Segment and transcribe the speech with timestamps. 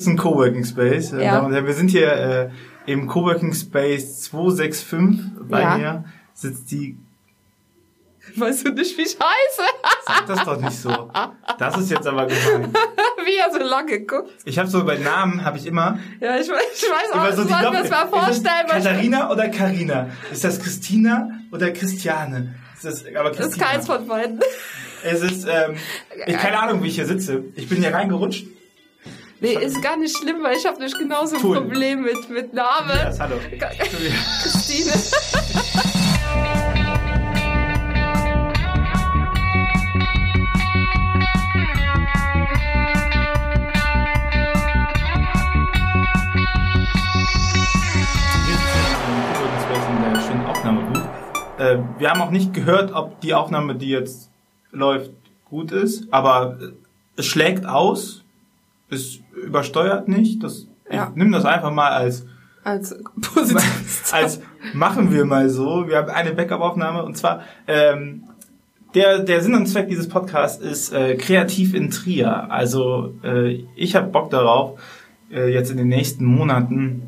[0.00, 1.12] ist ein Coworking Space.
[1.12, 1.48] äh, Ja.
[1.66, 2.50] Wir sind hier äh,
[2.86, 5.26] im Coworking Space 265.
[5.48, 5.76] Bei Ja.
[5.78, 6.98] mir sitzt die.
[8.36, 9.68] Weißt du nicht, wie ich heiße?
[10.06, 11.10] Sag das doch nicht so.
[11.58, 12.72] Das ist jetzt aber gemein.
[13.24, 14.30] wie er so lange guckt.
[14.44, 17.42] Ich habe so bei Namen habe ich immer Ja, ich, weiß- ich weiß auch, so
[17.42, 18.66] die soll mir Doppel- das mal Ist das vorstellen.
[18.68, 20.08] Katharina oder Karina?
[20.30, 22.54] Ist das Christina oder Christiane?
[22.76, 23.66] Ist das aber Das ist Christina?
[23.66, 24.40] keins von beiden.
[25.02, 25.74] Es ist ähm,
[26.26, 27.42] ich keine Ahnung, wie ich hier sitze.
[27.56, 28.46] Ich bin hier reingerutscht.
[29.42, 31.56] Nee, ist gar nicht schlimm, weil ich habe nicht genauso ein Cool.
[31.62, 32.90] Problem mit, mit Namen.
[32.90, 33.36] Ja, hallo.
[34.42, 34.92] Christine.
[51.58, 54.30] Äh, wir haben auch nicht gehört, ob die Aufnahme, die jetzt
[54.70, 55.12] läuft,
[55.46, 56.58] gut ist, aber
[57.16, 58.19] es schlägt aus,
[58.90, 60.42] es übersteuert nicht.
[60.42, 61.08] Das, Ja.
[61.10, 62.26] Ich nehme das einfach mal als,
[62.62, 62.94] Als
[64.12, 64.40] als
[64.74, 65.88] machen wir mal so.
[65.88, 68.24] Wir haben eine Backup-Aufnahme und zwar ähm,
[68.94, 72.50] der, der Sinn und Zweck dieses Podcasts ist äh, kreativ in Trier.
[72.50, 74.80] Also äh, ich habe Bock darauf,
[75.30, 77.02] äh, jetzt in den nächsten Monaten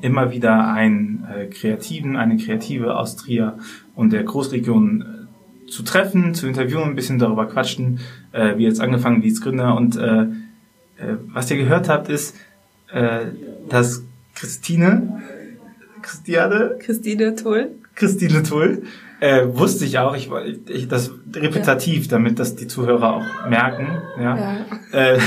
[0.00, 3.58] immer wieder einen äh, Kreativen, eine Kreative aus Trier
[3.94, 8.00] und der Großregion äh, zu treffen, zu interviewen, ein bisschen darüber quatschen,
[8.32, 9.76] äh, wie jetzt angefangen, wie als Gründer.
[9.76, 10.26] Und äh,
[10.98, 12.36] äh, was ihr gehört habt, ist,
[12.92, 13.26] äh,
[13.68, 14.02] dass
[14.34, 15.22] Christine,
[16.02, 17.70] Christiane, Christine Tull.
[17.94, 18.82] Christine Tull,
[19.20, 20.30] äh, wusste ich auch, ich,
[20.68, 24.00] ich das repetitiv, damit das die Zuhörer auch merken.
[24.18, 24.36] Ja.
[24.36, 24.56] Ja.
[24.92, 25.18] Äh,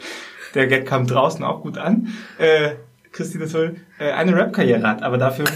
[0.54, 2.08] der Gag kam draußen auch gut an.
[2.38, 2.72] Äh,
[3.12, 5.46] Christine Tull äh, eine Rap-Karriere hat, aber dafür,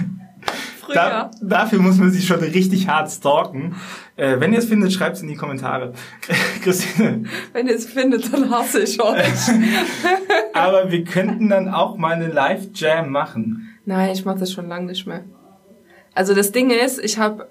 [0.94, 3.76] da, dafür muss man sie schon richtig hart stalken.
[4.22, 5.94] Äh, wenn ihr es findet, schreibt es in die Kommentare.
[6.62, 9.48] Christine, Wenn ihr es findet, dann hasse ich euch.
[10.54, 13.76] aber wir könnten dann auch mal eine Live-Jam machen.
[13.84, 15.24] Nein, ich mache das schon lange nicht mehr.
[16.14, 17.48] Also das Ding ist, ich habe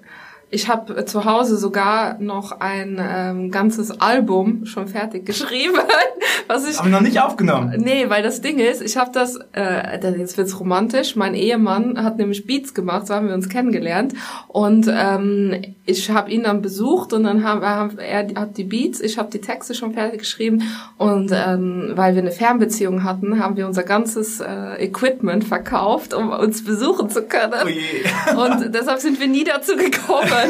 [0.52, 5.78] ich hab zu Hause sogar noch ein ähm, ganzes Album schon fertig geschrieben,
[6.46, 7.72] was ich Aber noch nicht aufgenommen.
[7.78, 11.16] Nee, weil das Ding ist, ich habe das, äh, jetzt wird's romantisch.
[11.16, 14.12] Mein Ehemann hat nämlich Beats gemacht, so haben wir uns kennengelernt.
[14.46, 19.00] Und ähm, ich habe ihn dann besucht und dann haben, haben er hat die Beats,
[19.00, 20.64] ich habe die Texte schon fertig geschrieben.
[20.98, 26.28] Und ähm, weil wir eine Fernbeziehung hatten, haben wir unser ganzes äh, Equipment verkauft, um
[26.28, 27.54] uns besuchen zu können.
[27.64, 28.36] Oh je.
[28.36, 30.28] Und deshalb sind wir nie dazu gekommen,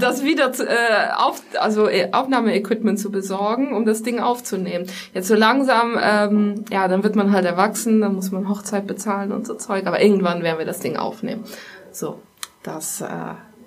[0.00, 0.72] das wieder zu, äh,
[1.16, 4.86] auf, also äh, Aufnahmeequipment zu besorgen, um das Ding aufzunehmen.
[5.14, 9.32] Jetzt so langsam, ähm, ja, dann wird man halt erwachsen, dann muss man Hochzeit bezahlen
[9.32, 11.44] und so Zeug, aber irgendwann werden wir das Ding aufnehmen.
[11.92, 12.20] So,
[12.62, 13.06] das, äh,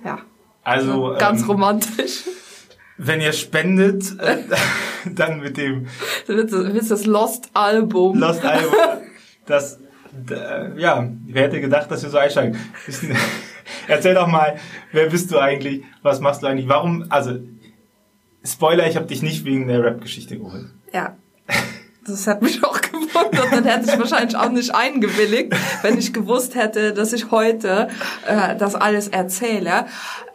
[0.06, 0.20] ja,
[0.64, 2.24] Also, ganz ähm, romantisch.
[2.98, 4.38] wenn ihr spendet, äh,
[5.10, 5.88] dann mit dem
[6.28, 8.18] wird das, wird das Lost-Album.
[8.20, 8.74] Lost Album.
[9.48, 9.80] Das,
[10.12, 10.36] d-
[10.78, 12.58] ja, wer hätte gedacht, dass wir so einsteigen?
[13.88, 14.58] Erzähl doch mal,
[14.92, 15.84] wer bist du eigentlich?
[16.02, 16.68] Was machst du eigentlich?
[16.68, 17.40] Warum, also,
[18.44, 20.66] Spoiler, ich habe dich nicht wegen der Rap-Geschichte geholt.
[20.94, 21.18] Ja.
[22.06, 22.82] Das hat mich auch
[23.30, 23.52] gewundert.
[23.52, 27.90] Dann hätte ich wahrscheinlich auch nicht eingewilligt, wenn ich gewusst hätte, dass ich heute
[28.28, 29.86] äh, das alles erzähle.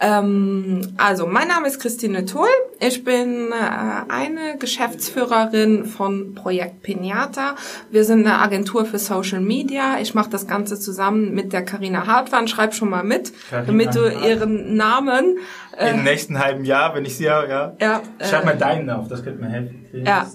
[0.00, 2.48] Ähm, also, mein Name ist Christine Tull.
[2.80, 7.56] Ich bin äh, eine Geschäftsführerin von Projekt Pinata.
[7.90, 9.98] Wir sind eine Agentur für Social Media.
[10.00, 12.48] Ich mache das Ganze zusammen mit der Karina Hartmann.
[12.48, 15.38] Schreib schon mal mit, Carina damit du ihren Namen
[15.78, 17.72] Im nächsten halben Jahr, wenn ich sie habe, ja.
[17.80, 19.86] ja, Schreib äh, mal deinen auf, das könnte mir helfen.
[20.04, 20.26] Ja.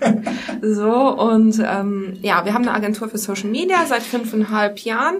[0.60, 5.18] So, und ähm, ja, wir haben eine Agentur für Social Media seit fünfeinhalb Jahren.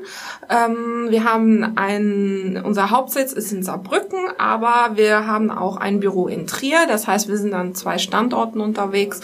[0.50, 6.26] Ähm, wir haben ein, unser Hauptsitz ist in Saarbrücken, aber wir haben auch ein Büro
[6.26, 6.86] in Trier.
[6.88, 9.20] Das heißt, wir sind an zwei Standorten unterwegs.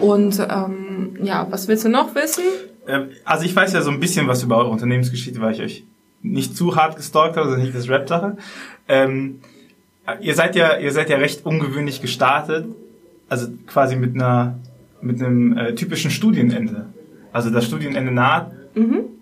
[0.00, 2.44] Und ähm, ja, was willst du noch wissen?
[2.86, 5.84] Ähm, Also ich weiß ja so ein bisschen was über eure Unternehmensgeschichte, weil ich euch
[6.22, 8.36] nicht zu hart gestalkt habe, sondern nicht das Rap-Sache.
[8.88, 9.40] Ähm,
[10.20, 12.66] ihr seid ja, ihr seid ja recht ungewöhnlich gestartet,
[13.28, 14.58] also quasi mit einer,
[15.02, 16.86] mit einem äh, typischen Studienende.
[17.32, 18.52] Also das Studienende naht,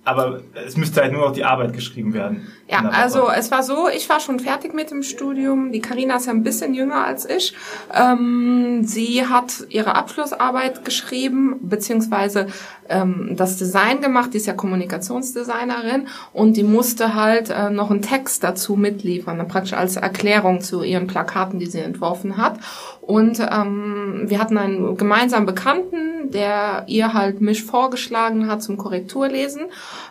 [0.08, 2.48] aber es müsste halt nur noch die Arbeit geschrieben werden.
[2.70, 5.72] Ja, also es war so, ich war schon fertig mit dem Studium.
[5.72, 7.54] Die Karina ist ja ein bisschen jünger als ich.
[7.94, 12.48] Ähm, sie hat ihre Abschlussarbeit geschrieben, beziehungsweise
[12.88, 14.34] ähm, das Design gemacht.
[14.34, 19.72] Die ist ja Kommunikationsdesignerin und die musste halt äh, noch einen Text dazu mitliefern, praktisch
[19.72, 22.58] als Erklärung zu ihren Plakaten, die sie entworfen hat.
[23.00, 29.62] Und ähm, wir hatten einen gemeinsamen Bekannten, der ihr halt mich vorgeschlagen hat zum Korrekturlesen.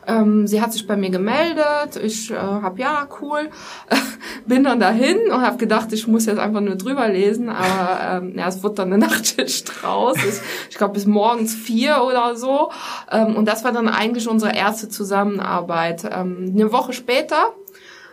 [0.06, 1.98] Ähm, sie hat sich bei mir gemeldet.
[2.02, 3.50] Ich äh, habe ja cool,
[4.46, 7.50] bin dann dahin und habe gedacht, ich muss jetzt einfach nur drüber lesen.
[7.50, 10.18] Aber ähm, ja, es wurde dann eine Nachtschicht raus.
[10.18, 12.72] Ich, ich glaube bis morgens vier oder so.
[13.12, 16.04] Ähm, und das war dann eigentlich unsere erste Zusammenarbeit.
[16.06, 17.54] Ähm, eine Woche später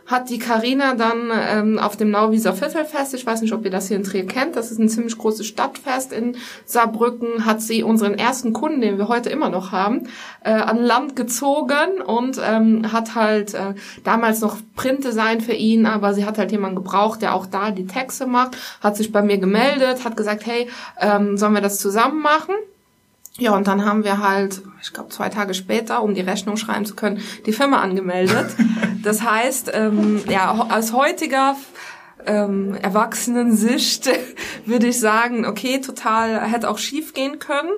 [0.06, 3.88] hat die Karina dann ähm, auf dem Nauwieser Viertelfest, ich weiß nicht, ob ihr das
[3.88, 6.36] hier in Trier kennt, das ist ein ziemlich großes Stadtfest in
[6.66, 10.08] Saarbrücken, hat sie unseren ersten Kunden, den wir heute immer noch haben,
[10.42, 13.74] äh, an Land gezogen und ähm, hat halt äh,
[14.04, 17.86] damals noch Printdesign für ihn, aber sie hat halt jemanden gebraucht, der auch da die
[17.86, 20.68] Texte macht, hat sich bei mir gemeldet, hat gesagt, hey,
[21.00, 22.54] ähm, sollen wir das zusammen machen?
[23.38, 26.86] Ja, und dann haben wir halt, ich glaube, zwei Tage später, um die Rechnung schreiben
[26.86, 28.54] zu können, die Firma angemeldet.
[29.02, 31.56] Das heißt, ähm, ja, aus heutiger
[32.26, 34.10] ähm, Erwachsenensicht
[34.66, 37.70] würde ich sagen, okay, total hätte auch schief gehen können.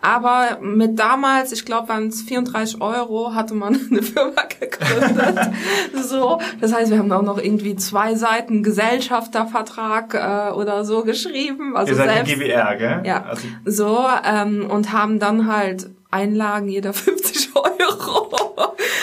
[0.00, 5.50] Aber mit damals, ich glaube, waren es 34 Euro, hatte man eine Firma gegründet.
[5.94, 11.76] so, das heißt, wir haben auch noch irgendwie zwei Seiten Gesellschaftervertrag äh, oder so geschrieben.
[11.76, 13.02] Also Ihr seid selbst, GWR, gell?
[13.04, 13.24] Ja.
[13.24, 13.48] Also.
[13.64, 18.30] So ähm, und haben dann halt Einlagen jeder 50 Euro.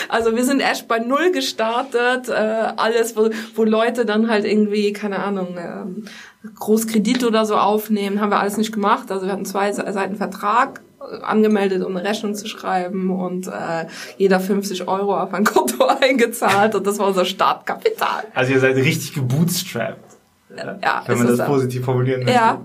[0.08, 2.28] Also wir sind erst bei null gestartet.
[2.28, 6.04] Äh, alles, wo, wo Leute dann halt irgendwie, keine Ahnung, ähm,
[6.58, 9.10] Großkredit oder so aufnehmen, haben wir alles nicht gemacht.
[9.10, 13.86] Also wir hatten zwei Seiten Vertrag äh, angemeldet, um eine Rechnung zu schreiben und äh,
[14.18, 18.24] jeder 50 Euro auf ein Konto eingezahlt und das war unser Startkapital.
[18.34, 20.11] Also ihr seid richtig gebootstrapped.
[20.56, 22.34] Ja, wenn man das, positiv formulieren möchte.
[22.34, 22.60] Ja.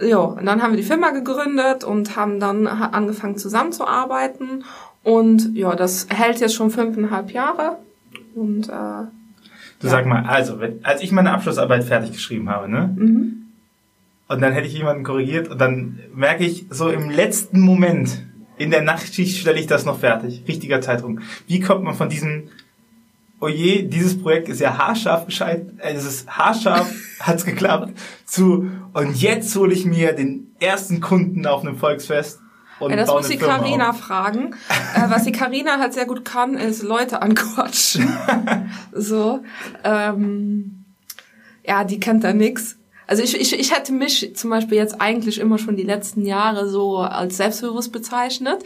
[0.00, 0.06] ja.
[0.06, 4.64] Jo, und dann haben wir die Firma gegründet und haben dann angefangen zusammenzuarbeiten
[5.02, 7.78] und ja, das hält jetzt schon fünfeinhalb Jahre.
[8.34, 9.06] Und äh,
[9.80, 9.92] Du ja.
[9.92, 12.94] sag mal, also, wenn, als ich meine Abschlussarbeit fertig geschrieben habe, ne?
[12.94, 13.36] Mhm.
[14.28, 18.22] Und dann hätte ich jemanden korrigiert und dann merke ich, so im letzten Moment,
[18.58, 20.44] in der Nachtschicht stelle ich das noch fertig.
[20.46, 21.20] Richtiger Zeitdruck.
[21.48, 22.44] Wie kommt man von diesem,
[23.40, 27.92] oh je, dieses Projekt ist ja haarscharf gescheit, äh, es ist haarscharf, hat's geklappt,
[28.24, 32.40] zu, und jetzt hole ich mir den ersten Kunden auf einem Volksfest
[32.80, 34.54] und ja, das muss die Karina fragen.
[34.94, 38.10] äh, was die Karina halt sehr gut kann, ist Leute anquatschen.
[38.92, 39.40] so.
[39.84, 40.86] Ähm,
[41.62, 42.78] ja, die kennt da nix.
[43.06, 46.68] Also ich, ich, ich hätte mich zum Beispiel jetzt eigentlich immer schon die letzten Jahre
[46.68, 48.62] so als selbstbewusst bezeichnet.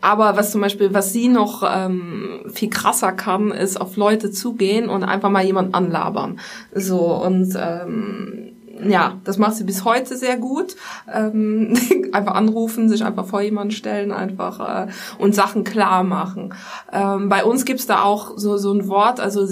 [0.00, 4.88] Aber was zum Beispiel, was sie noch ähm, viel krasser kann, ist auf Leute zugehen
[4.88, 6.38] und einfach mal jemand anlabern.
[6.72, 10.76] So und ähm, ja, das macht sie bis heute sehr gut.
[11.12, 11.74] Ähm,
[12.12, 14.88] einfach anrufen, sich einfach vor jemanden stellen, einfach äh,
[15.18, 16.54] und Sachen klar machen.
[16.92, 19.44] Ähm, bei uns gibt's da auch so so ein Wort, also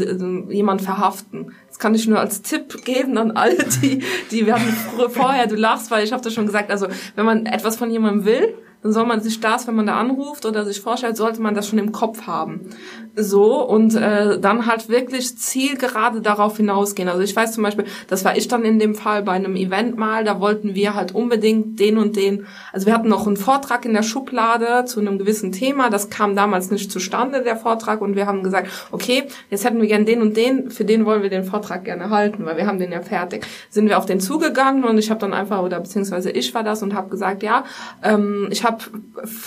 [0.51, 1.53] jemand verhaften.
[1.69, 4.75] Das kann ich nur als Tipp geben an alle, die die hatten
[5.11, 5.47] vorher.
[5.47, 6.71] Du lachst, weil ich habe das schon gesagt.
[6.71, 6.87] Also
[7.17, 10.45] wenn man etwas von jemandem will, dann soll man sich das, wenn man da anruft
[10.45, 12.69] oder sich vorstellt, sollte man das schon im Kopf haben.
[13.17, 17.09] So, und äh, dann halt wirklich zielgerade darauf hinausgehen.
[17.09, 19.97] Also ich weiß zum Beispiel, das war ich dann in dem Fall bei einem Event
[19.97, 23.87] mal, da wollten wir halt unbedingt den und den, also wir hatten noch einen Vortrag
[23.87, 28.17] in der Schublade zu einem gewissen Thema, das kam damals nicht zustande, der Vortrag, und
[28.17, 31.31] wir haben gesagt, okay, jetzt hätten wir gern den und den, für den wollen wir
[31.31, 33.47] den Vortrag gerne halten, weil wir haben den ja fertig.
[33.71, 36.83] Sind wir auf den zugegangen und ich habe dann einfach, oder beziehungsweise ich war das
[36.83, 37.65] und habe gesagt, ja,
[38.03, 38.74] ähm, ich habe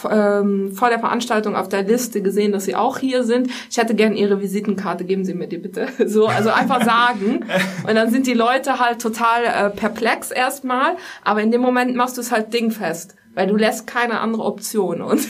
[0.09, 3.95] ähm, vor der Veranstaltung auf der Liste gesehen, dass sie auch hier sind ich hätte
[3.95, 5.87] gern Ihre Visitenkarte, geben Sie mir die bitte.
[6.07, 7.45] So, also einfach sagen.
[7.87, 12.17] Und dann sind die Leute halt total äh, perplex erstmal, aber in dem Moment machst
[12.17, 15.21] du es halt dingfest weil du lässt keine andere Option und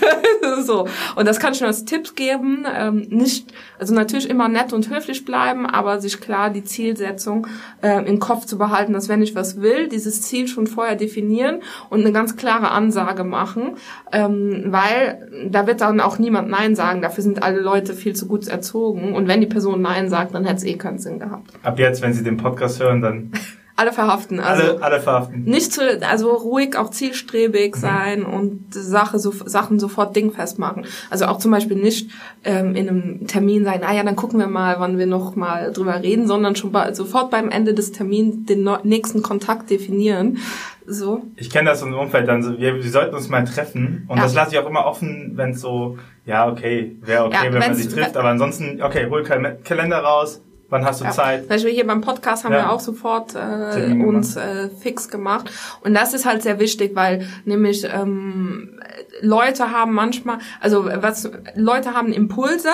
[0.64, 0.88] so.
[1.18, 4.90] Und das kann ich nur als Tipp geben, ähm, nicht, also natürlich immer nett und
[4.90, 7.48] höflich bleiben, aber sich klar die Zielsetzung
[7.82, 11.60] äh, im Kopf zu behalten, dass wenn ich was will, dieses Ziel schon vorher definieren
[11.90, 13.76] und eine ganz klare Ansage machen,
[14.14, 17.02] ähm, weil da wird dann auch niemand Nein sagen.
[17.02, 20.46] Dafür sind alle Leute viel zu gut erzogen und wenn die Person Nein sagt, dann
[20.46, 21.52] hätte es eh keinen Sinn gehabt.
[21.62, 23.32] Ab jetzt, wenn Sie den Podcast hören, dann
[23.78, 24.40] alle verhaften.
[24.40, 25.44] Also alle, alle verhaften.
[25.44, 27.80] Nicht zu, also ruhig, auch zielstrebig mhm.
[27.80, 30.86] sein und Sache, so, Sachen sofort dingfest machen.
[31.12, 32.10] Also auch zum Beispiel nicht
[32.44, 35.72] ähm, in einem Termin sein, ah ja, dann gucken wir mal, wann wir noch mal
[35.72, 40.40] drüber reden, sondern schon bei, sofort beim Ende des Termins den no nächsten Kontakt definieren.
[40.88, 41.22] So.
[41.36, 44.24] Ich kenne das im Umfeld dann so, wir, wir sollten uns mal treffen und ja.
[44.24, 47.60] das lasse ich auch immer offen, wenn es so, ja, okay, wäre okay, ja, wenn
[47.60, 51.12] man sich trifft, aber ansonsten, okay, hol Kalender raus, Wann hast du ja.
[51.12, 51.42] Zeit?
[51.42, 52.64] Zum Beispiel hier beim Podcast haben ja.
[52.64, 55.50] wir auch sofort äh, uns äh, fix gemacht.
[55.82, 58.80] Und das ist halt sehr wichtig, weil nämlich ähm,
[59.22, 62.70] Leute haben manchmal, also was Leute haben Impulse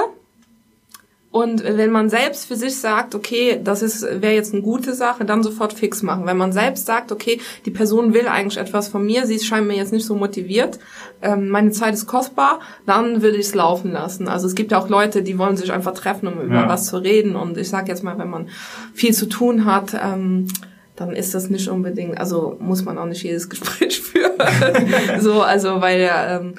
[1.34, 5.25] Und wenn man selbst für sich sagt, okay, das ist wäre jetzt eine gute Sache,
[5.25, 6.28] dann sofort fix machen.
[6.28, 9.75] Wenn man selbst sagt, okay, die Person will eigentlich etwas von mir, sie scheint mir
[9.75, 10.78] jetzt nicht so motiviert,
[11.24, 14.28] ähm, meine Zeit ist kostbar, dann würde ich es laufen lassen.
[14.28, 16.70] Also es gibt ja auch Leute, die wollen sich einfach treffen, um über Ja.
[16.70, 17.36] was zu reden.
[17.36, 18.50] Und ich sage jetzt mal, wenn man
[18.94, 20.48] viel zu tun hat, ähm,
[20.96, 24.34] dann ist das nicht unbedingt, also muss man auch nicht jedes Gespräch führen.
[25.20, 26.54] so, also weil ähm,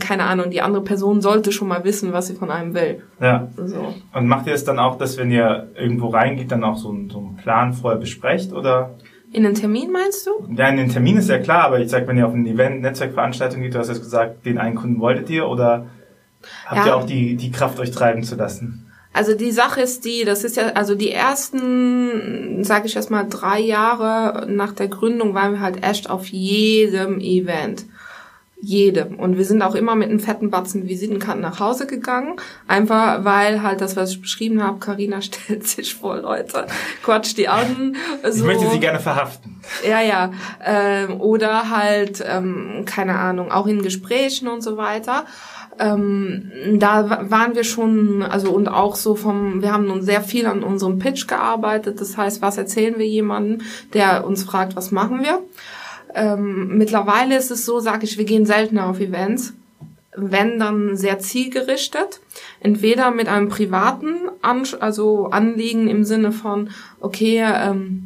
[0.00, 3.02] keine Ahnung, die andere Person sollte schon mal wissen, was sie von einem will.
[3.20, 3.48] Ja.
[3.56, 3.94] So.
[4.14, 7.10] Und macht ihr es dann auch, dass wenn ihr irgendwo reingeht, dann auch so, einen-
[7.10, 8.52] so einen Plan vorher besprecht?
[8.52, 8.94] Oder?
[9.32, 10.30] In den Termin meinst du?
[10.56, 12.82] Ja, in den Termin ist ja klar, aber ich sag, wenn ihr auf ein Event,
[12.82, 15.86] Netzwerkveranstaltung geht, du hast jetzt gesagt, den einen Kunden wolltet ihr oder
[16.66, 16.86] habt Ja.
[16.86, 18.80] ihr auch die, die Kraft, euch treiben zu lassen?
[19.12, 23.24] Also die Sache ist die, das ist ja, also die ersten, sage ich erst mal,
[23.28, 27.86] drei Jahre nach der Gründung waren wir halt echt auf jedem Event.
[28.66, 29.18] Jedem.
[29.18, 32.36] Und wir sind auch immer mit einem fetten Batzen Visitenkarten nach Hause gegangen.
[32.66, 36.66] Einfach weil halt das, was ich beschrieben habe, Karina stellt sich vor, Leute,
[37.02, 37.94] quatscht die an.
[38.22, 38.38] So.
[38.40, 39.60] Ich möchte sie gerne verhaften.
[39.86, 40.32] Ja, ja.
[40.64, 45.24] Ähm, oder halt, ähm, keine Ahnung, auch in Gesprächen und so weiter.
[45.78, 50.22] Ähm, da wa- waren wir schon, also und auch so vom, wir haben nun sehr
[50.22, 52.00] viel an unserem Pitch gearbeitet.
[52.00, 55.40] Das heißt, was erzählen wir jemandem, der uns fragt, was machen wir?
[56.14, 59.54] Ähm, mittlerweile ist es so, sage ich, wir gehen seltener auf Events.
[60.16, 62.20] Wenn dann sehr zielgerichtet,
[62.60, 68.03] entweder mit einem privaten Ansch also Anliegen im Sinne von, okay, ähm,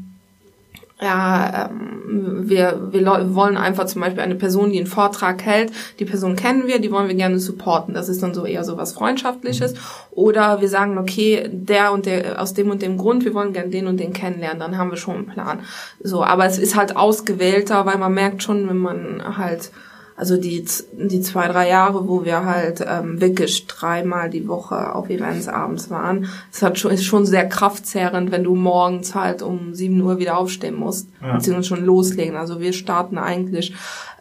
[1.01, 6.05] ja, ähm, wir, wir wollen einfach zum Beispiel eine Person, die einen Vortrag hält, die
[6.05, 7.95] Person kennen wir, die wollen wir gerne supporten.
[7.95, 9.75] Das ist dann so eher so was Freundschaftliches.
[10.11, 13.71] Oder wir sagen, okay, der und der, aus dem und dem Grund, wir wollen gerne
[13.71, 15.61] den und den kennenlernen, dann haben wir schon einen Plan.
[16.03, 19.71] So, aber es ist halt ausgewählter, weil man merkt schon, wenn man halt,
[20.19, 25.09] also die, die zwei, drei Jahre, wo wir halt ähm, wirklich dreimal die Woche auf
[25.11, 29.75] Events abends waren, es hat schon, ist schon sehr kraftzehrend, wenn du morgens halt um
[29.75, 31.35] 7 Uhr wieder aufstehen musst, Ja.
[31.35, 32.35] beziehungsweise schon loslegen.
[32.37, 33.75] Also wir starten eigentlich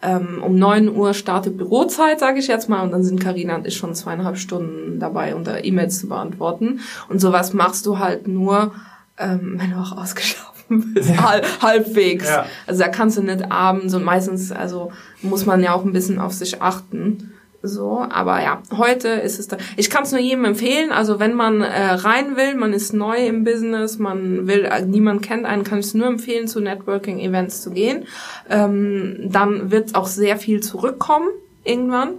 [0.03, 3.65] ähm, um 9 Uhr startet Bürozeit, sage ich jetzt mal, und dann sind Karina und
[3.65, 6.81] ich schon zweieinhalb Stunden dabei, unter E-Mails zu beantworten.
[7.09, 8.71] Und sowas machst du halt nur,
[9.17, 10.56] ähm, wenn du auch ausgeschlafen
[10.93, 12.27] bist, halb, halbwegs.
[12.27, 12.45] Ja.
[12.65, 16.19] Also da kannst du nicht abends und meistens, also muss man ja auch ein bisschen
[16.19, 17.33] auf sich achten.
[17.63, 19.57] So, aber ja, heute ist es da.
[19.77, 20.91] Ich kann es nur jedem empfehlen.
[20.91, 25.23] Also wenn man äh, rein will, man ist neu im Business, man will, äh, niemand
[25.23, 28.05] kennt einen, kann ich es nur empfehlen, zu Networking-Events zu gehen.
[28.49, 31.27] Ähm, dann wird auch sehr viel zurückkommen
[31.63, 32.11] irgendwann.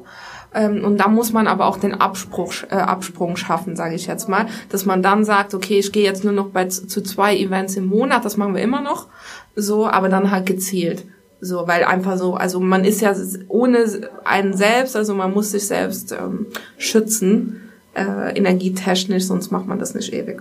[0.55, 4.28] Ähm, und da muss man aber auch den Abspruch, äh, Absprung schaffen, sage ich jetzt
[4.28, 7.76] mal, dass man dann sagt, okay, ich gehe jetzt nur noch bei zu zwei Events
[7.76, 9.07] im Monat, das machen wir immer noch,
[9.55, 11.05] so, aber dann halt gezielt.
[11.40, 13.14] So, weil einfach so, also man ist ja
[13.49, 13.85] ohne
[14.25, 16.47] einen selbst, also man muss sich selbst ähm,
[16.78, 20.40] schützen, äh, energietechnisch, sonst macht man das nicht ewig.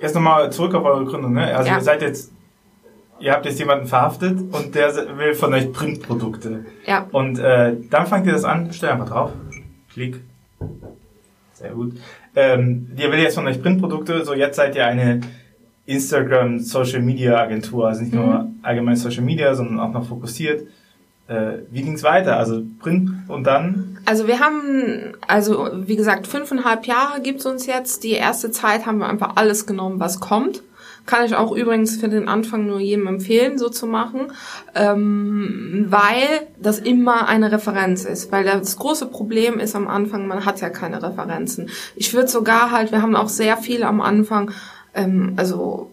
[0.00, 1.56] Jetzt nochmal zurück auf eure Gründung, ne?
[1.56, 1.76] Also Ja.
[1.76, 2.30] ihr seid jetzt,
[3.22, 6.66] ihr habt jetzt jemanden verhaftet und der will von euch Printprodukte.
[6.86, 7.06] Ja.
[7.12, 9.30] Und äh, dann fangt ihr das an, stell einfach drauf.
[9.92, 10.20] Klick.
[11.54, 11.94] Sehr gut.
[12.34, 15.20] Ähm, der will jetzt von euch Printprodukte, so jetzt seid ihr eine
[15.86, 20.66] Instagram Social Media Agentur, also nicht nur allgemein Social Media, sondern auch noch fokussiert.
[21.28, 22.36] Äh, wie ging's weiter?
[22.36, 23.98] Also Print und dann?
[24.04, 28.02] Also wir haben, also wie gesagt, fünfeinhalb Jahre gibt's uns jetzt.
[28.02, 30.62] Die erste Zeit haben wir einfach alles genommen, was kommt.
[31.06, 34.32] Kann ich auch übrigens für den Anfang nur jedem empfehlen, so zu machen,
[34.74, 38.32] ähm, weil das immer eine Referenz ist.
[38.32, 41.70] Weil das große Problem ist am Anfang, man hat ja keine Referenzen.
[41.96, 44.50] Ich würde sogar halt, wir haben auch sehr viel am Anfang,
[44.94, 45.91] ähm, also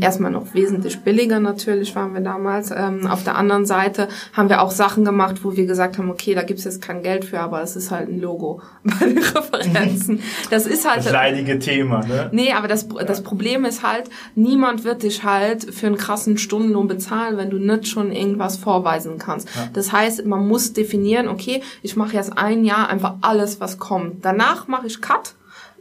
[0.00, 2.70] erstmal noch wesentlich billiger natürlich waren wir damals.
[2.70, 6.34] Ähm, auf der anderen Seite haben wir auch Sachen gemacht, wo wir gesagt haben, okay,
[6.34, 10.22] da gibt's jetzt kein Geld für, aber es ist halt ein Logo bei den Referenzen.
[10.50, 12.28] Das ist halt Das leidige Thema, ne?
[12.32, 16.88] Nee, aber das, das Problem ist halt, niemand wird dich halt für einen krassen Stundenlohn
[16.88, 19.48] bezahlen, wenn du nicht schon irgendwas vorweisen kannst.
[19.72, 24.24] Das heißt, man muss definieren, okay, ich mache jetzt ein Jahr einfach alles, was kommt.
[24.24, 25.35] Danach mache ich Cut.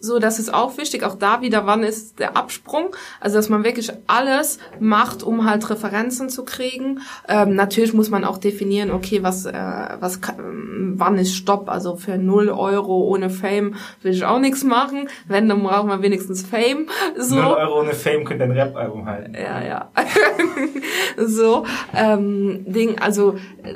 [0.05, 1.03] So, das ist auch wichtig.
[1.03, 2.95] Auch da wieder, wann ist der Absprung?
[3.19, 6.99] Also, dass man wirklich alles macht, um halt Referenzen zu kriegen.
[7.27, 9.53] Ähm, natürlich muss man auch definieren, okay, was, äh,
[9.99, 11.69] was, ka- ähm, wann ist Stopp?
[11.69, 15.09] Also für 0 Euro ohne Fame will ich auch nichts machen.
[15.27, 16.87] Wenn, dann braucht man wenigstens Fame.
[17.17, 17.35] So.
[17.35, 19.33] 0 Euro ohne Fame könnt ihr ein Rap-Album halten.
[19.33, 19.89] Ja, ja.
[21.25, 23.73] so, ähm, Ding, also, äh,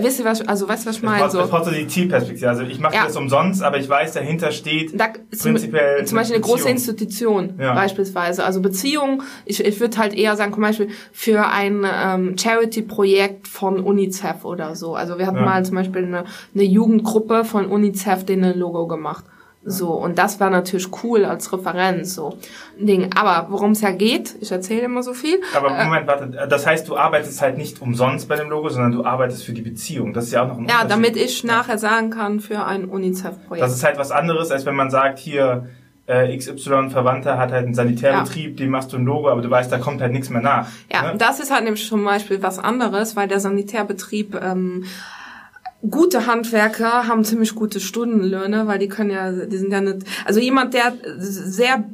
[0.00, 1.30] wisst ihr was, also, weißt du, was ich meine?
[1.30, 2.48] So, braucht so die Zielperspektive.
[2.48, 3.04] Also ich mache Ja.
[3.06, 6.68] das umsonst, aber ich weiß, dahinter steht da, zum, prinzipiell zum Beispiel eine große.
[6.68, 7.74] Institution, Ja.
[7.74, 8.44] beispielsweise.
[8.44, 13.80] Also Beziehung, ich, ich würde halt eher sagen, zum Beispiel für ein ähm, Charity-Projekt von
[13.80, 14.94] UNICEF oder so.
[14.94, 15.44] Also wir hatten Ja.
[15.44, 19.24] mal zum Beispiel eine, eine Jugendgruppe von UNICEF, denen ein Logo gemacht.
[19.64, 22.36] So, und das war natürlich cool als Referenz, so.
[22.78, 23.10] Ding.
[23.14, 25.40] Aber worum es ja geht, ich erzähle immer so viel.
[25.54, 29.04] Aber Moment, warte, das heißt, du arbeitest halt nicht umsonst bei dem Logo, sondern du
[29.04, 30.12] arbeitest für die Beziehung.
[30.12, 33.64] Das ist ja auch noch ein Ja, damit ich nachher sagen kann für ein UNICEF-Projekt.
[33.64, 35.68] Das ist halt was anderes, als wenn man sagt, hier,
[36.06, 38.64] äh, XY Verwandter hat halt einen Sanitärbetrieb, ja.
[38.64, 40.66] dem machst du ein Logo, aber du weißt, da kommt halt nichts mehr nach.
[40.92, 41.14] Ja, ne?
[41.16, 44.84] das ist halt nämlich zum Beispiel was anderes, weil der Sanitärbetrieb ähm,
[45.90, 50.40] gute Handwerker haben ziemlich gute Stundenlöhne, weil die können ja, die sind ja nicht, also
[50.40, 51.84] jemand, der sehr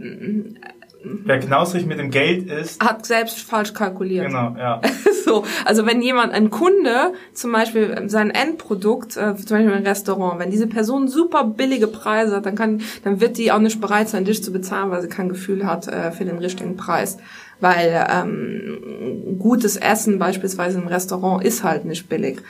[1.04, 2.82] Wer knausrig mit dem Geld ist.
[2.82, 4.26] Hat selbst falsch kalkuliert.
[4.26, 4.80] Genau, ja.
[5.24, 10.40] so, also wenn jemand, ein Kunde, zum Beispiel sein Endprodukt, äh, zum Beispiel ein Restaurant,
[10.40, 14.08] wenn diese Person super billige Preise hat, dann kann, dann wird die auch nicht bereit
[14.08, 17.18] sein, dich zu bezahlen, weil sie kein Gefühl hat äh, für den richtigen Preis
[17.60, 22.40] weil ähm, gutes Essen beispielsweise im Restaurant ist halt nicht billig,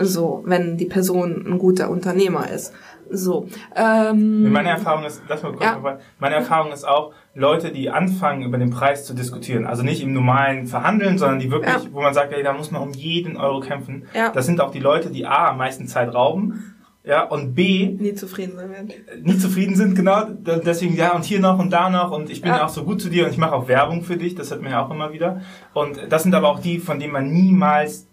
[0.00, 2.72] so wenn die Person ein guter Unternehmer ist.
[3.10, 3.48] So.
[3.74, 5.98] Ähm, meine Erfahrung ist, lass mal kurz ja.
[6.18, 10.12] meine Erfahrung ist auch, Leute, die anfangen, über den Preis zu diskutieren, also nicht im
[10.12, 11.92] normalen Verhandeln, sondern die wirklich, ja.
[11.92, 14.08] wo man sagt, ey, da muss man um jeden Euro kämpfen.
[14.12, 14.30] Ja.
[14.30, 16.74] Das sind auch die Leute, die A, am meisten Zeit rauben
[17.08, 17.96] ja, und B.
[17.98, 18.92] Nie zufrieden sein werden.
[19.22, 20.24] Nie zufrieden sind, genau.
[20.64, 23.00] Deswegen, ja, und hier noch und da noch und ich bin ja, auch so gut
[23.00, 25.10] zu dir und ich mache auch Werbung für dich, das hört man ja auch immer
[25.10, 25.40] wieder.
[25.72, 28.06] Und das sind aber auch die, von denen man niemals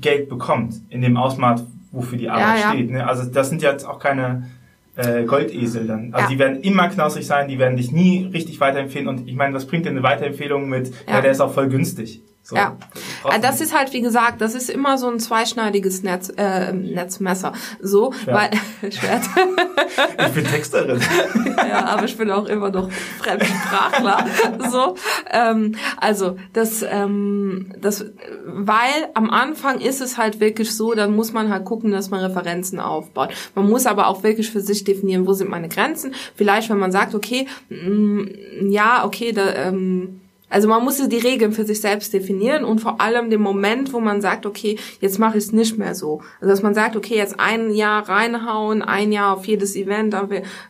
[0.00, 2.72] Geld bekommt, in dem Ausmaß, wofür die Arbeit ja, ja.
[2.72, 2.90] steht.
[2.90, 3.06] Ne?
[3.06, 4.48] Also das sind jetzt auch keine
[4.96, 6.12] äh, Goldesel dann.
[6.12, 6.30] Also ja.
[6.30, 9.06] die werden immer knausrig sein, die werden dich nie richtig weiterempfehlen.
[9.06, 11.68] Und ich meine, was bringt dir eine Weiterempfehlung mit, ja, ja der ist auch voll
[11.68, 12.22] günstig.
[12.44, 12.76] So, ja,
[13.22, 17.52] das, das ist halt wie gesagt, das ist immer so ein zweischneidiges Netz, äh, Netzmesser.
[17.80, 18.52] So, Schwert.
[18.82, 19.22] weil Schwert.
[20.26, 21.00] ich bin Texterin.
[21.56, 24.26] ja, aber ich bin auch immer noch Fremdsprachler.
[24.70, 24.96] so,
[25.30, 28.06] ähm, also das, ähm, das,
[28.44, 32.24] weil am Anfang ist es halt wirklich so, dann muss man halt gucken, dass man
[32.24, 33.30] Referenzen aufbaut.
[33.54, 36.12] Man muss aber auch wirklich für sich definieren, wo sind meine Grenzen.
[36.34, 40.21] Vielleicht, wenn man sagt, okay, mh, mm, ja, okay, da ähm,
[40.52, 44.00] also man muss die Regeln für sich selbst definieren und vor allem den Moment, wo
[44.00, 46.20] man sagt, okay, jetzt mache ich es nicht mehr so.
[46.40, 50.14] Also dass man sagt, okay, jetzt ein Jahr reinhauen, ein Jahr auf jedes Event,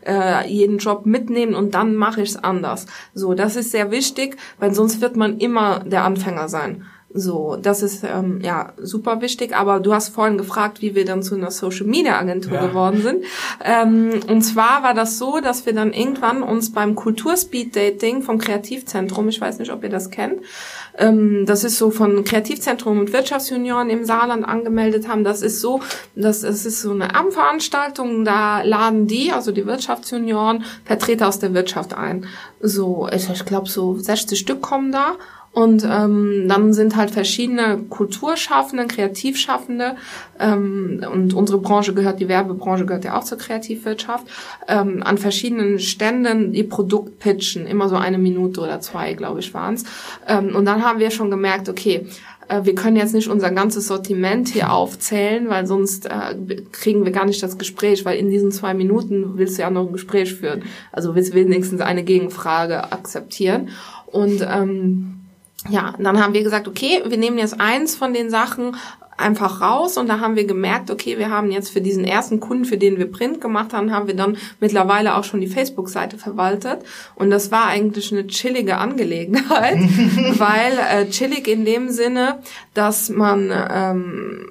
[0.06, 2.86] äh, jeden Job mitnehmen und dann mache ich es anders.
[3.12, 6.86] So, das ist sehr wichtig, weil sonst wird man immer der Anfänger sein.
[7.14, 9.54] So, das ist ähm, ja super wichtig.
[9.54, 12.66] Aber du hast vorhin gefragt, wie wir dann zu einer Social Media Agentur ja.
[12.66, 13.24] geworden sind.
[13.62, 18.38] Ähm, und zwar war das so, dass wir dann irgendwann uns beim Kulturspeed Dating vom
[18.38, 20.40] Kreativzentrum, ich weiß nicht, ob ihr das kennt,
[20.98, 25.24] ähm, das ist so von Kreativzentrum und Wirtschaftsjunioren im Saarland angemeldet haben.
[25.24, 25.80] Das ist so,
[26.14, 28.24] das, das ist so eine Abendveranstaltung.
[28.24, 32.26] Da laden die, also die Wirtschaftsjunioren, Vertreter aus der Wirtschaft ein.
[32.60, 35.16] So, ich, ich glaube, so 60 Stück kommen da.
[35.52, 39.96] Und ähm, dann sind halt verschiedene Kulturschaffende, Kreativschaffende
[40.40, 44.26] ähm, und unsere Branche gehört, die Werbebranche gehört ja auch zur Kreativwirtschaft,
[44.66, 49.52] ähm, an verschiedenen Ständen die Produkt pitchen, immer so eine Minute oder zwei, glaube ich,
[49.52, 49.84] waren's.
[50.26, 52.06] Ähm, und dann haben wir schon gemerkt, okay,
[52.48, 57.12] äh, wir können jetzt nicht unser ganzes Sortiment hier aufzählen, weil sonst äh, kriegen wir
[57.12, 60.34] gar nicht das Gespräch, weil in diesen zwei Minuten willst du ja noch ein Gespräch
[60.34, 60.62] führen.
[60.92, 63.68] Also willst wenigstens eine Gegenfrage akzeptieren.
[64.06, 65.21] Und ähm,
[65.68, 68.76] ja, dann haben wir gesagt, okay, wir nehmen jetzt eins von den Sachen
[69.16, 72.64] einfach raus und da haben wir gemerkt, okay, wir haben jetzt für diesen ersten Kunden,
[72.64, 76.80] für den wir Print gemacht haben, haben wir dann mittlerweile auch schon die Facebook-Seite verwaltet.
[77.14, 79.78] Und das war eigentlich eine chillige Angelegenheit,
[80.38, 82.40] weil äh, chillig in dem Sinne,
[82.74, 84.46] dass man, ähm,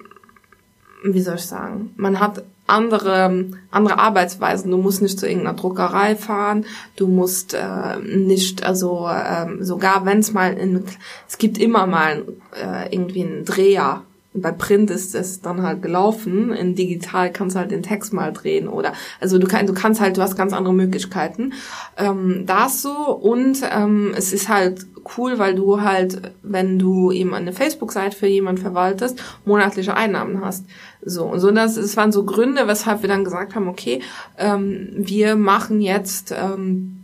[1.03, 4.71] wie soll ich sagen, man hat andere, andere Arbeitsweisen.
[4.71, 10.19] Du musst nicht zu irgendeiner Druckerei fahren, du musst äh, nicht, also äh, sogar wenn
[10.19, 10.83] es mal, in,
[11.27, 12.23] es gibt immer mal
[12.55, 14.03] äh, irgendwie einen Dreher.
[14.33, 16.53] Bei Print ist es dann halt gelaufen.
[16.53, 19.99] In digital kannst du halt den Text mal drehen oder also du kannst du kannst
[19.99, 21.53] halt du hast ganz andere Möglichkeiten.
[21.97, 24.85] Ähm, das so und ähm, es ist halt
[25.17, 30.65] cool, weil du halt, wenn du eben eine Facebook-Seite für jemanden verwaltest, monatliche Einnahmen hast.
[31.03, 34.01] So, und so das, das waren so Gründe, weshalb wir dann gesagt haben, okay,
[34.37, 37.01] ähm, wir machen jetzt, ähm,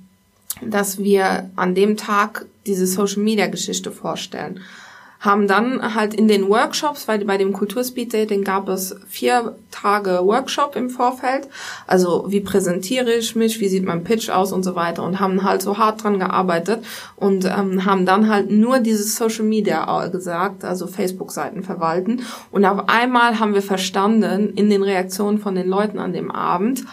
[0.61, 4.61] dass wir an dem Tag diese Social Media Geschichte vorstellen
[5.19, 10.19] haben dann halt in den Workshops, weil bei dem Kulturspeed Dating gab es vier Tage
[10.23, 11.47] Workshop im Vorfeld,
[11.85, 14.51] also wie präsentiere ich mich, wie sieht mein Pitch aus?
[14.51, 15.03] Und so weiter.
[15.03, 16.83] Und haben halt so hart dran gearbeitet
[17.15, 22.23] und ähm, haben dann halt nur dieses Social Media gesagt, also Facebook-Seiten verwalten.
[22.51, 26.85] Und auf einmal haben wir verstanden in den Reaktionen von den Leuten an dem Abend,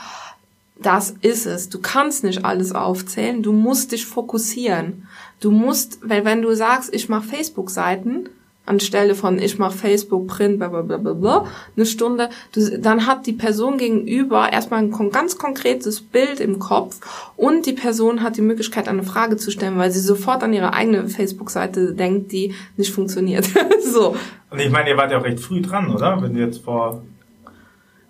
[0.77, 1.69] das ist es.
[1.69, 5.07] Du kannst nicht alles aufzählen, du musst dich fokussieren.
[5.41, 8.29] Du musst, weil wenn du sagst, ich mache Facebook-Seiten,
[8.67, 13.07] anstelle von ich mache Facebook, Print, bla bla bla bla bla, eine Stunde, du, dann
[13.07, 17.01] hat die Person gegenüber erstmal ein ganz konkretes Bild im Kopf
[17.37, 20.73] und die Person hat die Möglichkeit, eine Frage zu stellen, weil sie sofort an ihre
[20.73, 23.47] eigene Facebook-Seite denkt, die nicht funktioniert.
[23.85, 24.17] so.
[24.51, 26.23] Und ich meine, ihr wart ja auch recht früh dran, oder?
[26.23, 27.03] Wenn du jetzt vor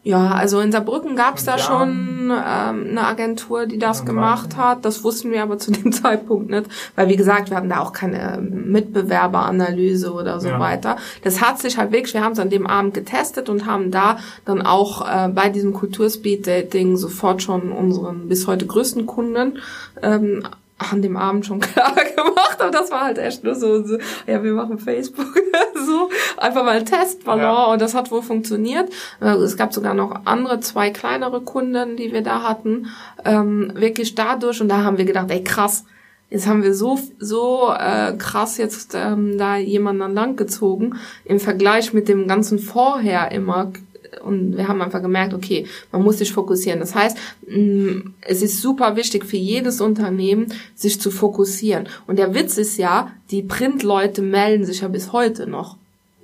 [0.07, 4.85] ja, also in Saarbrücken gab es da schon ähm, eine Agentur, die das gemacht hat.
[4.85, 7.95] Das wussten wir aber zu dem Zeitpunkt nicht, weil wie gesagt, wir hatten da auch
[7.95, 10.61] keine Mitbewerberanalyse oder so ja.
[10.61, 10.99] weiter.
[11.23, 14.19] Das hat sich halt wirklich, wir haben es an dem Abend getestet und haben da
[14.45, 19.59] dann auch äh, bei diesem Kulturspeed-Dating sofort schon unseren bis heute größten Kunden
[20.03, 20.47] ähm,
[20.79, 24.43] an dem Abend schon klar gemacht, aber das war halt echt nur so, so ja,
[24.43, 25.35] wir machen Facebook,
[25.87, 27.65] so, einfach mal Testballon ja.
[27.67, 28.91] und das hat wohl funktioniert.
[29.21, 32.89] Äh, es gab sogar noch andere, zwei kleinere Kunden, die wir da hatten,
[33.25, 35.85] ähm, wirklich dadurch und da haben wir gedacht, ey krass,
[36.31, 41.39] jetzt haben wir so so äh, krass jetzt ähm, da jemanden an Land gezogen im
[41.39, 43.73] Vergleich mit dem ganzen vorher immer
[44.23, 46.81] und wir haben einfach gemerkt, okay, man muss sich fokussieren.
[46.81, 47.17] Das heißt,
[47.49, 51.89] mm, es ist super wichtig für jedes Unternehmen, sich zu fokussieren.
[52.07, 55.77] Und der Witz ist ja, die Printleute melden sich ja bis heute noch.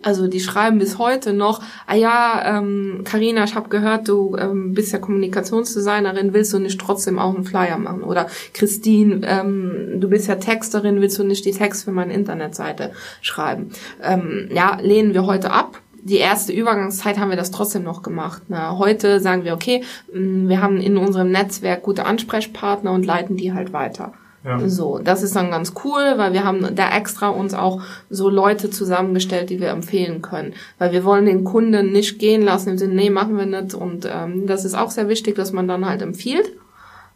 [0.02, 4.72] Also die schreiben bis heute noch, ah ja, ähm, Carina, ich habe gehört, du ähm,
[4.72, 8.02] bist ja Kommunikationsdesignerin, willst du nicht trotzdem auch einen Flyer machen?
[8.02, 12.92] Oder Christine, ähm, du bist ja Texterin, willst du nicht die Text für meine Internetseite
[13.20, 13.72] schreiben?
[14.02, 18.42] Ähm, ja, lehnen wir heute ab, die erste Übergangszeit haben wir das trotzdem noch gemacht.
[18.48, 19.82] Na, heute sagen wir, okay,
[20.12, 24.12] mm, wir haben in unserem Netzwerk gute Ansprechpartner und leiten die halt weiter.
[24.44, 24.66] Ja.
[24.66, 28.70] So, das ist dann ganz cool, weil wir haben da extra uns auch so Leute
[28.70, 30.54] zusammengestellt, die wir empfehlen können.
[30.78, 33.74] Weil wir wollen den Kunden nicht gehen lassen im Sinne, nee, machen wir nicht.
[33.74, 36.52] Und ähm, das ist auch sehr wichtig, dass man dann halt empfiehlt,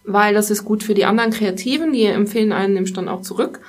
[0.04, 3.60] weil das ist gut für die anderen Kreativen, die empfehlen einen nämlich dann auch zurück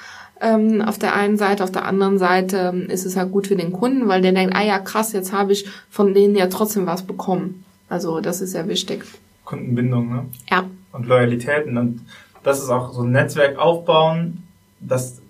[0.42, 3.56] ähm, auf der einen Seite, auf der anderen Seite ähm, ist es halt gut für
[3.56, 6.86] den Kunden, weil der denkt, ah ja krass, jetzt habe ich von denen ja trotzdem
[6.86, 7.64] was bekommen.
[7.90, 9.06] Also das ist sehr wichtig.
[9.46, 10.26] Kundenbindung, ne?
[10.50, 10.66] Ja.
[10.92, 12.02] Und Loyalitäten und
[12.44, 14.44] das ist auch so ein Netzwerk aufbauen,
[14.80, 15.22] das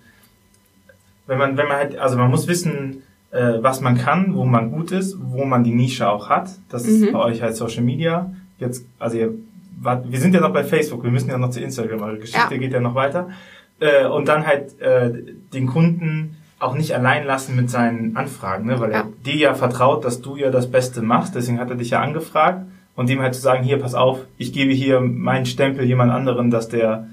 [1.26, 4.70] wenn man wenn man halt also man muss wissen, äh, was man kann, wo man
[4.70, 6.50] gut ist, wo man die Nische auch hat.
[6.68, 7.04] Das mhm.
[7.04, 8.32] ist bei euch halt Social Media.
[8.58, 9.34] Jetzt also ihr,
[9.80, 12.56] wir sind ja noch bei Facebook, wir müssen ja noch zu Instagram, eure Geschichte ja.
[12.56, 13.28] geht ja noch weiter
[13.80, 15.12] äh, und dann halt äh,
[15.52, 18.80] den Kunden auch nicht allein lassen mit seinen Anfragen, ne?
[18.80, 18.98] weil ja.
[18.98, 22.00] er dir ja vertraut, dass du ja das Beste machst, deswegen hat er dich ja
[22.00, 26.10] angefragt und dem halt zu sagen, hier, pass auf, ich gebe hier meinen Stempel jemand
[26.12, 27.08] anderen, dass der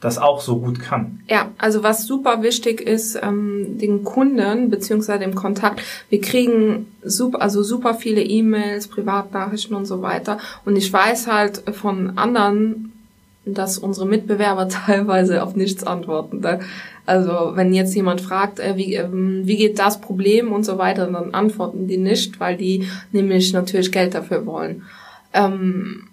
[0.00, 1.20] das auch so gut kann.
[1.28, 7.40] Ja, also was super wichtig ist, ähm, den Kunden beziehungsweise dem Kontakt, wir kriegen super,
[7.40, 10.38] also super viele E-Mails, Privatnachrichten und so weiter.
[10.66, 12.92] Und ich weiß halt von anderen
[13.44, 16.42] dass unsere Mitbewerber teilweise auf nichts antworten.
[17.06, 21.06] Also wenn jetzt jemand fragt, äh, wie, äh, wie geht das Problem und so weiter,
[21.06, 24.82] dann antworten die nicht, weil die nämlich natürlich Geld dafür wollen.
[25.34, 26.08] Ähm,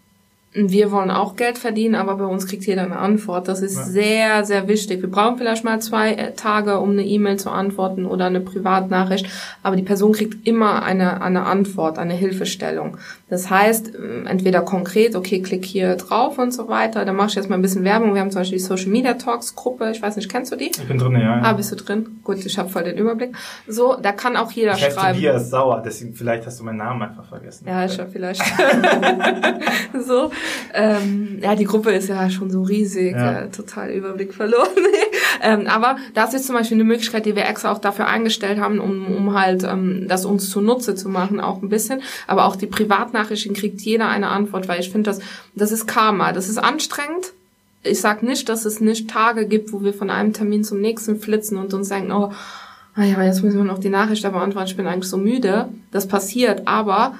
[0.54, 3.48] wir wollen auch Geld verdienen, aber bei uns kriegt jeder eine Antwort.
[3.48, 3.84] Das ist ja.
[3.84, 5.02] sehr, sehr wichtig.
[5.02, 9.28] Wir brauchen vielleicht mal zwei äh, Tage, um eine E-Mail zu antworten oder eine Privatnachricht,
[9.64, 12.98] aber die Person kriegt immer eine, eine Antwort, eine Hilfestellung.
[13.32, 17.06] Das heißt, äh, entweder konkret, okay, klick hier drauf und so weiter.
[17.06, 18.14] Da mache ich jetzt mal ein bisschen Werbung.
[18.14, 19.90] Wir haben zum Beispiel die Social Media Talks Gruppe.
[19.90, 20.66] Ich weiß nicht, kennst du die?
[20.66, 21.38] Ich bin drin, ja.
[21.38, 21.42] ja.
[21.42, 22.20] Ah, bist du drin?
[22.26, 23.34] Gut, ich habe voll den Überblick.
[23.68, 25.16] So, da kann auch jeder ich schreiben.
[25.16, 27.66] Tobias Sauer, deswegen vielleicht hast du meinen Namen einfach vergessen.
[27.66, 28.44] Ja, ich habe vielleicht.
[30.06, 30.30] so,
[30.74, 33.44] ähm, ja, die Gruppe ist ja schon so riesig, ja.
[33.44, 34.68] äh, total Überblick verloren.
[35.42, 38.80] ähm, aber das ist zum Beispiel eine Möglichkeit, die wir extra auch dafür eingestellt haben,
[38.80, 42.02] um, um halt ähm, das uns zunutze zu machen, auch ein bisschen.
[42.28, 45.20] Aber auch die Privatnachrichten Nachrichten kriegt jeder eine Antwort, weil ich finde, das,
[45.56, 46.34] das ist Karma.
[46.34, 47.34] Das ist anstrengend.
[47.84, 51.20] Ich sag nicht, dass es nicht Tage gibt, wo wir von einem Termin zum nächsten
[51.20, 52.32] flitzen und uns denken, oh,
[52.96, 55.70] ah ja, jetzt müssen wir noch die Nachricht beantworten, ich bin eigentlich so müde.
[55.92, 57.16] Das passiert, aber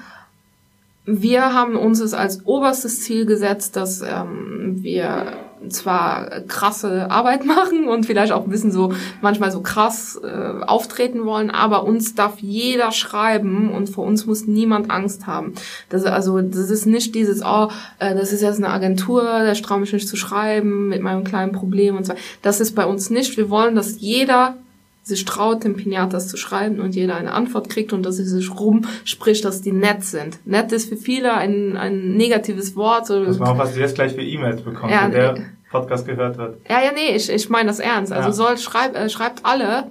[1.04, 5.32] wir haben uns es als oberstes Ziel gesetzt, dass ähm, wir
[5.70, 11.24] zwar krasse Arbeit machen und vielleicht auch ein bisschen so manchmal so krass äh, auftreten
[11.24, 15.54] wollen, aber uns darf jeder schreiben und vor uns muss niemand Angst haben.
[15.88, 19.80] Das also das ist nicht dieses oh, äh, das ist jetzt eine Agentur, da traue
[19.80, 22.14] mich nicht zu schreiben mit meinem kleinen Problem und so.
[22.42, 23.36] Das ist bei uns nicht.
[23.36, 24.56] Wir wollen, dass jeder
[25.02, 28.50] sich traut, den Pinatas zu schreiben und jeder eine Antwort kriegt und dass sie sich
[28.50, 30.38] rumspricht, dass die nett sind.
[30.46, 33.10] Nett ist für viele ein, ein negatives Wort.
[33.10, 35.36] Das war auch, was du jetzt gleich für E-Mails bekommst, ja, wenn der
[35.70, 36.58] Podcast gehört wird.
[36.68, 38.12] Ja, ja, nee, ich, ich meine das ernst.
[38.12, 38.32] Also ja.
[38.32, 39.90] soll, schreib, äh, schreibt alle,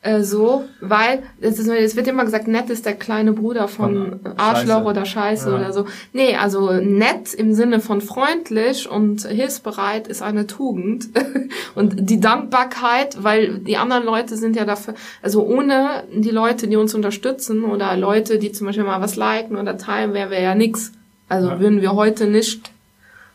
[0.00, 4.20] Äh, so, weil es, ist, es wird immer gesagt, nett ist der kleine Bruder von,
[4.22, 4.84] von Arschloch Scheiße.
[4.84, 5.56] oder Scheiße ja.
[5.56, 5.86] oder so.
[6.12, 11.08] Nee, also nett im Sinne von freundlich und hilfsbereit ist eine Tugend.
[11.74, 16.76] und die Dankbarkeit, weil die anderen Leute sind ja dafür, also ohne die Leute, die
[16.76, 20.54] uns unterstützen oder Leute, die zum Beispiel mal was liken oder teilen, wäre wir ja
[20.54, 20.92] nix.
[21.28, 21.60] Also ja.
[21.60, 22.70] würden wir heute nicht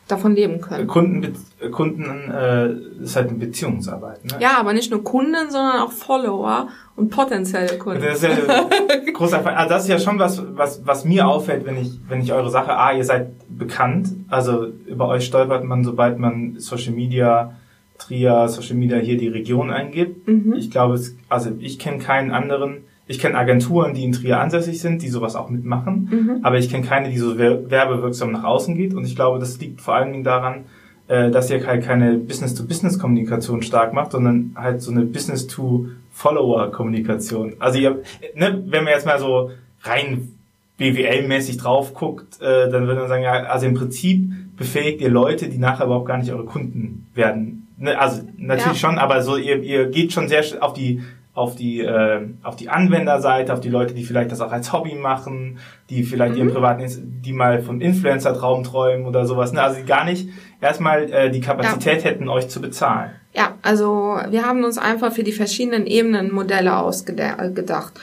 [0.08, 0.86] davon leben können.
[0.86, 1.34] Kunden,
[1.70, 4.24] Kunden äh, ist halt eine Beziehungsarbeit.
[4.24, 4.32] Ne?
[4.38, 8.02] Ja, aber nicht nur Kunden, sondern auch Follower und potenzielle Kunden.
[8.02, 8.30] Das ist ja
[9.12, 12.32] großer Also das ist ja schon was, was, was mir auffällt, wenn ich, wenn ich
[12.32, 17.54] eure Sache, ah, ihr seid bekannt, also über euch stolpert man, sobald man Social Media,
[17.98, 20.28] Trier, Social Media hier die Region eingibt.
[20.28, 20.54] Mhm.
[20.54, 24.80] Ich glaube, es, also ich kenne keinen anderen, ich kenne Agenturen, die in Trier ansässig
[24.80, 26.38] sind, die sowas auch mitmachen, mhm.
[26.42, 28.94] aber ich kenne keine, die so werbewirksam nach außen geht.
[28.94, 30.64] Und ich glaube, das liegt vor allen Dingen daran,
[31.06, 37.56] äh, dass ihr halt keine Business-to-Business-Kommunikation stark macht, sondern halt so eine Business-to-Follower-Kommunikation.
[37.58, 38.00] Also ihr,
[38.34, 39.50] ne, wenn man jetzt mal so
[39.82, 40.30] rein
[40.78, 45.48] BWL-mäßig drauf guckt, äh, dann würde man sagen, ja, also im Prinzip befähigt ihr Leute,
[45.48, 47.68] die nachher überhaupt gar nicht eure Kunden werden.
[47.76, 48.88] Ne, also natürlich ja.
[48.88, 51.02] schon, aber so ihr, ihr geht schon sehr auf die
[51.34, 54.94] auf die äh, auf die Anwenderseite, auf die Leute, die vielleicht das auch als Hobby
[54.94, 55.58] machen,
[55.90, 56.38] die vielleicht mhm.
[56.38, 59.52] ihren privaten, die mal vom Influencer-Traum träumen oder sowas.
[59.52, 59.60] Ne?
[59.60, 60.28] Also die gar nicht
[60.60, 62.10] erstmal äh, die Kapazität ja.
[62.10, 63.10] hätten, euch zu bezahlen.
[63.32, 67.94] Ja, also wir haben uns einfach für die verschiedenen Ebenen Modelle ausgedacht.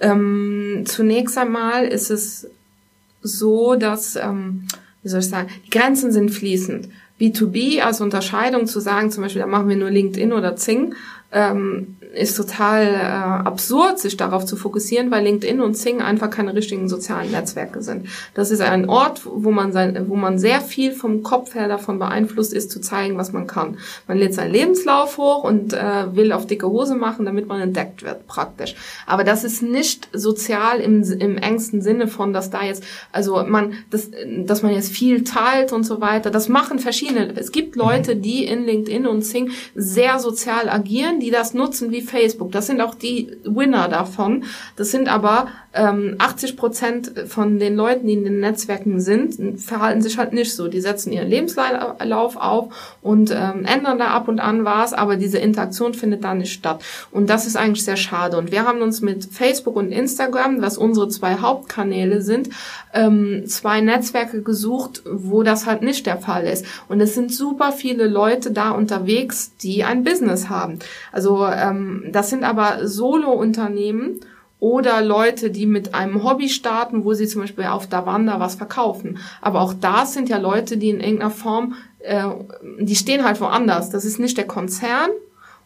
[0.00, 2.48] Ähm, zunächst einmal ist es
[3.20, 4.68] so, dass ähm,
[5.06, 6.88] wie soll ich sagen, die Grenzen sind fließend.
[7.20, 10.94] B2B als Unterscheidung zu sagen, zum Beispiel, da machen wir nur LinkedIn oder Zing,
[11.32, 16.54] ähm, ist total äh, absurd, sich darauf zu fokussieren, weil LinkedIn und Zing einfach keine
[16.54, 18.08] richtigen sozialen Netzwerke sind.
[18.34, 21.98] Das ist ein Ort, wo man sein, wo man sehr viel vom Kopf her davon
[21.98, 23.78] beeinflusst ist, zu zeigen, was man kann.
[24.06, 28.02] Man lädt seinen Lebenslauf hoch und äh, will auf dicke Hose machen, damit man entdeckt
[28.02, 28.74] wird, praktisch.
[29.06, 33.74] Aber das ist nicht sozial im, im engsten Sinne von, dass da jetzt, also man,
[33.90, 34.10] das,
[34.44, 36.30] dass man jetzt viel teilt und so weiter.
[36.30, 37.34] Das machen verschiedene.
[37.36, 42.02] Es gibt Leute, die in LinkedIn und Zing sehr sozial agieren, die das nutzen wie
[42.02, 42.52] Facebook.
[42.52, 44.44] Das sind auch die Winner davon.
[44.76, 50.02] Das sind aber ähm, 80 Prozent von den Leuten, die in den Netzwerken sind, verhalten
[50.02, 50.68] sich halt nicht so.
[50.68, 55.38] Die setzen ihren Lebenslauf auf und ähm, ändern da ab und an was, aber diese
[55.38, 56.82] Interaktion findet da nicht statt.
[57.10, 58.36] Und das ist eigentlich sehr schade.
[58.38, 62.50] Und wir haben uns mit Facebook und Instagram, was unsere zwei Hauptkanäle sind,
[62.94, 66.64] ähm, zwei Netzwerke gesucht, wo das halt nicht der Fall ist.
[66.88, 70.78] Und es sind super viele Leute da unterwegs, die ein Business haben.
[71.12, 74.20] Also ähm, das sind aber Solo-Unternehmen
[74.58, 79.18] oder Leute, die mit einem Hobby starten, wo sie zum Beispiel auf Davanda was verkaufen.
[79.40, 82.24] Aber auch da sind ja Leute, die in irgendeiner Form, äh,
[82.80, 83.90] die stehen halt woanders.
[83.90, 85.10] Das ist nicht der Konzern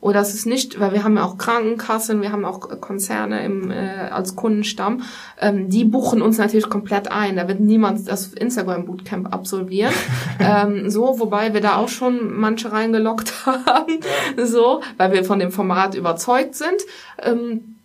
[0.00, 3.70] oder das ist nicht, weil wir haben ja auch Krankenkassen, wir haben auch Konzerne im,
[3.70, 5.02] äh, als Kundenstamm.
[5.38, 7.36] Ähm, die buchen uns natürlich komplett ein.
[7.36, 9.92] Da wird niemand das Instagram Bootcamp absolvieren.
[10.40, 14.00] ähm, so, wobei wir da auch schon manche reingelockt haben.
[14.42, 16.80] so, weil wir von dem Format überzeugt sind.
[17.22, 17.76] Ähm,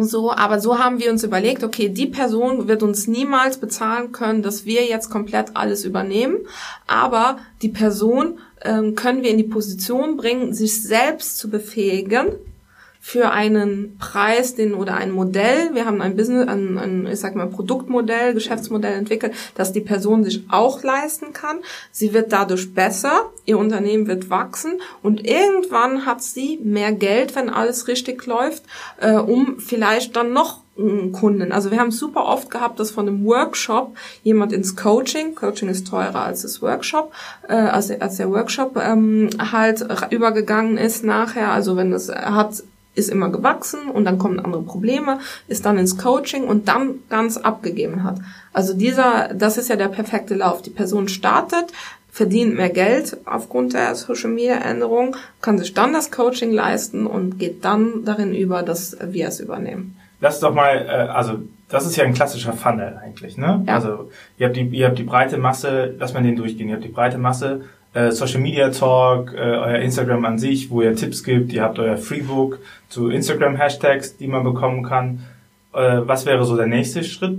[0.00, 4.42] so, aber so haben wir uns überlegt, okay, die Person wird uns niemals bezahlen können,
[4.42, 6.38] dass wir jetzt komplett alles übernehmen,
[6.86, 12.36] aber die Person ähm, können wir in die Position bringen, sich selbst zu befähigen,
[13.00, 17.34] für einen Preis den oder ein Modell, wir haben ein Business, ein, ein ich sag
[17.34, 21.60] mal Produktmodell, Geschäftsmodell entwickelt, das die Person sich auch leisten kann.
[21.90, 27.48] Sie wird dadurch besser, ihr Unternehmen wird wachsen und irgendwann hat sie mehr Geld, wenn
[27.48, 28.64] alles richtig läuft,
[29.00, 30.60] äh, um vielleicht dann noch
[31.12, 31.52] Kunden.
[31.52, 35.86] Also wir haben super oft gehabt, dass von einem Workshop jemand ins Coaching, Coaching ist
[35.86, 37.12] teurer als das Workshop,
[37.48, 41.50] äh, als, als der Workshop ähm, halt übergegangen ist nachher.
[41.50, 42.62] Also wenn es hat
[43.00, 47.36] ist immer gewachsen und dann kommen andere Probleme, ist dann ins Coaching und dann ganz
[47.36, 48.18] abgegeben hat.
[48.52, 50.62] Also dieser, das ist ja der perfekte Lauf.
[50.62, 51.72] Die Person startet,
[52.12, 57.38] verdient mehr Geld aufgrund der Social Media Änderung, kann sich dann das Coaching leisten und
[57.38, 59.96] geht dann darin über, dass wir es übernehmen.
[60.20, 61.38] Lass doch mal, äh, also
[61.70, 63.64] das ist ja ein klassischer Funnel eigentlich, ne?
[63.66, 63.74] Ja.
[63.74, 66.68] Also ihr habt die, ihr habt die breite Masse, lass mal den durchgehen.
[66.68, 67.62] Ihr habt die breite Masse
[67.94, 71.52] äh, Social Media Talk, äh, euer Instagram an sich, wo ihr Tipps gibt.
[71.52, 75.24] Ihr habt euer Freebook zu Instagram Hashtags, die man bekommen kann.
[75.72, 77.38] Äh, was wäre so der nächste Schritt?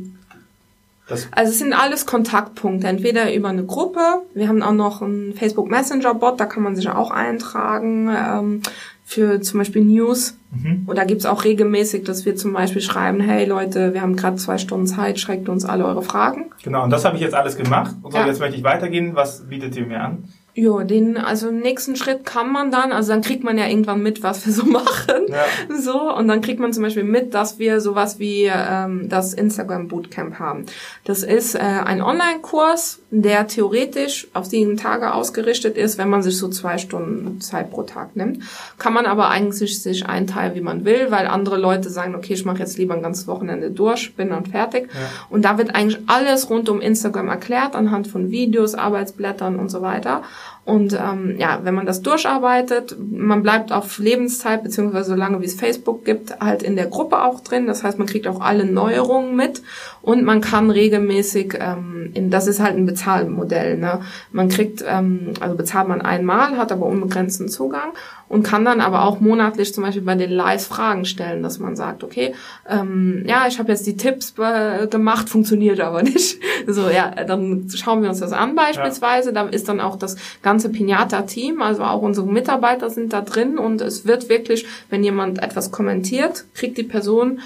[1.08, 4.00] Das also es sind alles Kontaktpunkte, entweder über eine Gruppe,
[4.34, 8.62] wir haben auch noch einen Facebook Messenger Bot, da kann man sich auch eintragen ähm,
[9.04, 10.38] für zum Beispiel News.
[10.52, 10.84] Mhm.
[10.88, 14.58] Oder gibt's auch regelmäßig, dass wir zum Beispiel schreiben, hey Leute, wir haben gerade zwei
[14.58, 16.46] Stunden Zeit, schreibt uns alle eure Fragen.
[16.64, 17.96] Genau, und das habe ich jetzt alles gemacht.
[18.04, 18.28] Und so, ja.
[18.28, 19.16] jetzt möchte ich weitergehen.
[19.16, 20.30] Was bietet ihr mir an?
[20.54, 24.04] Ja, den, also im nächsten Schritt kann man dann, also dann kriegt man ja irgendwann
[24.04, 25.28] mit, was wir so machen.
[25.30, 25.46] Ja.
[25.78, 29.88] So, und dann kriegt man zum Beispiel mit, dass wir sowas wie ähm, das Instagram
[29.88, 30.66] Bootcamp haben.
[31.06, 36.38] Das ist äh, ein Online-Kurs, der theoretisch auf sieben Tage ausgerichtet ist, wenn man sich
[36.38, 38.44] so zwei Stunden Zeit pro Tag nimmt.
[38.78, 42.46] Kann man aber eigentlich sich einteilen, wie man will, weil andere Leute sagen, okay, ich
[42.46, 44.90] mache jetzt lieber ein ganzes Wochenende durch, bin dann fertig.
[44.94, 45.00] Ja.
[45.30, 49.82] Und da wird eigentlich alles rund um Instagram erklärt, anhand von Videos, Arbeitsblättern und so
[49.82, 50.24] weiter.
[50.64, 55.46] Und ähm, ja, wenn man das durcharbeitet, man bleibt auf Lebenszeit, beziehungsweise so lange wie
[55.46, 57.66] es Facebook gibt, halt in der Gruppe auch drin.
[57.66, 59.64] Das heißt, man kriegt auch alle Neuerungen mit
[60.04, 64.02] und man kann regelmäßig, ähm, in, das ist halt ein Bezahlmodell, ne?
[64.32, 67.94] Man kriegt, ähm, also bezahlt man einmal, hat aber unbegrenzten Zugang
[68.32, 71.76] und kann dann aber auch monatlich zum Beispiel bei den Lives Fragen stellen, dass man
[71.76, 72.34] sagt, okay,
[72.66, 76.40] ähm, ja, ich habe jetzt die Tipps äh, gemacht, funktioniert aber nicht.
[76.66, 79.34] So, ja, dann schauen wir uns das an beispielsweise.
[79.34, 79.44] Ja.
[79.44, 83.82] Da ist dann auch das ganze Pinata-Team, also auch unsere Mitarbeiter sind da drin und
[83.82, 87.42] es wird wirklich, wenn jemand etwas kommentiert, kriegt die Person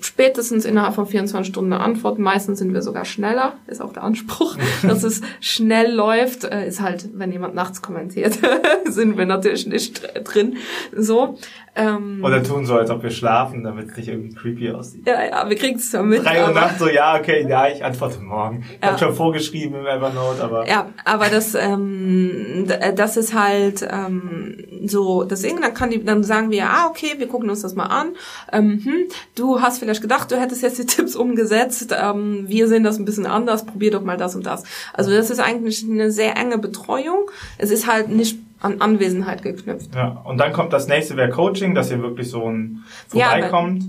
[0.00, 2.18] spätestens innerhalb von 24 Stunden eine Antwort.
[2.18, 6.44] Meistens sind wir sogar schneller, ist auch der Anspruch, dass es schnell läuft.
[6.44, 8.38] Äh, ist halt, wenn jemand nachts kommentiert,
[8.86, 10.56] sind wir natürlich nicht drin.
[10.96, 11.38] So.
[11.78, 15.06] Ähm, Oder tun so, als ob wir schlafen, damit es nicht irgendwie creepy aussieht.
[15.06, 16.24] Ja, ja, wir kriegen es ja mit.
[16.24, 18.64] Drei Uhr Nacht so, ja, okay, ja, ich antworte morgen.
[18.68, 18.88] Ich ja.
[18.88, 20.68] habe schon vorgeschrieben im Evernote, aber...
[20.68, 26.50] Ja, aber das, ähm, das ist halt ähm, so, deswegen, dann kann die, dann sagen
[26.50, 28.08] wir, ah, okay, wir gucken uns das mal an.
[28.52, 28.94] Ähm, hm,
[29.36, 33.04] du hast vielleicht gedacht, du hättest jetzt die Tipps umgesetzt, ähm, wir sehen das ein
[33.04, 34.64] bisschen anders, probier doch mal das und das.
[34.94, 37.30] Also das ist eigentlich eine sehr enge Betreuung.
[37.56, 39.94] Es ist halt nicht an Anwesenheit geknüpft.
[39.94, 43.82] Ja, und dann kommt das nächste wäre Coaching, dass ihr wirklich so ein vorbeikommt.
[43.82, 43.88] Ja,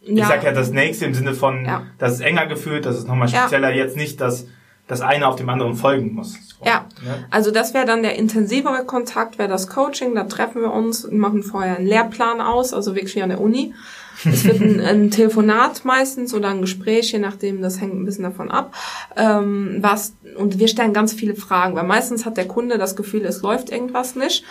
[0.00, 0.26] ich ja.
[0.26, 1.82] sag ja das nächste im Sinne von, ja.
[1.98, 3.76] das ist enger gefühlt, das ist nochmal spezieller, ja.
[3.76, 4.46] jetzt nicht, dass
[4.86, 6.32] das eine auf dem anderen folgen muss.
[6.32, 6.64] So.
[6.64, 6.86] Ja,
[7.30, 11.42] also das wäre dann der intensivere Kontakt, wäre das Coaching, da treffen wir uns, machen
[11.42, 13.74] vorher einen Lehrplan aus, also wirklich an der Uni.
[14.24, 18.24] Es wird ein, ein, Telefonat meistens oder ein Gespräch, je nachdem, das hängt ein bisschen
[18.24, 18.74] davon ab.
[19.16, 23.24] Ähm, was, und wir stellen ganz viele Fragen, weil meistens hat der Kunde das Gefühl,
[23.24, 24.44] es läuft irgendwas nicht.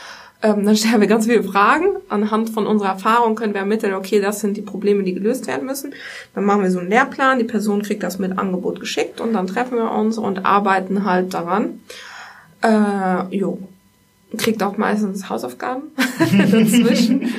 [0.44, 1.98] Ähm, dann stellen wir ganz viele Fragen.
[2.10, 5.66] Anhand von unserer Erfahrung können wir ermitteln, okay, das sind die Probleme, die gelöst werden
[5.66, 5.94] müssen.
[6.36, 9.48] Dann machen wir so einen Lehrplan, die Person kriegt das mit Angebot geschickt und dann
[9.48, 11.82] treffen wir uns und arbeiten halt daran.
[12.62, 13.60] Äh, jo.
[14.38, 15.84] Kriegt auch meistens Hausaufgaben
[16.52, 17.30] dazwischen.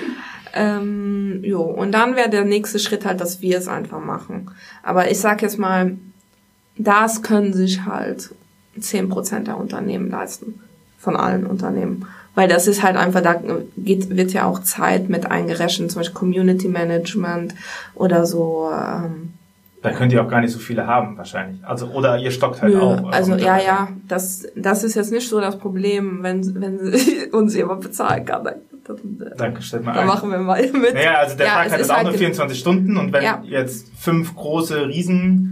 [0.59, 4.51] Ähm, jo, und dann wäre der nächste Schritt halt, dass wir es einfach machen.
[4.83, 5.97] Aber ich sag jetzt mal,
[6.77, 8.35] das können sich halt
[8.81, 10.61] zehn Prozent der Unternehmen leisten.
[10.99, 12.07] Von allen Unternehmen.
[12.35, 13.41] Weil das ist halt einfach, da
[13.77, 17.55] geht, wird ja auch Zeit mit eingerechnet, zum Beispiel Community Management
[17.95, 18.71] oder so.
[18.73, 19.35] Ähm,
[19.83, 21.65] da könnt ihr auch gar nicht so viele haben, wahrscheinlich.
[21.65, 23.13] Also, oder ihr stockt halt Nö, auch.
[23.13, 27.83] Also, ja, ja, das, das ist jetzt nicht so das Problem, wenn, wenn uns jemand
[27.83, 28.45] bezahlen kann.
[28.45, 28.55] Dann
[29.37, 30.07] Danke, stellt mal dann ein.
[30.07, 30.95] machen wir mal mit.
[30.95, 33.43] Naja, also der ja, Tag hat jetzt auch halt nur 24 Stunden und wenn ja.
[33.45, 34.85] jetzt fünf große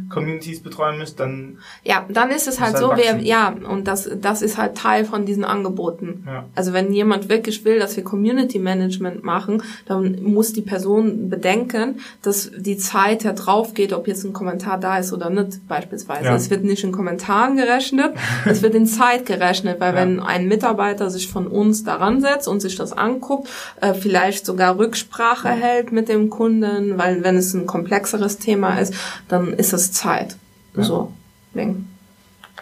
[0.07, 1.59] Riesen-Communities betreuen müsst, dann...
[1.83, 5.05] Ja, dann ist es halt, halt so, wir, ja, und das, das ist halt Teil
[5.05, 6.25] von diesen Angeboten.
[6.27, 6.45] Ja.
[6.55, 12.01] Also wenn jemand wirklich will, dass wir Community Management machen, dann muss die Person bedenken,
[12.23, 16.27] dass die Zeit ja drauf geht, ob jetzt ein Kommentar da ist oder nicht, beispielsweise.
[16.27, 16.37] Ja.
[16.37, 18.14] Es wird nicht in Kommentaren gerechnet,
[18.45, 20.01] es wird in Zeit gerechnet, weil ja.
[20.01, 23.49] wenn ein Mitarbeiter sich von uns daran setzt und sich das anguckt,
[23.81, 28.95] äh, vielleicht sogar Rücksprache hält mit dem Kunden, weil wenn es ein komplexeres Thema ist,
[29.29, 30.37] dann ist es Zeit.
[30.75, 30.83] Ja.
[30.83, 31.13] So.
[31.55, 31.87] Ding.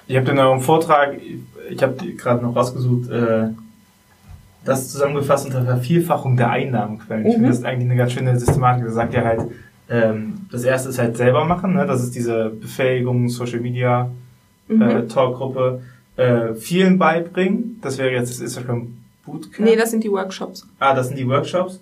[0.06, 1.16] Ihr habt in eurem Vortrag,
[1.70, 3.48] ich habe gerade noch rausgesucht, äh,
[4.64, 7.24] das zusammengefasst unter Vervielfachung der Einnahmenquellen.
[7.24, 7.28] Mhm.
[7.28, 8.84] Ich finde das ist eigentlich eine ganz schöne Systematik.
[8.86, 9.42] Da sagt ihr halt,
[9.90, 11.86] ähm, das erste ist halt selber machen, ne?
[11.86, 14.10] das ist diese Befähigung, Social Media,
[14.68, 14.82] mhm.
[14.82, 15.82] äh, Talkgruppe,
[16.16, 17.78] äh, vielen beibringen.
[17.82, 19.68] Das wäre jetzt das Instagram Bootcamp?
[19.68, 20.66] Nee, das sind die Workshops.
[20.78, 21.80] Ah, das sind die Workshops?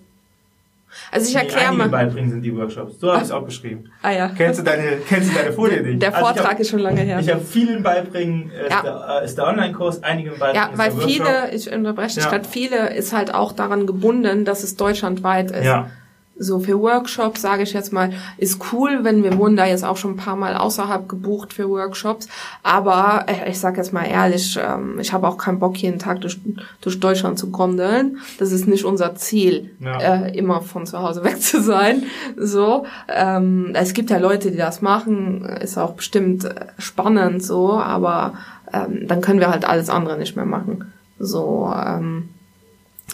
[1.11, 1.89] Also ich erkläre mal.
[1.89, 2.99] beibringen sind die Workshops.
[3.01, 3.91] So habe ich es auch beschrieben.
[4.03, 4.29] Ah ja.
[4.29, 6.03] Kennst du deine, kennst du deine Folie nicht?
[6.03, 7.19] Der Vortrag also hab, ist schon lange her.
[7.21, 8.77] Ich habe vielen beibringen, äh, ja.
[8.77, 12.31] ist der, äh, ist der Online-Kurs, einigen beibringen Ja, weil viele, ich unterbreche dich ja.
[12.31, 15.65] gerade, viele ist halt auch daran gebunden, dass es deutschlandweit ist.
[15.65, 15.91] Ja
[16.39, 19.97] so für Workshops, sage ich jetzt mal, ist cool, wenn wir wurden da jetzt auch
[19.97, 22.29] schon ein paar Mal außerhalb gebucht für Workshops.
[22.63, 26.21] Aber äh, ich sage jetzt mal ehrlich, ähm, ich habe auch keinen Bock, jeden Tag
[26.21, 26.41] durch,
[26.81, 28.19] durch Deutschland zu gondeln.
[28.39, 29.99] Das ist nicht unser Ziel, ja.
[29.99, 32.05] äh, immer von zu Hause weg zu sein.
[32.37, 37.73] So, ähm, es gibt ja Leute, die das machen, ist auch bestimmt äh, spannend so,
[37.73, 38.35] aber
[38.73, 40.93] ähm, dann können wir halt alles andere nicht mehr machen.
[41.19, 42.31] So, ähm,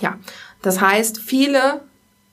[0.00, 0.16] ja.
[0.62, 1.82] Das heißt, viele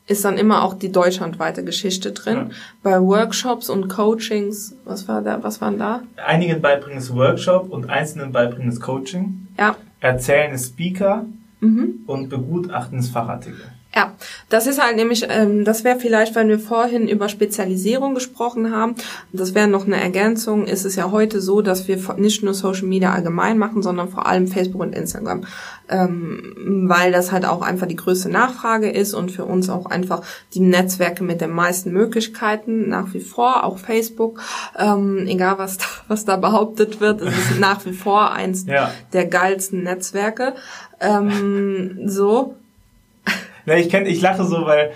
[0.07, 2.37] ist dann immer auch die deutschlandweite Geschichte drin.
[2.37, 2.49] Ja.
[2.83, 6.01] Bei Workshops und Coachings, was war da, was waren da?
[6.25, 9.47] Einigen beibringen es Workshop und einzelnen beibringen es Coaching.
[9.57, 9.75] Ja.
[9.99, 11.25] Erzählen ist Speaker
[11.61, 12.01] Mhm.
[12.05, 13.63] und Begutachten ist Fachartikel.
[13.95, 14.13] Ja,
[14.49, 18.95] das ist halt nämlich, ähm, das wäre vielleicht, wenn wir vorhin über Spezialisierung gesprochen haben,
[19.31, 22.87] das wäre noch eine Ergänzung, ist es ja heute so, dass wir nicht nur Social
[22.87, 25.45] Media allgemein machen, sondern vor allem Facebook und Instagram,
[25.87, 30.23] ähm, weil das halt auch einfach die größte Nachfrage ist und für uns auch einfach
[30.53, 34.41] die Netzwerke mit den meisten Möglichkeiten nach wie vor, auch Facebook,
[34.77, 38.91] ähm, egal was da, was da behauptet wird, es ist nach wie vor eins Ja.
[39.13, 40.53] der geilsten Netzwerke.
[40.99, 42.55] Ähm, so,
[43.65, 44.91] Ne, ich kenn, ich lache so, weil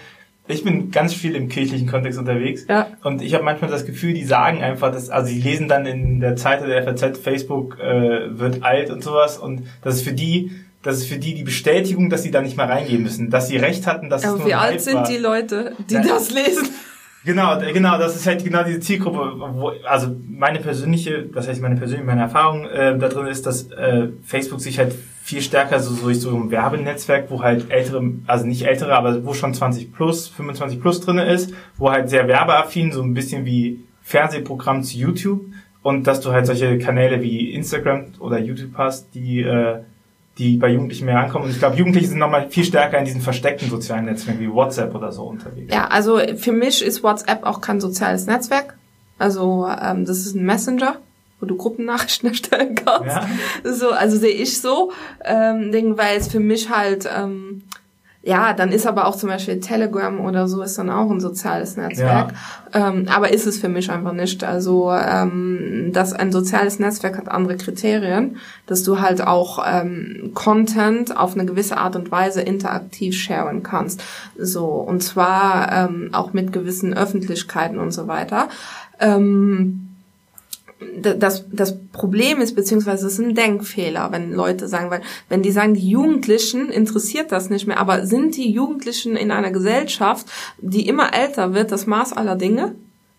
[0.48, 2.66] ich bin ganz viel im kirchlichen Kontext unterwegs.
[2.68, 2.88] Ja.
[3.04, 6.20] Und ich habe manchmal das Gefühl, die sagen einfach, dass, also die lesen dann in
[6.20, 9.38] der Zeit der FAZ, Facebook äh, wird alt und sowas.
[9.38, 10.52] Und das ist für die,
[10.82, 13.30] das ist für die die Bestätigung, dass sie da nicht mal reingehen müssen.
[13.30, 15.08] Dass sie recht hatten, dass es Aber nur wie alt sind war.
[15.08, 16.02] die Leute, die Ja.
[16.04, 16.68] das lesen?
[17.26, 21.76] Genau, genau, das ist halt genau diese Zielgruppe, wo, also meine persönliche, das heißt meine
[21.76, 24.96] persönliche, meine Erfahrung äh, da drin ist, dass äh, Facebook sich halt
[25.30, 29.36] viel stärker so durch so ein Werbenetzwerk, wo halt ältere, also nicht ältere, aber wo
[29.36, 33.84] schon 20 plus, 25 plus drinne ist, wo halt sehr werbeaffin, so ein bisschen wie
[34.02, 35.42] Fernsehprogramm zu YouTube
[35.84, 39.82] und dass du halt solche Kanäle wie Instagram oder YouTube hast, die äh,
[40.40, 41.46] die bei Jugendlichen mehr ankommen.
[41.46, 44.96] Und ich glaube, Jugendliche sind nochmal viel stärker in diesen versteckten sozialen Netzwerken wie WhatsApp
[44.96, 45.72] oder so unterwegs.
[45.72, 48.78] Ja, also für mich ist WhatsApp auch kein soziales Netzwerk.
[49.20, 50.96] Also ähm, das ist ein Messenger,
[51.40, 53.16] wo du Gruppennachrichten erstellen kannst.
[53.16, 53.74] Ja.
[53.74, 54.92] So, also sehe ich so,
[55.24, 57.64] ähm, Ding, weil es für mich halt ähm,
[58.22, 61.78] ja, dann ist aber auch zum Beispiel Telegram oder so ist dann auch ein soziales
[61.78, 62.34] Netzwerk.
[62.74, 64.44] Ähm, aber ist es für mich einfach nicht.
[64.44, 68.36] Also ähm, dass ein soziales Netzwerk hat andere Kriterien,
[68.66, 74.04] dass du halt auch ähm, Content auf eine gewisse Art und Weise interaktiv sharen kannst.
[74.38, 78.50] So und zwar ähm, auch mit gewissen Öffentlichkeiten und so weiter.
[79.00, 79.89] Ähm,
[81.02, 85.52] das, das Problem ist, beziehungsweise es ist ein Denkfehler, wenn Leute sagen, weil wenn die
[85.52, 90.28] sagen, die Jugendlichen interessiert das nicht mehr, aber sind die Jugendlichen in einer Gesellschaft,
[90.60, 92.76] die immer älter wird, das Maß aller Dinge?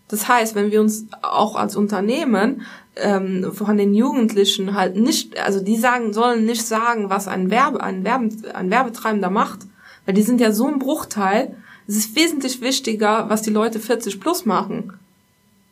[0.07, 2.63] Das heißt, wenn wir uns auch als Unternehmen
[2.97, 7.81] ähm, von den Jugendlichen halt nicht, also die sagen, sollen nicht sagen, was ein Werbe,
[7.81, 9.59] ein Werbe, ein Werbetreibender macht,
[10.05, 11.55] weil die sind ja so ein Bruchteil.
[11.87, 14.93] Es ist wesentlich wichtiger, was die Leute 40 plus machen.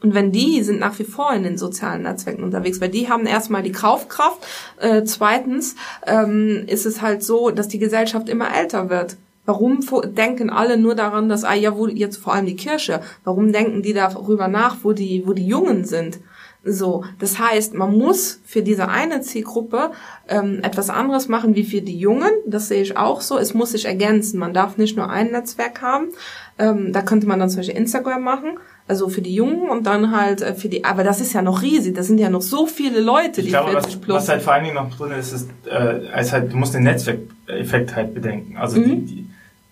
[0.01, 3.25] Und wenn die sind nach wie vor in den sozialen Netzwerken unterwegs, weil die haben
[3.25, 4.39] erstmal die Kaufkraft.
[4.79, 5.75] Äh, zweitens
[6.07, 9.17] ähm, ist es halt so, dass die Gesellschaft immer älter wird.
[9.45, 9.79] Warum
[10.15, 13.01] denken alle nur daran, dass ah ja, wo jetzt vor allem die Kirche?
[13.23, 16.19] Warum denken die darüber nach, wo die wo die Jungen sind?
[16.63, 19.91] So, das heißt, man muss für diese eine Zielgruppe
[20.27, 22.31] ähm, etwas anderes machen wie für die Jungen.
[22.45, 23.37] Das sehe ich auch so.
[23.37, 24.39] Es muss sich ergänzen.
[24.39, 26.09] Man darf nicht nur ein Netzwerk haben.
[26.57, 28.59] Ähm, da könnte man dann zum Beispiel Instagram machen,
[28.89, 30.83] also für die Jungen und dann halt äh, für die.
[30.83, 31.95] Aber das ist ja noch riesig.
[31.95, 34.15] Das sind ja noch so viele Leute, Ich die glaube, 40 was, plus.
[34.17, 36.83] was halt vor allen Dingen noch drin ist, ist, äh, ist halt, du musst den
[36.83, 38.57] Netzwerkeffekt halt bedenken.
[38.57, 39.05] Also Mhm.
[39.05, 39.25] die, die,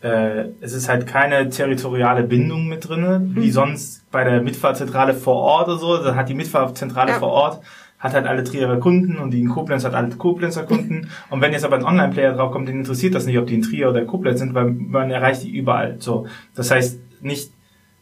[0.07, 3.35] äh, es ist halt keine territoriale Bindung mit drinne, Mhm.
[3.35, 5.97] wie sonst bei der Mitfahrzentrale vor Ort oder so.
[5.97, 7.19] Da hat die Mitfahrzentrale Ja.
[7.19, 7.61] vor Ort
[7.99, 11.09] hat halt alle Trierer Kunden und die in Koblenz hat alle Koblenzer Kunden.
[11.31, 13.89] Und wenn jetzt aber ein Online-Player draufkommt, den interessiert das nicht, ob die in Trier
[13.89, 15.95] oder Koblenz sind, weil man erreicht die überall.
[15.97, 17.49] So, das heißt nicht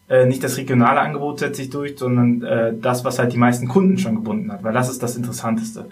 [0.10, 3.68] äh, nicht das regionale Angebot setzt sich durch, sondern äh, das, was halt die meisten
[3.68, 5.90] Kunden schon gebunden hat, weil das ist das Interessanteste.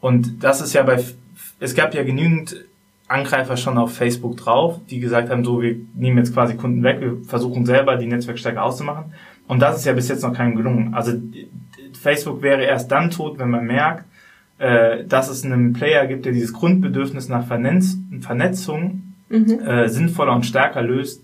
[0.00, 1.02] Und das ist ja bei,
[1.58, 2.64] es gab ja genügend
[3.08, 7.00] Angreifer schon auf Facebook drauf, die gesagt haben, so, wir nehmen jetzt quasi Kunden weg,
[7.00, 9.12] wir versuchen selber die Netzwerkstärke auszumachen.
[9.48, 10.94] Und das ist ja bis jetzt noch keinem gelungen.
[10.94, 11.12] Also
[12.00, 14.04] Facebook wäre erst dann tot, wenn man merkt,
[14.58, 19.60] äh, dass es einen Player gibt, der dieses Grundbedürfnis nach Vernetz Vernetzung Mhm.
[19.60, 21.22] äh, sinnvoller und stärker löst,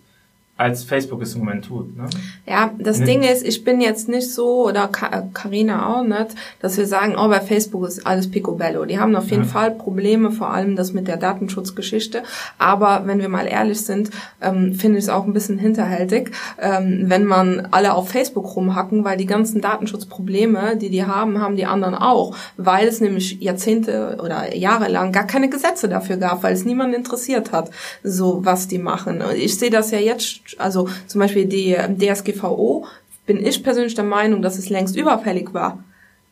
[0.58, 1.94] als Facebook es im Moment tut.
[1.96, 2.04] Ne?
[2.46, 3.04] Ja, das Ne?
[3.06, 7.28] Ding ist, ich bin jetzt nicht so, oder Karina auch nicht, dass wir sagen, oh,
[7.28, 8.86] bei Facebook ist alles picobello.
[8.86, 9.48] Die haben auf jeden Ja.
[9.48, 12.22] Fall Probleme, vor allem das mit der Datenschutzgeschichte.
[12.58, 17.04] Aber wenn wir mal ehrlich sind, ähm, finde ich es auch ein bisschen hinterhältig, ähm,
[17.06, 21.66] wenn man alle auf Facebook rumhacken, weil die ganzen Datenschutzprobleme, die die haben, haben die
[21.66, 22.34] anderen auch.
[22.56, 26.94] Weil es nämlich Jahrzehnte oder Jahre lang gar keine Gesetze dafür gab, weil es niemanden
[26.94, 27.70] interessiert hat,
[28.02, 29.20] so was die machen.
[29.22, 32.86] Und Ich sehe das ja jetzt, also zum Beispiel die DSGVO,
[33.26, 35.82] bin ich persönlich der Meinung, dass es längst überfällig war.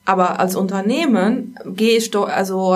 [0.07, 2.73] Aber als Unternehmen gehe ich doch, also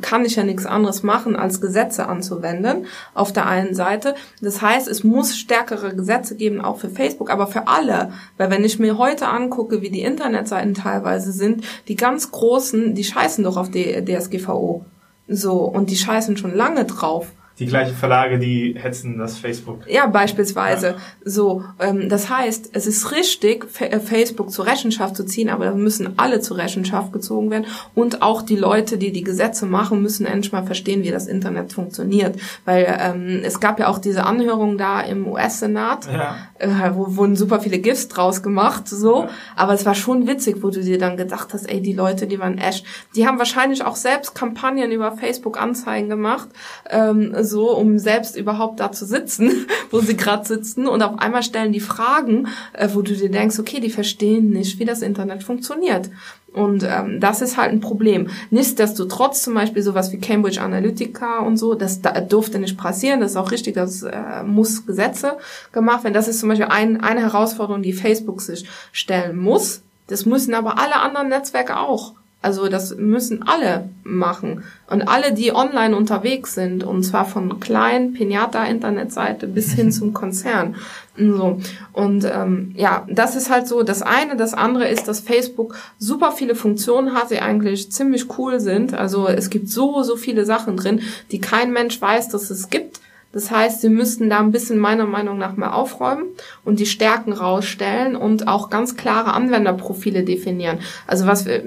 [0.00, 2.86] kann ich ja nichts anderes machen, als Gesetze anzuwenden.
[3.12, 4.14] Auf der einen Seite.
[4.40, 8.12] Das heißt, es muss stärkere Gesetze geben, auch für Facebook, aber für alle.
[8.38, 13.04] Weil wenn ich mir heute angucke, wie die Internetseiten teilweise sind, die ganz großen, die
[13.04, 14.86] scheißen doch auf die DSGVO.
[15.28, 17.26] So, und die scheißen schon lange drauf.
[17.60, 19.88] Die gleichen Verlage, die hetzen das Facebook.
[19.88, 20.86] Ja, beispielsweise.
[20.88, 20.96] Ja.
[21.24, 25.74] So, ähm, das heißt, es ist richtig, äh, Facebook zur Rechenschaft zu ziehen, aber da
[25.74, 30.26] müssen alle zur Rechenschaft gezogen werden und auch die Leute, die die Gesetze machen, müssen
[30.26, 34.76] endlich mal verstehen, wie das Internet funktioniert, weil ähm, es gab ja auch diese Anhörung
[34.76, 36.36] da im US-Senat, ja.
[36.58, 39.28] äh, wo wurden super viele GIFs draus gemacht, so, ja.
[39.54, 42.40] aber es war schon witzig, wo du dir dann gedacht hast, ey, die Leute, die
[42.40, 42.84] waren echt,
[43.14, 46.48] die haben wahrscheinlich auch selbst Kampagnen über Facebook Anzeigen gemacht.
[46.90, 50.86] Ähm, so, um selbst überhaupt da zu sitzen, wo sie gerade sitzen.
[50.86, 54.78] Und auf einmal stellen die Fragen, äh, wo du dir denkst, okay, die verstehen nicht,
[54.78, 56.10] wie das Internet funktioniert.
[56.54, 58.28] Und ähm, das ist halt ein Problem.
[58.50, 63.20] Nichtsdestotrotz zum Beispiel sowas wie Cambridge Analytica und so, das da, durfte nicht passieren.
[63.20, 65.36] Das ist auch richtig, das äh, muss Gesetze
[65.72, 66.14] gemacht werden.
[66.14, 69.82] Das ist zum Beispiel ein, eine Herausforderung, die Facebook sich stellen muss.
[70.06, 72.12] Das müssen aber alle anderen Netzwerke auch.
[72.44, 74.64] Also das müssen alle machen.
[74.86, 80.76] Und alle, die online unterwegs sind, und zwar von kleinen Pinata-Internetseite bis hin zum Konzern.
[81.16, 81.58] Und, so.
[81.94, 84.36] und ähm, ja, das ist halt so das eine.
[84.36, 88.92] Das andere ist, dass Facebook super viele Funktionen hat, die eigentlich ziemlich cool sind.
[88.92, 93.00] Also es gibt so, so viele Sachen drin, die kein Mensch weiß, dass es gibt.
[93.34, 96.26] Das heißt, sie müssten da ein bisschen meiner Meinung nach mal aufräumen
[96.64, 100.78] und die Stärken rausstellen und auch ganz klare Anwenderprofile definieren.
[101.08, 101.60] Also was wir,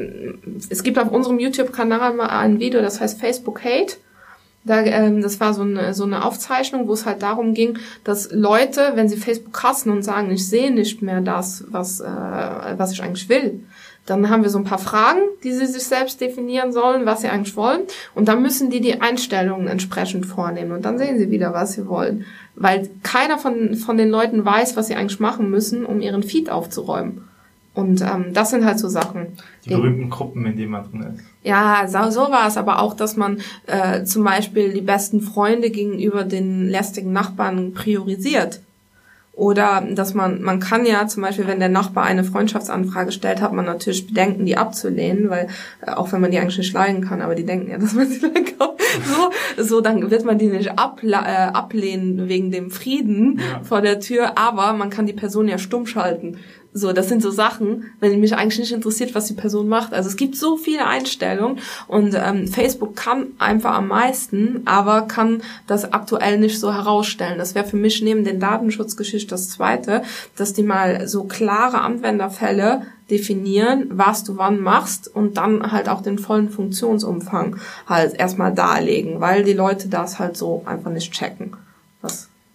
[0.70, 3.98] es gibt auf unserem YouTube-Kanal mal ein Video, das heißt Facebook Hate.
[4.64, 8.32] Da, ähm, das war so eine, so eine Aufzeichnung, wo es halt darum ging, dass
[8.32, 12.94] Leute, wenn sie Facebook hassen und sagen, ich sehe nicht mehr das, was, äh, was
[12.94, 13.62] ich eigentlich will,
[14.08, 17.28] dann haben wir so ein paar Fragen, die sie sich selbst definieren sollen, was sie
[17.28, 17.82] eigentlich wollen.
[18.16, 20.72] Und dann müssen die die Einstellungen entsprechend vornehmen.
[20.72, 22.26] Und dann sehen sie wieder, was sie wollen.
[22.56, 26.50] Weil keiner von, von den Leuten weiß, was sie eigentlich machen müssen, um ihren Feed
[26.50, 27.28] aufzuräumen.
[27.74, 29.38] Und ähm, das sind halt so Sachen.
[29.66, 31.24] Die berühmten Gruppen, in denen man drin ist.
[31.44, 32.56] Ja, so, so war es.
[32.56, 38.62] Aber auch, dass man äh, zum Beispiel die besten Freunde gegenüber den lästigen Nachbarn priorisiert.
[39.38, 43.54] Oder dass man, man kann ja zum Beispiel, wenn der Nachbar eine Freundschaftsanfrage stellt, hat
[43.54, 45.48] man natürlich Bedenken, die abzulehnen, weil
[45.86, 48.08] äh, auch wenn man die eigentlich nicht leiden kann, aber die denken ja, dass man
[48.08, 48.70] sie leiden kann.
[49.06, 53.62] So, so dann wird man die nicht abla äh, ablehnen wegen dem Frieden ja.
[53.64, 56.40] vor der Tür, aber man kann die Person ja stumm schalten.
[56.78, 59.94] So, das sind so Sachen, wenn mich eigentlich nicht interessiert, was die Person macht.
[59.94, 61.58] Also es gibt so viele Einstellungen
[61.88, 67.40] und ähm, Facebook kann einfach am meisten, aber kann das aktuell nicht so herausstellen.
[67.40, 70.04] Das wäre für mich neben den Datenschutzgeschichten das Zweite,
[70.36, 76.02] dass die mal so klare Anwenderfälle definieren, was du wann machst und dann halt auch
[76.02, 77.58] den vollen Funktionsumfang
[77.88, 81.56] halt erstmal darlegen, weil die Leute das halt so einfach nicht checken.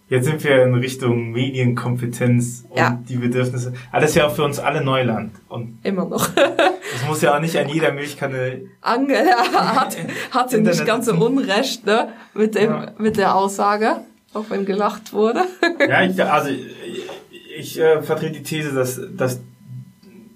[0.09, 3.03] Jetzt sind wir in Richtung Medienkompetenz und ja.
[3.09, 3.73] die Bedürfnisse.
[3.91, 5.33] Alles ja auch für uns alle Neuland.
[5.49, 6.29] Und Immer noch.
[6.35, 8.63] das muss ja auch nicht an jeder Milchkanne.
[8.83, 9.97] Angela hat,
[10.31, 12.09] hatte nicht ganz so Unrecht, ne?
[12.35, 12.93] Mit dem, ja.
[12.99, 14.03] mit der Aussage.
[14.35, 15.45] Auch wenn gelacht wurde.
[15.89, 17.09] ja, ich, also, ich,
[17.59, 19.41] ich äh, vertrete die These, dass, dass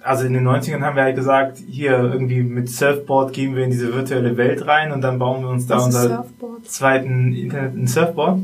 [0.06, 3.70] also in den 90ern haben wir halt gesagt, hier irgendwie mit Surfboard gehen wir in
[3.70, 6.26] diese virtuelle Welt rein und dann bauen wir uns da unser
[6.64, 8.40] zweiten Internet, ein Surfboard.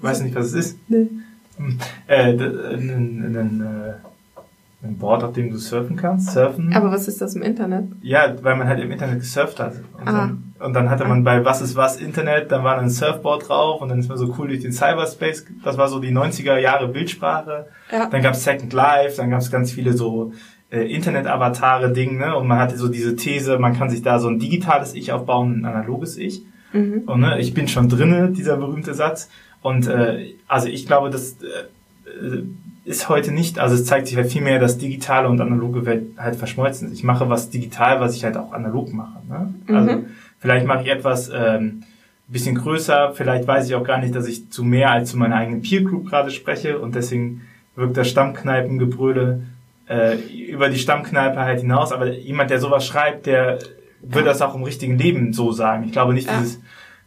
[0.00, 0.78] Weiß nicht, was es ist?
[0.88, 1.08] Nee.
[1.56, 1.78] Hm.
[2.06, 6.30] Äh, ein, ein, äh, ein Board, auf dem du surfen kannst.
[6.30, 6.72] Surfen.
[6.72, 7.86] Aber was ist das im Internet?
[8.00, 9.74] Ja, weil man halt im Internet gesurft hat.
[9.98, 10.12] Und, ah.
[10.12, 13.82] dann, und dann hatte man bei Was ist was Internet, dann war ein Surfboard drauf
[13.82, 15.46] und dann ist man so cool durch den Cyberspace.
[15.64, 17.66] Das war so die 90er Jahre Bildsprache.
[17.90, 18.06] Ja.
[18.06, 20.32] Dann gab's Second Life, dann gab's ganz viele so
[20.70, 22.36] äh, Internet-Avatare-Ding, ne?
[22.36, 25.60] Und man hatte so diese These, man kann sich da so ein digitales Ich aufbauen,
[25.60, 26.44] ein analoges Ich.
[26.72, 27.02] Mhm.
[27.06, 29.28] Und ne, ich bin schon drinne, dieser berühmte Satz.
[29.62, 32.42] Und äh, also ich glaube, das äh,
[32.84, 36.06] ist heute nicht, also es zeigt sich halt viel mehr, dass digitale und analoge Welt
[36.16, 36.94] halt verschmolzen ist.
[36.94, 39.18] Ich mache was digital, was ich halt auch analog mache.
[39.28, 39.54] Ne?
[39.66, 39.74] Mhm.
[39.74, 40.04] Also
[40.38, 41.82] vielleicht mache ich etwas ähm,
[42.28, 45.36] bisschen größer, vielleicht weiß ich auch gar nicht, dass ich zu mehr als zu meiner
[45.36, 47.42] eigenen Peer Group gerade spreche und deswegen
[47.74, 49.42] wirkt das Stammkneipengebrülle
[49.88, 51.92] äh, über die Stammkneipe halt hinaus.
[51.92, 53.58] Aber jemand, der sowas schreibt, der
[54.02, 55.84] wird das auch im richtigen Leben so sagen.
[55.84, 56.38] Ich glaube nicht, ja.
[56.38, 56.60] dieses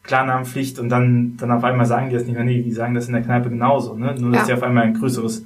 [0.04, 2.44] Klarnamenpflicht und dann, dann auf einmal sagen die das nicht mehr.
[2.44, 3.96] Nee, die sagen das in der Kneipe genauso.
[3.96, 4.16] Ne?
[4.18, 4.46] Nur, dass ja.
[4.46, 5.46] sie auf einmal ein größeres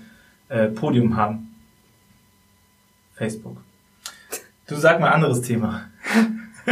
[0.49, 1.53] äh, Podium haben.
[3.15, 3.57] Facebook.
[4.67, 5.81] Du sag mal anderes Thema.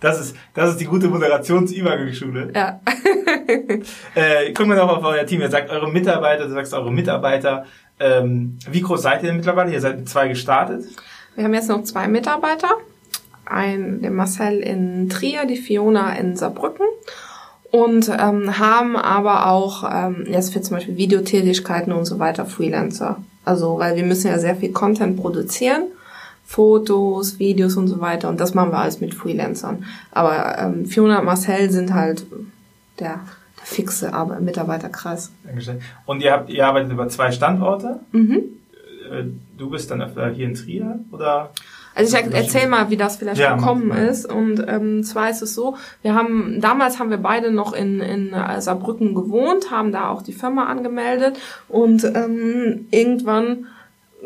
[0.00, 2.52] das ist, das ist die gute Moderationsübergangsschule.
[2.54, 2.80] Ja.
[4.14, 5.40] äh, gucken wir noch auf euer Team.
[5.40, 7.64] Ihr sagt eure Mitarbeiter, du sagst eure Mitarbeiter.
[7.98, 9.72] Ähm, wie groß seid ihr denn mittlerweile?
[9.72, 10.84] Ihr seid mit zwei gestartet.
[11.34, 12.68] Wir haben jetzt noch zwei Mitarbeiter
[13.46, 16.86] ein, den Marcel in Trier, die Fiona in Saarbrücken
[17.70, 23.22] und ähm, haben aber auch ähm, jetzt für zum Beispiel Videotätigkeiten und so weiter Freelancer.
[23.44, 25.84] Also weil wir müssen ja sehr viel Content produzieren,
[26.44, 29.84] Fotos, Videos und so weiter und das machen wir alles mit Freelancern.
[30.12, 32.24] Aber ähm, Fiona und Marcel sind halt
[33.00, 33.20] der,
[33.58, 35.32] der fixe Ar- Mitarbeiterkreis.
[35.44, 35.80] Dankeschön.
[36.06, 38.00] Und ihr habt, ihr arbeitet über zwei Standorte.
[38.12, 38.42] Mhm.
[39.10, 39.24] Äh,
[39.58, 41.50] Du bist dann öfter hier in Trier oder?
[41.96, 44.06] Also ich erzähl mal, wie das vielleicht Ja, gekommen mal.
[44.06, 44.30] ist.
[44.30, 48.34] Und ähm, zwar ist es so, wir haben damals haben wir beide noch in, in
[48.34, 51.38] äh, Saarbrücken gewohnt, haben da auch die Firma angemeldet
[51.68, 53.66] und ähm, irgendwann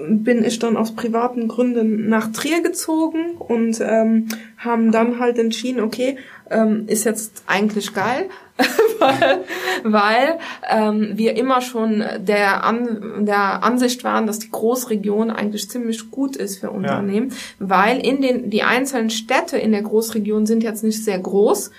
[0.09, 5.81] bin ich dann aus privaten Gründen nach Trier gezogen und ähm, haben dann halt entschieden,
[5.81, 6.17] okay,
[6.51, 8.29] ähm, ist jetzt eigentlich geil,
[8.99, 9.45] weil,
[9.85, 10.39] weil
[10.69, 16.37] ähm, wir immer schon der, An der Ansicht waren, dass die Großregion eigentlich ziemlich gut
[16.37, 21.05] ist für Unternehmen, weil in den die einzelnen Städte in der Großregion sind jetzt nicht
[21.05, 21.71] sehr groß.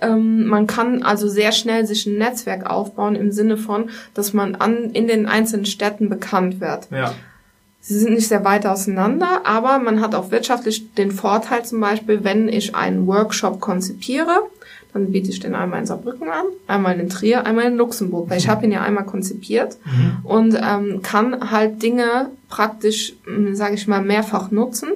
[0.00, 4.54] Ähm, man kann also sehr schnell sich ein Netzwerk aufbauen im Sinne von, dass man
[4.56, 6.88] an, in den einzelnen Städten bekannt wird.
[6.90, 7.14] Ja.
[7.86, 12.24] Sie sind nicht sehr weit auseinander, aber man hat auch wirtschaftlich den Vorteil zum Beispiel,
[12.24, 14.48] wenn ich einen Workshop konzipiere,
[14.94, 18.38] dann biete ich den einmal in Saarbrücken an, einmal in Trier, einmal in Luxemburg, weil
[18.38, 19.76] ich habe ihn ja einmal konzipiert
[20.22, 23.12] und ähm, kann halt Dinge praktisch,
[23.52, 24.88] sage ich mal, mehrfach nutzen.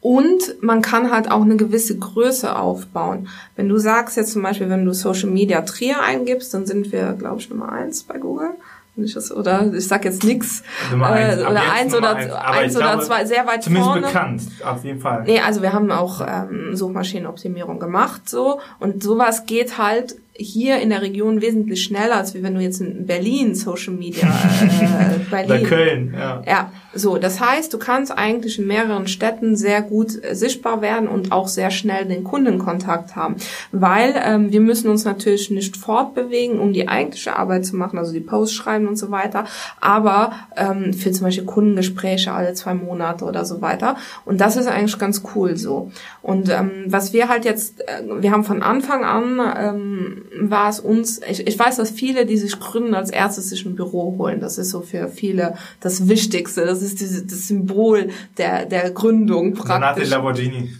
[0.00, 3.28] Und man kann halt auch eine gewisse Größe aufbauen.
[3.56, 7.12] Wenn du sagst jetzt zum Beispiel, wenn du Social Media Trier eingibst, dann sind wir,
[7.12, 8.50] glaube ich, Nummer eins bei Google.
[8.96, 10.62] Oder ich sag jetzt nix.
[10.90, 11.40] Nummer eins.
[11.40, 12.34] Äh, oder jetzt eins Nummer oder eins.
[12.34, 14.06] Eins oder glaube, zwei, sehr weit Zumindest vorne.
[14.06, 15.24] bekannt, auf jeden Fall.
[15.24, 20.90] Nee, also wir haben auch ähm, Suchmaschinenoptimierung gemacht so und sowas geht halt hier in
[20.90, 25.46] der Region wesentlich schneller, als wie wenn du jetzt in Berlin Social Media äh, Oder
[25.46, 25.66] Berlin.
[25.66, 26.42] Köln, ja.
[26.46, 31.08] Ja, so, das heißt, du kannst eigentlich in mehreren Städten sehr gut äh, sichtbar werden
[31.08, 33.36] und auch sehr schnell den Kundenkontakt haben,
[33.70, 38.12] weil ähm, wir müssen uns natürlich nicht fortbewegen, um die eigentliche Arbeit zu machen, also
[38.12, 39.44] die Posts schreiben und so weiter,
[39.80, 44.66] aber ähm, für zum Beispiel Kundengespräche alle zwei Monate oder so weiter und das ist
[44.66, 45.92] eigentlich ganz cool so.
[46.22, 50.80] Und ähm, was wir halt jetzt, äh, wir haben von Anfang an ähm, war es
[50.80, 54.40] uns, ich, ich weiß, dass viele, die sich gründen, als erstes sich ein Büro holen.
[54.40, 56.64] Das ist so für viele das Wichtigste.
[56.66, 60.10] Das ist diese, das Symbol der, der Gründung praktisch.
[60.10, 60.70] Lamborghini.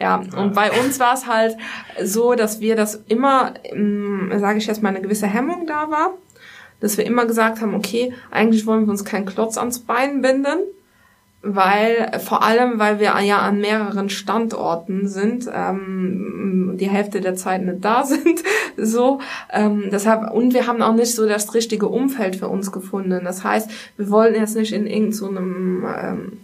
[0.00, 1.56] Ja, und bei uns war es halt
[2.02, 3.54] so, dass wir das immer,
[4.36, 6.14] sage ich jetzt mal, eine gewisse Hemmung da war.
[6.80, 10.58] Dass wir immer gesagt haben, okay, eigentlich wollen wir uns keinen Klotz ans Bein binden
[11.42, 17.64] weil vor allem, weil wir ja an mehreren Standorten sind, ähm, die Hälfte der Zeit
[17.64, 18.42] nicht da sind,
[18.76, 19.20] so
[19.52, 23.22] ähm, deshalb und wir haben auch nicht so das richtige Umfeld für uns gefunden.
[23.24, 26.38] Das heißt, wir wollten jetzt nicht in irgendeinem so ähm,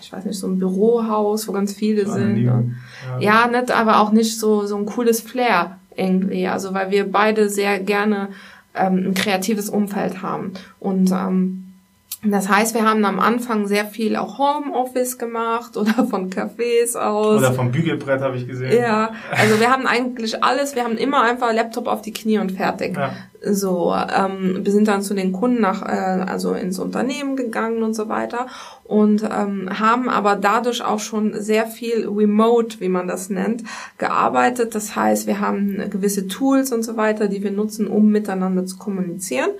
[0.00, 2.48] ich weiß nicht, so ein Bürohaus, wo ganz viele sind.
[2.48, 2.76] Und,
[3.20, 6.46] ja, nicht, aber auch nicht so so ein cooles Flair irgendwie.
[6.48, 8.28] Also weil wir beide sehr gerne
[8.74, 11.71] ähm, ein kreatives Umfeld haben und ähm,
[12.24, 17.38] das heißt, wir haben am Anfang sehr viel auch Homeoffice gemacht oder von Cafés aus.
[17.38, 18.80] Oder vom Bügelbrett habe ich gesehen.
[18.80, 22.52] Ja, also wir haben eigentlich alles, wir haben immer einfach Laptop auf die Knie und
[22.52, 22.96] fertig.
[22.96, 23.12] Ja.
[23.44, 27.94] So, ähm, wir sind dann zu den Kunden nach, äh, also ins Unternehmen gegangen und
[27.94, 28.46] so weiter
[28.84, 33.64] und ähm, haben aber dadurch auch schon sehr viel remote, wie man das nennt,
[33.98, 34.76] gearbeitet.
[34.76, 38.76] Das heißt, wir haben gewisse Tools und so weiter, die wir nutzen, um miteinander zu
[38.76, 39.50] kommunizieren.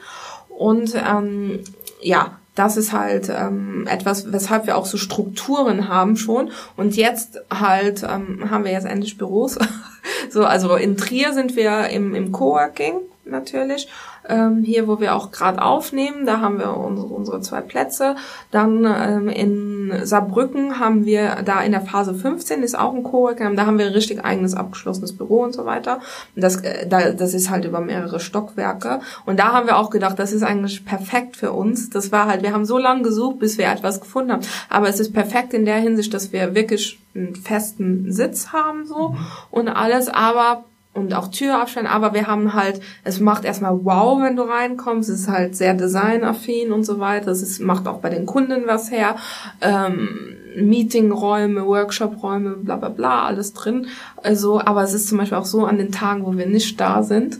[0.49, 1.59] Und ähm,
[2.01, 6.51] ja, das ist halt ähm, etwas, weshalb wir auch so Strukturen haben schon.
[6.77, 9.59] Und jetzt halt ähm, haben wir jetzt endlich Büros.
[10.31, 13.89] so, also in Trier sind wir im, im Coworking natürlich.
[14.29, 18.17] Ähm, hier, wo wir auch gerade aufnehmen, da haben wir unsere, unsere zwei Plätze.
[18.51, 19.72] Dann ähm, in
[20.05, 23.87] Saarbrücken haben wir da in der Phase 15 ist auch ein Coworking, da haben wir
[23.87, 26.01] ein richtig eigenes abgeschlossenes Büro und so weiter.
[26.35, 29.01] Und das, äh, da, das ist halt über mehrere Stockwerke.
[29.27, 31.91] Und da haben wir auch gedacht, das ist eigentlich perfekt für uns.
[31.91, 34.43] Das war halt, wir haben so lange gesucht, bis wir etwas gefunden haben.
[34.69, 39.17] Aber es ist perfekt in der Hinsicht, dass wir wirklich einen festen Sitz haben so
[39.51, 40.65] und alles, aber
[40.95, 45.09] und auch Tür aufstellen, aber wir haben halt, es macht erstmal wow, wenn du reinkommst,
[45.09, 48.65] es ist halt sehr designaffin und so weiter, es ist, macht auch bei den Kunden
[48.67, 49.17] was her,
[49.63, 50.09] ähm,
[50.55, 53.87] Meetingräume, Workshopräume, bla bla bla, alles drin,
[54.23, 57.03] also, aber es ist zum Beispiel auch so, an den Tagen, wo wir nicht da
[57.03, 57.39] sind,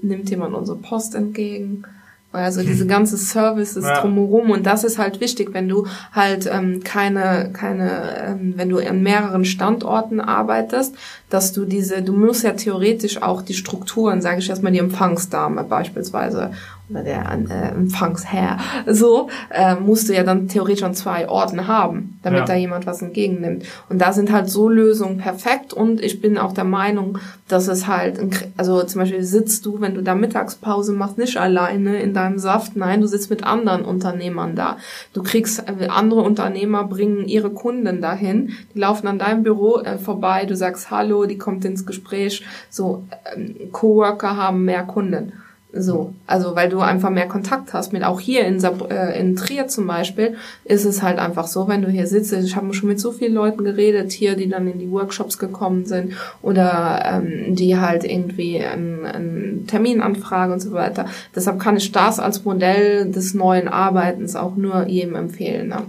[0.00, 1.84] nimmt jemand unsere Post entgegen,
[2.32, 4.00] also diese ganze Services Ja.
[4.00, 4.50] drumherum.
[4.50, 9.02] Und das ist halt wichtig, wenn du halt ähm, keine, keine, ähm, wenn du an
[9.02, 10.94] mehreren Standorten arbeitest,
[11.32, 15.64] dass du diese, du musst ja theoretisch auch die Strukturen, sage ich erstmal die Empfangsdame
[15.64, 16.50] beispielsweise
[16.92, 22.18] oder der äh, Empfangsherr, so, äh, musst du ja dann theoretisch schon zwei Orten haben,
[22.22, 22.44] damit ja.
[22.44, 23.64] da jemand was entgegennimmt.
[23.88, 27.18] Und da sind halt so Lösungen perfekt und ich bin auch der Meinung,
[27.48, 28.18] dass es halt,
[28.56, 32.76] also zum Beispiel sitzt du, wenn du da Mittagspause machst, nicht alleine in deinem Saft,
[32.76, 34.76] nein, du sitzt mit anderen Unternehmern da.
[35.12, 39.98] Du kriegst, äh, andere Unternehmer bringen ihre Kunden dahin, die laufen an deinem Büro äh,
[39.98, 43.04] vorbei, du sagst Hallo, die kommt ins Gespräch, so,
[43.34, 45.32] ähm, Coworker haben mehr Kunden.
[45.74, 49.36] So, also weil du einfach mehr Kontakt hast mit auch hier in, Sab äh, in
[49.36, 52.90] Trier zum Beispiel ist es halt einfach so, wenn du hier sitzt, ich habe schon
[52.90, 56.12] mit so vielen Leuten geredet hier, die dann in die Workshops gekommen sind
[56.42, 61.06] oder ähm, die halt irgendwie einen, einen Termin anfragen und so weiter.
[61.34, 65.68] Deshalb kann ich das als Modell des neuen Arbeitens auch nur jedem empfehlen.
[65.68, 65.84] Ne?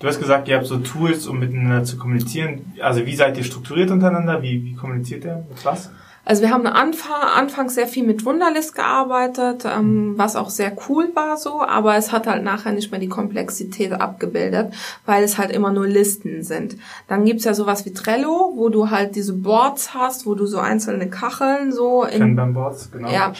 [0.00, 2.72] Du hast gesagt, ihr habt so Tools, um miteinander zu kommunizieren.
[2.80, 4.42] Also wie seid ihr strukturiert untereinander?
[4.42, 5.44] Wie, wie kommuniziert ihr?
[5.48, 5.90] Mit was?
[6.24, 11.10] Also wir haben Anfang, anfangs sehr viel mit Wunderlist gearbeitet, ähm, was auch sehr cool
[11.14, 14.72] war so, aber es hat halt nachher nicht mehr die Komplexität abgebildet,
[15.06, 16.76] weil es halt immer nur Listen sind.
[17.08, 20.58] Dann gibt's ja sowas wie Trello, wo du halt diese Boards hast, wo du so
[20.58, 22.20] einzelne Kacheln so in...
[22.20, 23.10] Kanban-Boards, genau.
[23.10, 23.32] Ja,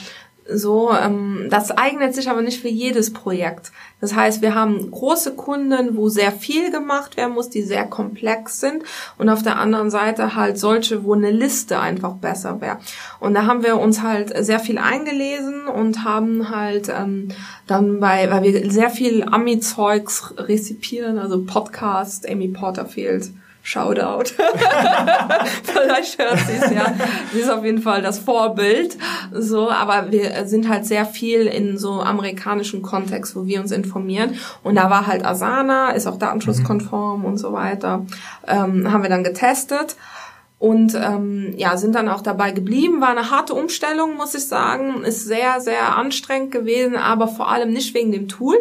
[0.52, 3.72] so, ähm, das eignet sich aber nicht für jedes Projekt.
[4.00, 8.60] Das heißt, wir haben große Kunden, wo sehr viel gemacht werden muss, die sehr komplex
[8.60, 8.82] sind
[9.18, 12.78] und auf der anderen Seite halt solche, wo eine Liste einfach besser wäre.
[13.18, 17.28] Und da haben wir uns halt sehr viel eingelesen und haben halt ähm,
[17.66, 23.30] dann bei, weil wir sehr viel Ami-Zeugs rezipieren, also Podcast, Amy Porterfield,
[23.62, 24.24] Shoutout.
[25.62, 26.94] Vielleicht hört sie es ja.
[27.32, 28.96] Sie ist auf jeden Fall das Vorbild.
[29.32, 34.36] So, aber wir sind halt sehr viel in so amerikanischen Kontext, wo wir uns informieren.
[34.62, 37.26] Und da war halt Asana, ist auch datenschutzkonform mhm.
[37.26, 38.06] und so weiter.
[38.46, 39.96] Ähm, haben wir dann getestet
[40.58, 43.00] und ähm, ja sind dann auch dabei geblieben.
[43.00, 45.04] War eine harte Umstellung, muss ich sagen.
[45.04, 48.56] Ist sehr sehr anstrengend gewesen, aber vor allem nicht wegen dem Tool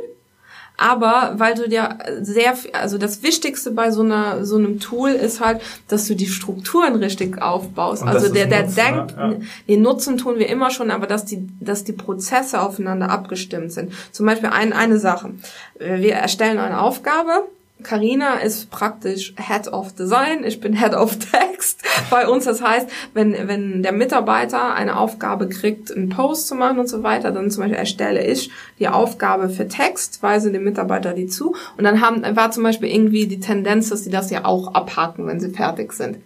[0.79, 5.41] aber weil du dir sehr, also das Wichtigste bei so einer so einem Tool ist
[5.41, 8.03] halt, dass du die Strukturen richtig aufbaust.
[8.03, 9.33] Und also der der Nutzen, denkt, ja.
[9.67, 13.91] den Nutzen tun wir immer schon, aber dass die dass die Prozesse aufeinander abgestimmt sind.
[14.11, 15.31] Zum Beispiel ein, eine Sache:
[15.79, 17.43] Wir erstellen eine Aufgabe
[17.81, 22.45] Carina ist praktisch Head of Design, ich bin Head of Text bei uns.
[22.45, 27.03] Das heißt, wenn, wenn der Mitarbeiter eine Aufgabe kriegt, einen Post zu machen und so
[27.03, 31.55] weiter, dann zum Beispiel erstelle ich die Aufgabe für Text, weise dem Mitarbeiter die zu.
[31.77, 35.25] Und dann haben, war zum Beispiel irgendwie die Tendenz, dass sie das ja auch abhaken,
[35.27, 36.17] wenn sie fertig sind.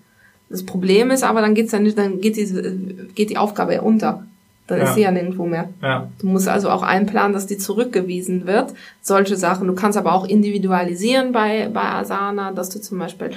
[0.49, 2.62] Das Problem ist aber, dann geht's ja nicht, dann geht diese,
[3.16, 4.26] geht die Aufgabe ja unter.
[4.68, 4.86] Dann ja.
[4.86, 5.70] ist sie ja nirgendwo mehr.
[5.82, 6.07] Ja.
[6.20, 8.74] Du musst also auch einplanen, dass die zurückgewiesen wird.
[9.01, 9.68] Solche Sachen.
[9.68, 13.32] Du kannst aber auch individualisieren bei, bei Asana, dass du zum Beispiel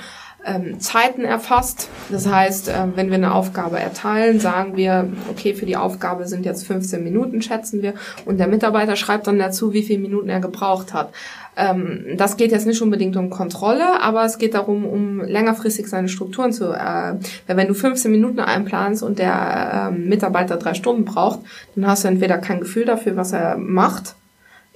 [0.46, 1.88] ähm, Zeiten erfasst.
[2.10, 6.46] Das heißt, äh, wenn wir eine Aufgabe erteilen, sagen wir, okay, für die Aufgabe sind
[6.46, 7.94] jetzt 15 Minuten, schätzen wir.
[8.24, 11.12] Und der Mitarbeiter schreibt dann dazu, wie viele Minuten er gebraucht hat.
[11.56, 16.08] Ähm, das geht jetzt nicht unbedingt um Kontrolle, aber es geht darum, um längerfristig seine
[16.08, 16.72] Strukturen zu.
[16.72, 17.14] Äh,
[17.46, 21.40] wenn du 15 Minuten einplanst und der äh, Mitarbeiter drei Stunden braucht,
[21.74, 24.15] dann hast du entweder kein Gefühl dafür, was er macht.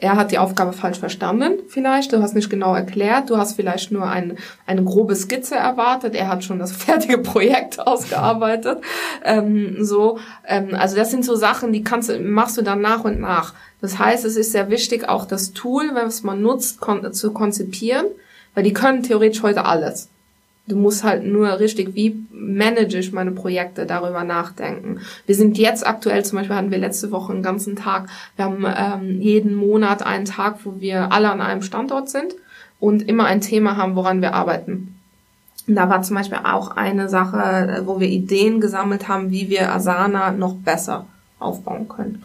[0.01, 2.15] Er hat die Aufgabe falsch verstanden, vielleicht.
[2.15, 3.29] Du hast nicht genau erklärt.
[3.29, 6.15] Du hast vielleicht nur ein, eine grobe Skizze erwartet.
[6.15, 8.79] Er hat schon das fertige Projekt ausgearbeitet.
[9.23, 13.21] Ähm, so, ähm, also das sind so Sachen, die kannst, machst du dann nach und
[13.21, 13.53] nach.
[13.83, 18.07] Das heißt, es ist sehr wichtig, auch das Tool, was man nutzt, kon zu konzipieren,
[18.55, 20.09] weil die können theoretisch heute alles.
[20.71, 25.01] Du musst halt nur richtig, wie manage ich meine Projekte, darüber nachdenken.
[25.27, 28.65] Wir sind jetzt aktuell, zum Beispiel hatten wir letzte Woche einen ganzen Tag, wir haben
[28.65, 32.37] ähm, jeden Monat einen Tag, wo wir alle an einem Standort sind
[32.79, 34.95] und immer ein Thema haben, woran wir arbeiten.
[35.67, 39.73] Und da war zum Beispiel auch eine Sache, wo wir Ideen gesammelt haben, wie wir
[39.73, 41.07] Asana noch besser
[41.41, 42.23] aufbauen können.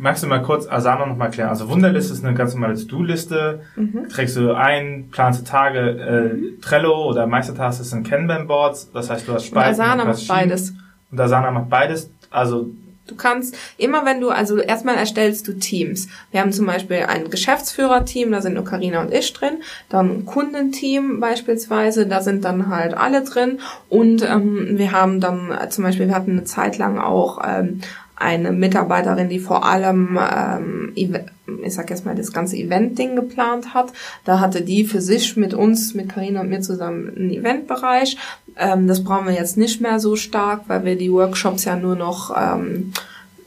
[0.00, 1.48] Magst du mal kurz Asana noch mal klären?
[1.48, 3.62] Also Wunderliste ist eine ganz normale To-Do-Liste.
[3.74, 4.08] Mhm.
[4.08, 6.60] Trägst du ein, planst du Tage, äh, mhm.
[6.60, 8.92] Trello oder Meistertask sind Kanban-Boards.
[8.92, 9.80] Das heißt, du hast Spalten.
[9.80, 10.72] Und Asana macht beides.
[11.10, 12.10] Und Asana macht beides.
[12.30, 12.70] Also
[13.08, 16.08] Du kannst immer, wenn du, also erstmal erstellst du Teams.
[16.30, 20.26] Wir haben zum Beispiel ein Geschäftsführerteam, da sind nur Karina und ich drin, dann ein
[20.26, 26.08] Kundenteam beispielsweise, da sind dann halt alle drin und ähm, wir haben dann zum Beispiel,
[26.08, 27.80] wir hatten eine Zeit lang auch ähm,
[28.18, 33.92] eine Mitarbeiterin, die vor allem, ähm, ich sag jetzt mal, das ganze Event-Ding geplant hat.
[34.24, 38.16] Da hatte die für sich mit uns, mit Karina und mir zusammen einen Eventbereich.
[38.56, 41.96] Ähm, das brauchen wir jetzt nicht mehr so stark, weil wir die Workshops ja nur
[41.96, 42.92] noch ähm,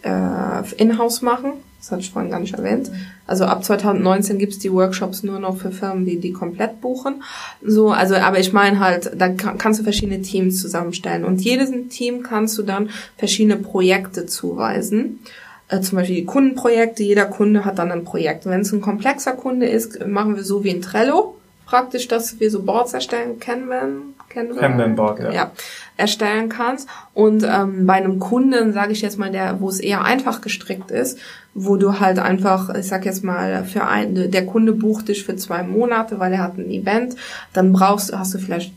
[0.04, 1.54] äh, in-house machen.
[1.80, 2.92] Das hatte ich vorhin gar nicht erwähnt.
[3.32, 7.24] Also ab 2019 gibt's die Workshops nur noch für Firmen, die die komplett buchen.
[7.66, 12.24] So, also, aber ich meine halt, da kannst du verschiedene Teams zusammenstellen und jedes Team
[12.24, 15.20] kannst du dann verschiedene Projekte zuweisen.
[15.70, 17.04] äh, zum Beispiel die Kundenprojekte.
[17.04, 18.46] Jeder Kunde hat dann ein Projekt.
[18.46, 21.38] Wenn es ein komplexer Kunde ist, machen wir so wie in Trello
[21.72, 25.32] praktisch, dass wir so Boards erstellen, Kanban, Kanban, Kanban Board, ja.
[25.32, 25.52] ja,
[26.02, 26.90] erstellen kannst.
[27.14, 30.92] Und ähm, bei einem Kunden, sage ich jetzt mal, der, wo es eher einfach gestrickt
[30.92, 31.18] ist,
[31.54, 35.36] wo du halt einfach, ich sag jetzt mal, für ein, der Kunde bucht dich für
[35.36, 37.16] zwei Monate, weil er hat ein Event,
[37.54, 38.74] dann brauchst, hast du vielleicht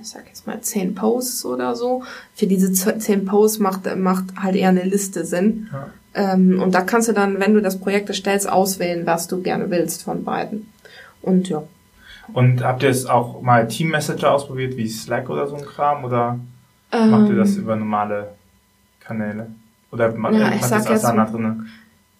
[0.00, 2.02] ich sag jetzt mal zehn Posts oder so.
[2.34, 5.68] Für diese zehn Posts macht, macht halt eher eine Liste Sinn.
[5.72, 5.88] Ja.
[6.14, 9.70] Ähm, und da kannst du dann, wenn du das Projekt erstellst, auswählen, was du gerne
[9.70, 10.70] willst von beiden.
[11.22, 11.62] Und ja.
[12.32, 16.04] Und habt ihr es auch mal Team Messenger ausprobiert, wie Slack oder so ein Kram?
[16.04, 16.38] Oder
[16.92, 18.30] ähm, macht ihr das über normale
[19.00, 19.48] Kanäle?
[19.90, 21.66] Oder macht ja, ihr das Asana drin?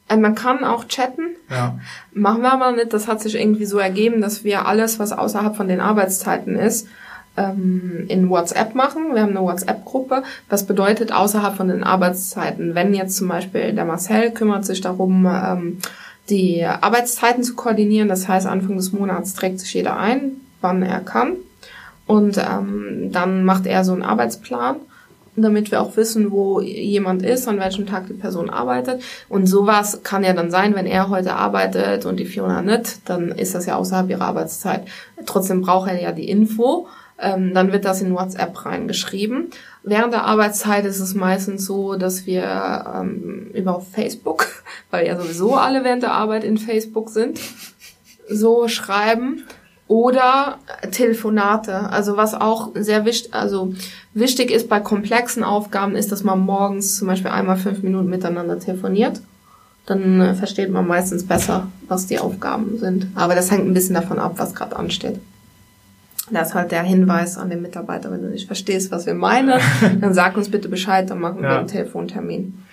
[0.09, 1.37] Äh, man kann auch chatten.
[1.51, 1.79] Ja.
[2.13, 2.93] Machen wir aber nicht.
[2.93, 6.89] Das hat sich irgendwie so ergeben, dass wir alles, was außerhalb von den Arbeitszeiten ist,
[7.37, 9.15] ähm, in WhatsApp machen.
[9.15, 10.23] Wir haben eine WhatsApp-Gruppe.
[10.49, 12.75] Was bedeutet außerhalb von den Arbeitszeiten?
[12.75, 15.79] Wenn jetzt zum Beispiel der Marcel kümmert sich darum, ähm,
[16.31, 18.09] die Arbeitszeiten zu koordinieren.
[18.09, 21.35] Das heißt, Anfang des Monats trägt sich jeder ein, wann er kann.
[22.07, 24.76] Und ähm, dann macht er so einen Arbeitsplan,
[25.37, 29.03] damit wir auch wissen, wo jemand ist, an welchem Tag die Person arbeitet.
[29.29, 33.31] Und sowas kann ja dann sein, wenn er heute arbeitet und die Fiona nicht, dann
[33.31, 34.87] ist das ja außerhalb ihrer Arbeitszeit.
[35.26, 36.89] Trotzdem braucht er ja die Info.
[37.20, 39.51] Ähm, dann wird das in WhatsApp reingeschrieben.
[39.83, 44.47] Während der Arbeitszeit ist es meistens so, dass wir ähm, über Facebook,
[44.91, 47.41] weil ja sowieso alle während der Arbeit in Facebook sind,
[48.29, 49.45] so schreiben
[49.87, 50.59] oder
[50.91, 51.91] Telefonate.
[51.91, 53.72] Also was auch sehr wichtig, also
[54.14, 58.59] wichtig ist bei komplexen Aufgaben ist, dass man morgens zum Beispiel einmal fünf Minuten miteinander
[58.59, 59.20] telefoniert.
[59.87, 63.07] Dann äh, versteht man meistens besser, was die Aufgaben sind.
[63.14, 65.18] Aber das hängt ein bisschen davon ab, was gerade ansteht.
[66.31, 69.61] Das ist halt der Hinweis an den Mitarbeiter, wenn du nicht verstehst, was wir meinen,
[70.01, 71.51] dann sag uns bitte Bescheid, dann machen ja.
[71.51, 72.64] wir einen Telefontermin.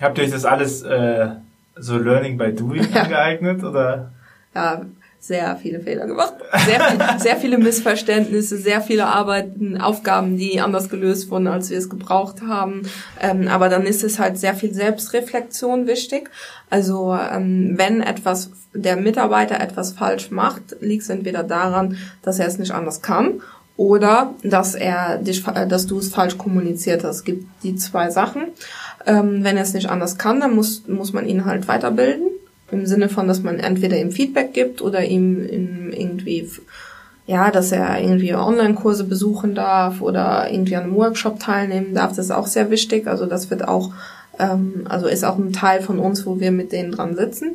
[0.00, 1.28] Habt ihr euch das alles äh,
[1.76, 3.02] so Learning by Doing ja.
[3.02, 4.12] angeeignet oder?
[4.54, 4.82] Ja,
[5.22, 6.34] sehr viele Fehler gemacht,
[6.66, 11.78] sehr, viel, sehr viele Missverständnisse, sehr viele Arbeiten, Aufgaben, die anders gelöst wurden, als wir
[11.78, 12.82] es gebraucht haben.
[13.20, 16.28] Ähm, aber dann ist es halt sehr viel Selbstreflexion wichtig.
[16.70, 22.48] Also ähm, wenn etwas der Mitarbeiter etwas falsch macht, liegt es entweder daran, dass er
[22.48, 23.42] es nicht anders kann
[23.76, 27.18] oder dass er dich, dass du es falsch kommuniziert hast.
[27.18, 28.48] Es gibt die zwei Sachen.
[29.06, 32.31] Ähm, wenn er es nicht anders kann, dann muss muss man ihn halt weiterbilden
[32.72, 36.48] im Sinne von, dass man entweder ihm Feedback gibt oder ihm irgendwie,
[37.26, 42.10] ja, dass er irgendwie Online-Kurse besuchen darf oder irgendwie an einem Workshop teilnehmen darf.
[42.16, 43.06] Das ist auch sehr wichtig.
[43.06, 43.92] Also das wird auch,
[44.38, 47.54] ähm, also ist auch ein Teil von uns, wo wir mit denen dran sitzen.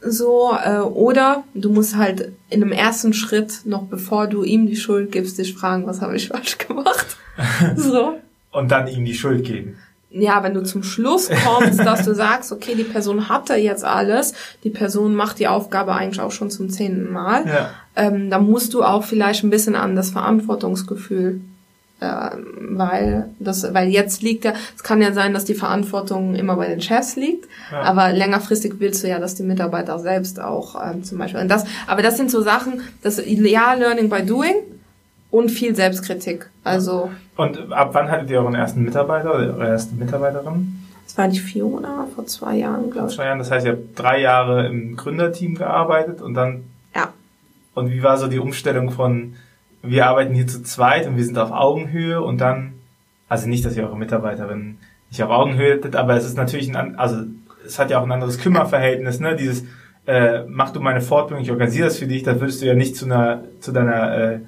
[0.00, 4.76] So, äh, oder du musst halt in einem ersten Schritt, noch bevor du ihm die
[4.76, 7.16] Schuld gibst, dich fragen, was habe ich falsch gemacht?
[7.76, 8.14] so.
[8.52, 9.76] Und dann ihm die Schuld geben
[10.14, 14.34] ja, wenn du zum Schluss kommst, dass du sagst, okay, die Person hatte jetzt alles,
[14.64, 17.70] die Person macht die Aufgabe eigentlich auch schon zum zehnten Mal, ja.
[17.96, 21.40] ähm, dann musst du auch vielleicht ein bisschen an das Verantwortungsgefühl,
[22.00, 26.56] äh, weil das, weil jetzt liegt ja, es kann ja sein, dass die Verantwortung immer
[26.56, 27.82] bei den Chefs liegt, ja.
[27.82, 31.64] aber längerfristig willst du ja, dass die Mitarbeiter selbst auch ähm, zum Beispiel, und das,
[31.86, 34.56] aber das sind so Sachen, das ja Learning by Doing
[35.32, 39.94] und viel Selbstkritik, also und ab wann hattet ihr euren ersten Mitarbeiter oder eure erste
[39.96, 40.78] Mitarbeiterin?
[41.06, 43.14] Das war die Fiona vor zwei Jahren, glaube ich.
[43.14, 46.64] Vor zwei Jahren, das heißt, ihr habt drei Jahre im Gründerteam gearbeitet und dann.
[46.94, 47.12] Ja.
[47.74, 49.34] Und wie war so die Umstellung von,
[49.82, 52.74] wir arbeiten hier zu zweit und wir sind auf Augenhöhe und dann,
[53.28, 54.78] also nicht, dass ihr eure Mitarbeiterin
[55.10, 57.24] nicht auf Augenhöhe hättet, aber es ist natürlich ein, also
[57.66, 59.36] es hat ja auch ein anderes Kümmerverhältnis, ne?
[59.36, 59.64] Dieses,
[60.06, 62.96] äh, mach du meine Fortbildung, ich organisiere das für dich, da würdest du ja nicht
[62.96, 64.38] zu einer, zu deiner äh,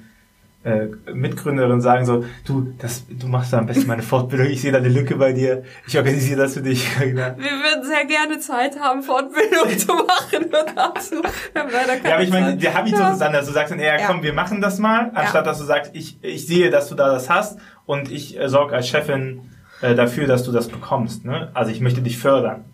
[0.65, 4.71] äh, Mitgründerin sagen so, du, das, du machst da am besten meine Fortbildung, ich sehe
[4.71, 6.85] da eine Lücke bei dir, ich organisiere das für dich.
[7.05, 7.37] Genau.
[7.37, 11.15] Wir würden sehr gerne Zeit haben, Fortbildung zu machen nur dazu.
[11.53, 13.13] ja, aber ich meine, haben ihn ja.
[13.13, 15.51] so dass du sagst dann, ja, komm, wir machen das mal, anstatt ja.
[15.51, 18.75] dass du sagst, ich, ich sehe, dass du da das hast und ich äh, sorge
[18.75, 19.51] als Chefin
[19.81, 21.25] äh, dafür, dass du das bekommst.
[21.25, 21.51] Ne?
[21.53, 22.65] Also ich möchte dich fördern.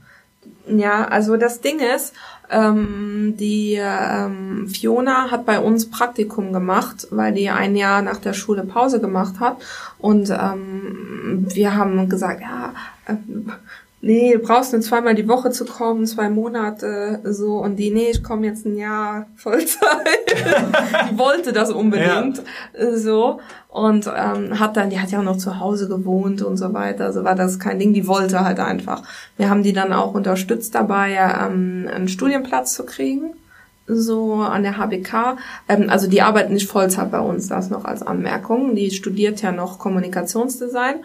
[0.77, 2.13] Ja, also das Ding ist,
[2.49, 8.33] ähm, die ähm, Fiona hat bei uns Praktikum gemacht, weil die ein Jahr nach der
[8.33, 9.57] Schule Pause gemacht hat.
[9.97, 12.73] Und ähm, wir haben gesagt, ja,
[13.05, 13.15] äh,
[14.01, 17.57] nee, du brauchst nur zweimal die Woche zu kommen, zwei Monate so.
[17.57, 19.81] Und die, nee, ich komme jetzt ein Jahr Vollzeit.
[21.11, 22.41] die wollte das unbedingt
[22.77, 22.97] ja.
[22.97, 23.39] so.
[23.69, 27.05] Und ähm, hat dann, die hat ja auch noch zu Hause gewohnt und so weiter.
[27.05, 29.03] Also war das kein Ding, die wollte halt einfach.
[29.37, 33.35] Wir haben die dann auch unterstützt dabei, ähm, einen Studienplatz zu kriegen
[33.87, 35.37] so an der HBK.
[35.67, 38.75] Ähm, also die arbeitet nicht Vollzeit bei uns, das noch als Anmerkung.
[38.75, 41.03] Die studiert ja noch Kommunikationsdesign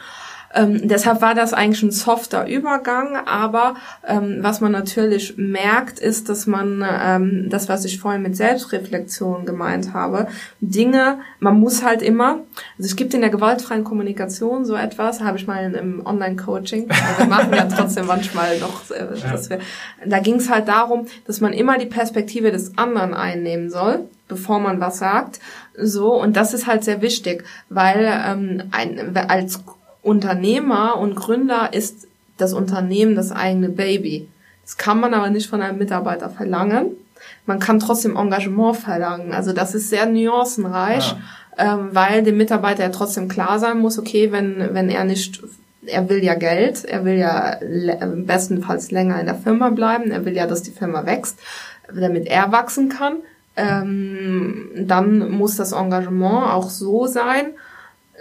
[0.57, 3.75] Ähm, deshalb war das eigentlich ein softer Übergang, aber
[4.07, 9.45] ähm, was man natürlich merkt, ist, dass man ähm, das, was ich vorhin mit Selbstreflexion
[9.45, 10.29] gemeint habe,
[10.61, 12.41] Dinge, man muss halt immer,
[12.79, 16.89] also es gibt in der gewaltfreien Kommunikation so etwas, habe ich mal im Online-Coaching,
[17.19, 19.59] wir machen ja trotzdem manchmal noch, äh, dass wir,
[20.07, 24.59] da ging es halt darum, dass man immer die Perspektive des anderen einnehmen soll bevor
[24.59, 25.39] man was sagt.
[25.79, 29.63] So, und das ist halt sehr wichtig, weil ähm, ein, als
[30.07, 32.07] Unternehmer und Gründer ist
[32.39, 34.29] das Unternehmen das eigene Baby.
[34.63, 36.93] Das kann man aber nicht von einem Mitarbeiter verlangen.
[37.47, 39.33] Man kann trotzdem Engagement verlangen.
[39.33, 41.15] Also das ist sehr nuancenreich,
[41.59, 41.75] ja.
[41.75, 45.43] ähm, weil dem Mitarbeiter ja trotzdem klar sein muss, okay, wenn, wenn er nicht,
[45.87, 47.57] er will ja Geld, er will ja
[48.17, 51.39] bestenfalls länger in der Firma bleiben, er will ja, dass die Firma wächst,
[51.93, 53.17] damit er wachsen kann
[53.57, 57.47] ähm, dann muss das Engagement auch so sein,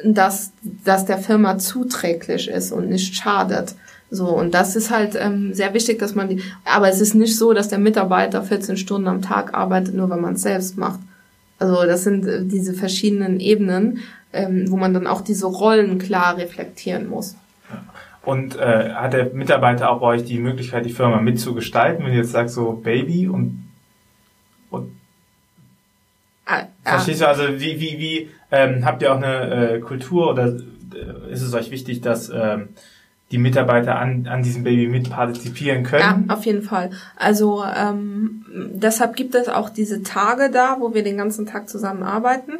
[0.04, 0.52] dass,
[0.84, 3.76] dass der Firma zuträglich ist und nicht schadet.
[4.12, 7.38] So, und das ist halt ähm, sehr wichtig, dass man die, aber es ist nicht
[7.38, 11.00] so, dass der Mitarbeiter 14 Stunden am Tag arbeitet, nur wenn man es selbst macht.
[11.58, 14.00] Also das sind äh, diese verschiedenen Ebenen,
[14.32, 17.36] ähm, wo man dann auch diese Rollen klar reflektieren muss.
[18.24, 22.20] Und äh, hat der Mitarbeiter auch bei euch die Möglichkeit, die Firma mitzugestalten, wenn ihr
[22.20, 23.70] jetzt sagt so Baby und,
[24.70, 24.92] und
[26.46, 30.48] Ah, Verstehst du also, wie, wie, wie ähm, habt ihr auch eine äh, Kultur oder
[30.48, 32.70] äh, ist es euch wichtig, dass ähm,
[33.32, 36.26] die Mitarbeiter an, an diesem Baby mitpartizipieren können?
[36.28, 36.92] Ja, auf jeden Fall.
[37.18, 42.04] Also ähm, deshalb gibt es auch diese Tage da, wo wir den ganzen Tag zusammen
[42.04, 42.54] arbeiten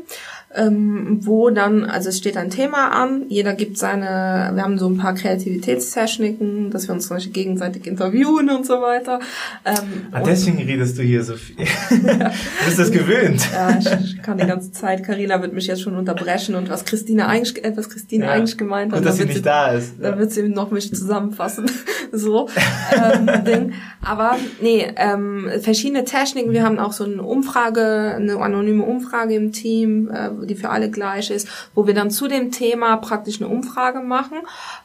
[0.56, 4.88] ähm, wo dann, also es steht ein Thema an, jeder gibt seine, wir haben so
[4.88, 9.20] ein paar Kreativitätstechniken, dass wir uns zum Beispiel gegenseitig interviewen und so weiter.
[9.66, 11.58] Ähm, ah, deswegen redest du hier so viel.
[11.90, 13.42] du bist das gewöhnt.
[13.54, 16.86] Ja, ich, ich kann die ganze Zeit, Karina wird mich jetzt schon unterbrechen und was
[16.86, 19.00] Christine eigentlich, äh, was Christine ja, eigentlich gemeint hat.
[19.00, 19.96] Gut, dass sie nicht sie, da ist.
[20.02, 21.70] Dann wird sie noch mich zusammenfassen.
[22.12, 22.50] so.
[22.94, 23.74] ähm, Ding.
[24.02, 29.52] Aber nee, ähm, verschiedene Techniken, wir haben auch so eine Umfrage, eine anonyme Umfrage im
[29.52, 33.50] Team, äh, die für alle gleich ist, wo wir dann zu dem Thema praktisch eine
[33.50, 34.38] Umfrage machen,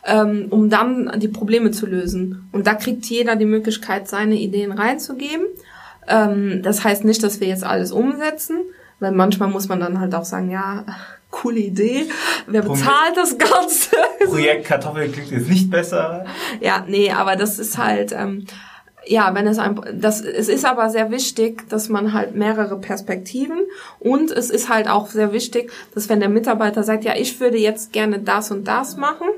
[0.05, 2.49] ähm, um dann die Probleme zu lösen.
[2.53, 5.47] Und da kriegt jeder die Möglichkeit, seine Ideen reinzugeben.
[6.09, 8.59] Ähm, das heißt nicht, dass wir jetzt alles umsetzen,
[8.99, 10.85] weil manchmal muss man dann halt auch sagen, ja,
[11.31, 12.07] coole Idee.
[12.47, 13.91] Wer bezahlt das Ganze?
[14.25, 16.27] Projekt Kartoffel klingt jetzt nicht besser.
[16.61, 18.47] Ja, nee, aber das ist halt, ähm,
[19.07, 23.61] ja, wenn es ein, das, es ist aber sehr wichtig, dass man halt mehrere Perspektiven
[23.99, 27.59] und es ist halt auch sehr wichtig, dass wenn der Mitarbeiter sagt, ja, ich würde
[27.59, 29.29] jetzt gerne das und das machen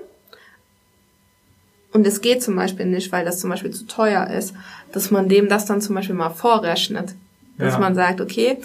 [1.92, 4.54] und es geht zum Beispiel nicht, weil das zum Beispiel zu teuer ist,
[4.92, 7.14] dass man dem das dann zum Beispiel mal vorrechnet.
[7.58, 7.80] Dass ja.
[7.80, 8.58] man sagt, okay,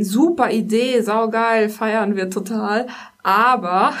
[0.00, 2.88] super Idee, saugeil, feiern wir total,
[3.26, 3.92] aber...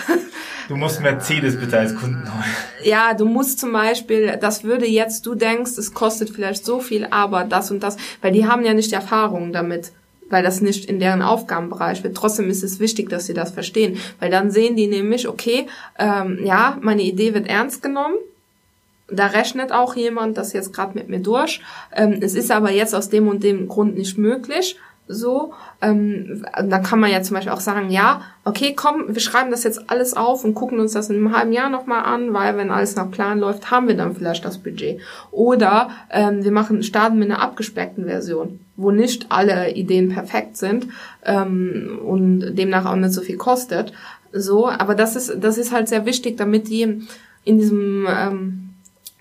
[0.68, 2.44] Du musst Mercedes bitte als Kunden holen.
[2.82, 7.06] Ja, du musst zum Beispiel, das würde jetzt, du denkst, es kostet vielleicht so viel,
[7.10, 9.92] aber das und das, weil die haben ja nicht Erfahrung damit
[10.28, 12.16] weil das nicht in deren Aufgabenbereich wird.
[12.16, 15.68] Trotzdem ist es wichtig, dass sie das verstehen, weil dann sehen die nämlich, okay,
[16.00, 18.16] ähm, ja, meine Idee wird ernst genommen,
[19.08, 21.60] da rechnet auch jemand das jetzt gerade mit mir durch.
[21.94, 24.76] Ähm, es ist aber jetzt aus dem und dem Grund nicht möglich.
[25.08, 25.52] So,
[25.82, 29.62] ähm, dann kann man ja zum Beispiel auch sagen, ja, okay, komm, wir schreiben das
[29.62, 32.72] jetzt alles auf und gucken uns das in einem halben Jahr nochmal an, weil wenn
[32.72, 35.00] alles nach Plan läuft, haben wir dann vielleicht das Budget.
[35.30, 40.88] Oder ähm, wir machen, starten mit einer abgespeckten Version, wo nicht alle Ideen perfekt sind
[41.24, 43.92] ähm, und demnach auch nicht so viel kostet.
[44.32, 47.06] So, aber das ist, das ist halt sehr wichtig, damit die
[47.44, 48.70] in diesem ähm,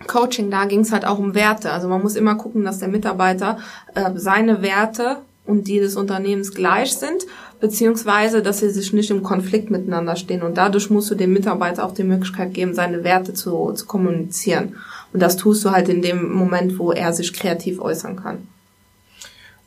[0.07, 1.71] Coaching, da ging es halt auch um Werte.
[1.71, 3.59] Also man muss immer gucken, dass der Mitarbeiter
[3.93, 7.25] äh, seine Werte und die des Unternehmens gleich sind,
[7.59, 10.41] beziehungsweise dass sie sich nicht im Konflikt miteinander stehen.
[10.41, 14.75] Und dadurch musst du dem Mitarbeiter auch die Möglichkeit geben, seine Werte zu, zu kommunizieren.
[15.13, 18.47] Und das tust du halt in dem Moment, wo er sich kreativ äußern kann.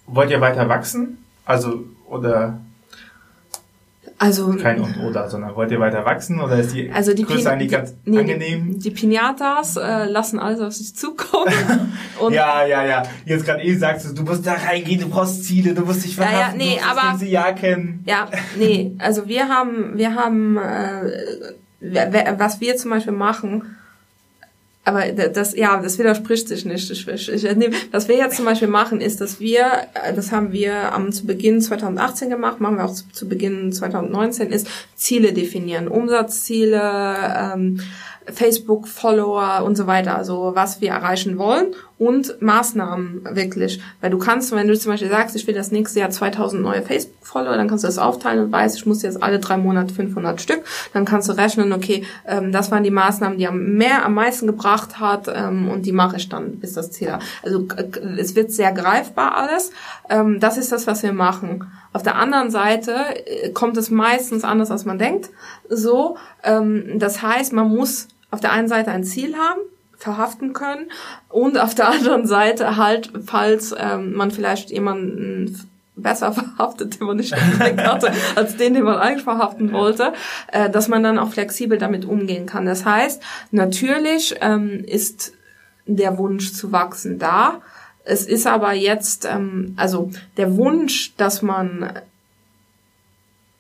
[0.07, 1.19] Wollt ihr weiter wachsen?
[1.45, 2.61] Also, oder
[4.19, 7.51] also kein und oder, sondern wollt ihr weiter wachsen oder ist die also die Größe
[7.51, 8.79] eigentlich ganz nee, angenehm?
[8.79, 11.53] Die Pinatas äh, lassen alles auf sich zukommen.
[12.31, 13.03] ja, ja, ja.
[13.25, 16.17] Jetzt gerade eh sagst du, du musst da reingehen, du brauchst Ziele, du musst dich
[16.17, 18.03] verhaften, ja, ja, nee, du aber, das Jahr kennen.
[18.07, 23.78] Ja, nee, also wir haben, wir haben, äh, was wir zum Beispiel machen,
[24.89, 26.91] aber das, ja, das widerspricht sich nicht.
[26.91, 27.45] Ich, ich, ich,
[27.93, 31.27] was wir jetzt zum Beispiel machen, ist, dass wir, äh, das haben wir am zu
[31.27, 37.15] Beginn 2018 gemacht, machen wir auch zu, zu Beginn 2019, ist Ziele definieren, Umsatzziele,
[37.55, 37.81] ähm,
[38.33, 43.81] Facebook-Follower und so weiter, also was wir erreichen wollen und Maßnahmen wirklich.
[44.01, 46.83] Weil du kannst, wenn du zum Beispiel sagst, ich will das nächste Jahr 2000 neue
[46.83, 50.41] Facebook-Follower, dann kannst du das aufteilen und weißt, ich muss jetzt alle drei Monate 500
[50.41, 50.63] Stück.
[50.93, 54.47] Dann kannst du rechnen, okay, ähm, das waren die Maßnahmen, die am mehr, am meisten
[54.47, 57.19] gebracht hat ähm, und die mache ich dann, bis das Ziel.
[57.43, 57.67] Also
[58.17, 59.73] es wird sehr greifbar alles.
[60.09, 61.67] Ähm, das ist das, was wir machen.
[61.93, 62.95] Auf der anderen Seite
[63.27, 65.31] äh, kommt es meistens anders, als man denkt.
[65.69, 69.61] So, ähm, das heißt, man muss auf der einen Seite ein Ziel haben,
[69.99, 70.91] verhaften können
[71.29, 77.17] und auf der anderen Seite halt, falls ähm, man vielleicht jemanden besser verhaftet, den man
[77.17, 77.35] nicht
[77.77, 80.13] hatte, als den, den man eigentlich verhaften wollte,
[80.53, 82.65] äh, dass man dann auch flexibel damit umgehen kann.
[82.65, 85.35] Das heißt, natürlich ähm, ist
[85.87, 87.61] der Wunsch zu wachsen da.
[88.05, 91.93] Es ist aber jetzt, ähm, also der Wunsch, dass man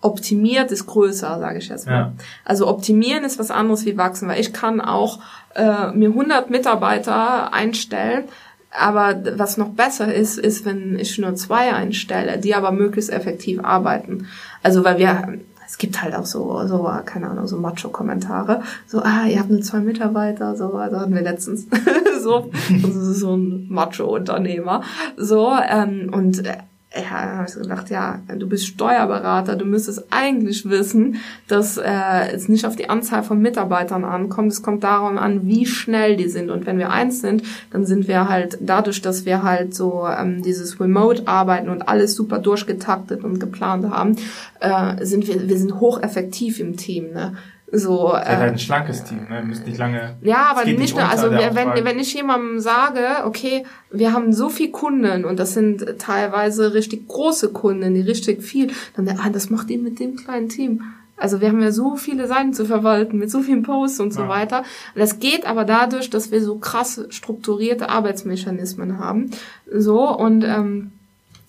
[0.00, 1.92] optimiert ist größer, sage ich jetzt mal.
[1.92, 2.12] Ja.
[2.44, 5.18] Also optimieren ist was anderes wie wachsen, weil ich kann auch
[5.54, 8.24] äh, mir 100 Mitarbeiter einstellen,
[8.70, 13.64] aber was noch besser ist, ist, wenn ich nur zwei einstelle, die aber möglichst effektiv
[13.64, 14.26] arbeiten.
[14.62, 19.24] Also weil wir, es gibt halt auch so, so keine Ahnung, so Macho-Kommentare, so, ah,
[19.26, 21.66] ihr habt nur zwei Mitarbeiter, so, also hatten wir letztens
[22.20, 22.50] so,
[22.92, 24.82] so ein Macho-Unternehmer,
[25.16, 26.58] so, ähm, und äh,
[27.02, 32.32] ja, dann habe ich gedacht, ja, du bist Steuerberater, du müsstest eigentlich wissen, dass äh,
[32.32, 36.28] es nicht auf die Anzahl von Mitarbeitern ankommt, es kommt darum an, wie schnell die
[36.28, 36.50] sind.
[36.50, 40.42] Und wenn wir eins sind, dann sind wir halt dadurch, dass wir halt so ähm,
[40.42, 44.16] dieses Remote-Arbeiten und alles super durchgetaktet und geplant haben,
[44.60, 47.12] äh, sind wir, wir sind hocheffektiv im Team.
[47.12, 47.34] Ne?
[47.70, 49.42] So, äh, halt ein schlankes Team, ne?
[49.42, 50.16] Müsst nicht lange.
[50.22, 54.70] Ja, aber nicht nur, also wenn, wenn ich jemandem sage, okay, wir haben so viel
[54.70, 59.68] Kunden und das sind teilweise richtig große Kunden, die richtig viel, dann ah, das macht
[59.68, 60.82] ihr mit dem kleinen Team.
[61.18, 64.22] Also wir haben ja so viele Seiten zu verwalten mit so vielen Posts und so
[64.22, 64.28] ja.
[64.28, 64.64] weiter.
[64.94, 69.30] Das geht aber dadurch, dass wir so krass strukturierte Arbeitsmechanismen haben.
[69.70, 70.92] So und ähm,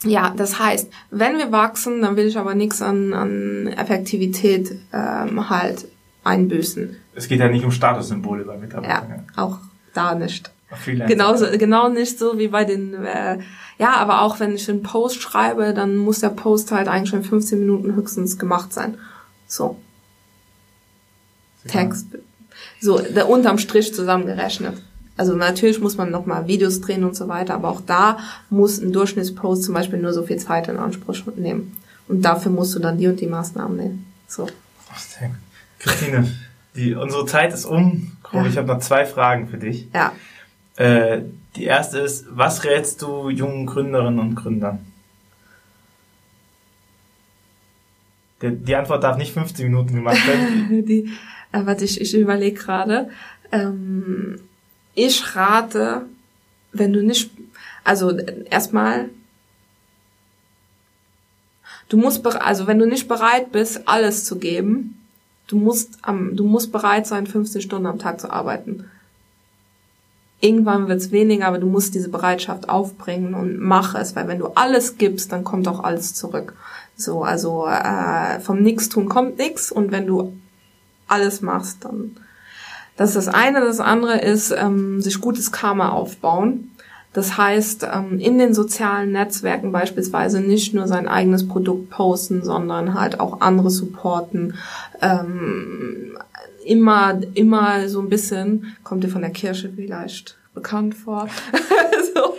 [0.03, 5.49] ja, das heißt, wenn wir wachsen, dann will ich aber nichts an, an Effektivität ähm,
[5.49, 5.85] halt
[6.23, 6.95] einbüßen.
[7.15, 9.25] Es geht ja nicht um Statussymbole bei Mitarbeitern.
[9.35, 9.57] Ja, auch
[9.93, 10.51] da nicht.
[10.85, 13.39] Genauso, genau nicht so wie bei den, äh,
[13.79, 17.23] ja, aber auch wenn ich einen Post schreibe, dann muss der Post halt eigentlich schon
[17.23, 18.97] 15 Minuten höchstens gemacht sein.
[19.47, 19.77] So.
[21.67, 22.07] Text.
[22.79, 24.81] So, der unterm Strich zusammengerechnet.
[25.17, 28.93] Also natürlich muss man nochmal Videos drehen und so weiter, aber auch da muss ein
[28.93, 31.75] Durchschnittspost zum Beispiel nur so viel Zeit in Anspruch nehmen.
[32.07, 34.05] Und dafür musst du dann die und die Maßnahmen nehmen.
[34.27, 34.47] So.
[35.79, 36.31] Christine,
[36.75, 38.11] die, unsere Zeit ist um.
[38.31, 38.45] Ja.
[38.45, 39.87] Ich habe noch zwei Fragen für dich.
[39.93, 40.13] Ja.
[40.75, 41.23] Äh,
[41.55, 44.85] die erste ist, was rätst du jungen Gründerinnen und Gründern?
[48.41, 50.85] Die, die Antwort darf nicht 15 Minuten gemacht werden.
[50.85, 51.09] die,
[51.51, 53.09] äh, warte, ich, ich überlege gerade.
[53.51, 54.39] Ähm,
[54.93, 56.05] ich rate,
[56.71, 57.31] wenn du nicht,
[57.83, 59.09] also erstmal,
[61.89, 64.98] du musst, also wenn du nicht bereit bist, alles zu geben,
[65.49, 68.85] Du musst, am, du musst bereit sein, 15 Stunden am Tag zu arbeiten.
[70.39, 74.49] Irgendwann wird's weniger, aber du musst diese Bereitschaft aufbringen und mach es, weil wenn du
[74.49, 76.53] alles gibst, dann kommt auch alles zurück.
[76.95, 80.33] So, also äh, vom Nix-Tun kommt nix und wenn du
[81.07, 82.15] alles machst, dann
[82.95, 83.61] das ist das eine.
[83.61, 86.68] Das andere ist, ähm, sich gutes Karma aufbauen.
[87.13, 92.93] Das heißt, ähm, in den sozialen Netzwerken beispielsweise nicht nur sein eigenes Produkt posten, sondern
[92.93, 94.55] halt auch andere supporten.
[95.01, 96.17] Ähm,
[96.65, 101.27] immer, immer so ein bisschen, kommt ihr von der Kirche vielleicht bekannt vor.
[102.13, 102.33] so,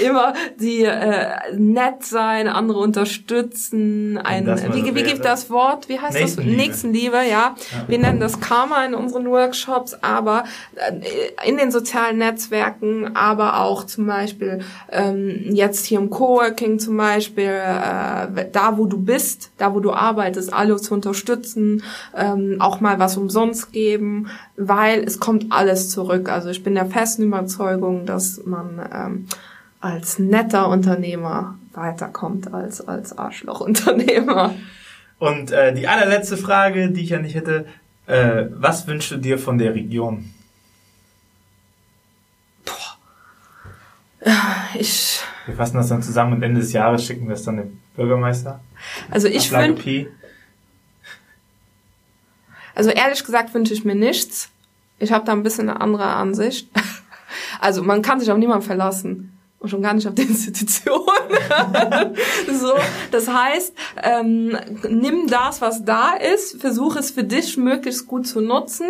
[0.00, 5.88] immer die äh, nett sein, andere unterstützen, ein wie, wie gibt das Wort?
[5.88, 6.56] Wie heißt Nächstenliebe.
[6.56, 6.66] das?
[6.66, 7.22] Nächstenliebe, ja.
[7.28, 7.54] ja.
[7.86, 13.84] Wir nennen das Karma in unseren Workshops, aber äh, in den sozialen Netzwerken, aber auch
[13.84, 19.74] zum Beispiel ähm, jetzt hier im Coworking zum Beispiel, äh, da wo du bist, da
[19.74, 21.82] wo du arbeitest, alle zu unterstützen,
[22.16, 26.28] ähm, auch mal was umsonst geben, weil es kommt alles zurück.
[26.28, 29.26] Also ich bin der festen Überzeugung, dass man ähm,
[29.84, 34.54] als netter Unternehmer weiterkommt als als Arschlochunternehmer.
[35.18, 37.66] Und äh, die allerletzte Frage, die ich an dich hätte,
[38.06, 40.32] äh, was wünschst du dir von der Region?
[42.64, 44.32] Boah.
[44.74, 45.20] Ich.
[45.46, 48.60] Wir fassen das dann zusammen und Ende des Jahres schicken wir es dann dem Bürgermeister.
[49.10, 50.06] Also ich wünsche.
[52.74, 54.50] Also ehrlich gesagt wünsche ich mir nichts.
[54.98, 56.70] Ich habe da ein bisschen eine andere Ansicht.
[57.60, 59.33] Also man kann sich auf niemanden verlassen.
[59.64, 61.00] Und schon gar nicht auf die Institution.
[62.52, 62.74] so,
[63.10, 64.56] das heißt, ähm,
[64.88, 68.86] nimm das, was da ist, versuch es für dich möglichst gut zu nutzen.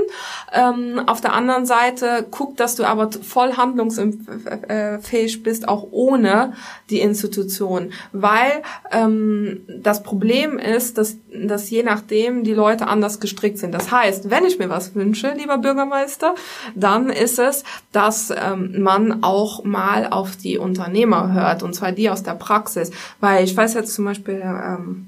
[0.53, 6.55] Ähm, auf der anderen Seite guck, dass du aber voll handlungsfähig bist, auch ohne
[6.91, 13.59] die Institution, weil ähm, das Problem ist, dass, dass je nachdem die Leute anders gestrickt
[13.59, 13.72] sind.
[13.72, 16.35] Das heißt, wenn ich mir was wünsche, lieber Bürgermeister,
[16.75, 17.62] dann ist es,
[17.93, 22.91] dass ähm, man auch mal auf die Unternehmer hört, und zwar die aus der Praxis.
[23.20, 25.07] Weil ich weiß jetzt zum Beispiel, ähm,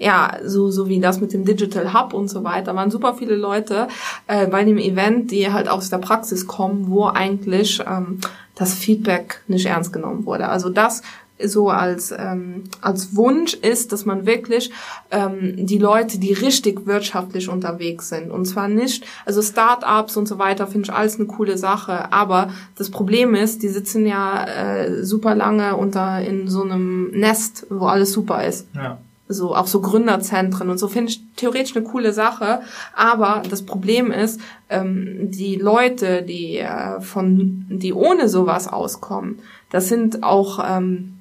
[0.00, 3.36] ja, so, so wie das mit dem Digital Hub und so weiter, waren super viele
[3.36, 3.86] Leute
[4.26, 8.18] äh, bei dem Event, die halt aus der Praxis kommen, wo eigentlich ähm,
[8.54, 10.48] das Feedback nicht ernst genommen wurde.
[10.48, 11.02] Also das
[11.44, 14.70] so als, ähm, als Wunsch ist, dass man wirklich
[15.10, 20.38] ähm, die Leute, die richtig wirtschaftlich unterwegs sind, und zwar nicht, also Start-ups und so
[20.38, 25.04] weiter, finde ich alles eine coole Sache, aber das Problem ist, die sitzen ja äh,
[25.04, 28.68] super lange unter in so einem Nest, wo alles super ist.
[28.74, 28.98] Ja.
[29.32, 32.62] So auch so Gründerzentren und so finde ich theoretisch eine coole Sache,
[32.96, 39.38] aber das Problem ist, ähm, die Leute, die äh, von die ohne sowas auskommen,
[39.70, 41.19] das sind auch ähm,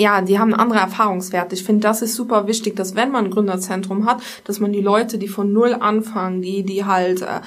[0.00, 1.54] ja, die haben andere Erfahrungswerte.
[1.54, 4.80] Ich finde, das ist super wichtig, dass wenn man ein Gründerzentrum hat, dass man die
[4.80, 7.40] Leute, die von null anfangen, die, die halt, äh,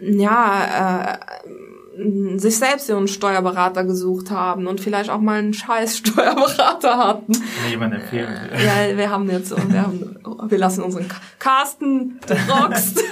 [0.00, 6.98] ja, äh, sich selbst ihren Steuerberater gesucht haben und vielleicht auch mal einen scheiß Steuerberater
[6.98, 7.32] hatten.
[7.70, 8.36] Jemand empfehlen?
[8.52, 10.18] Ja, wir haben jetzt, wir, haben,
[10.48, 11.06] wir lassen unseren
[11.38, 13.02] Carsten, du rockst.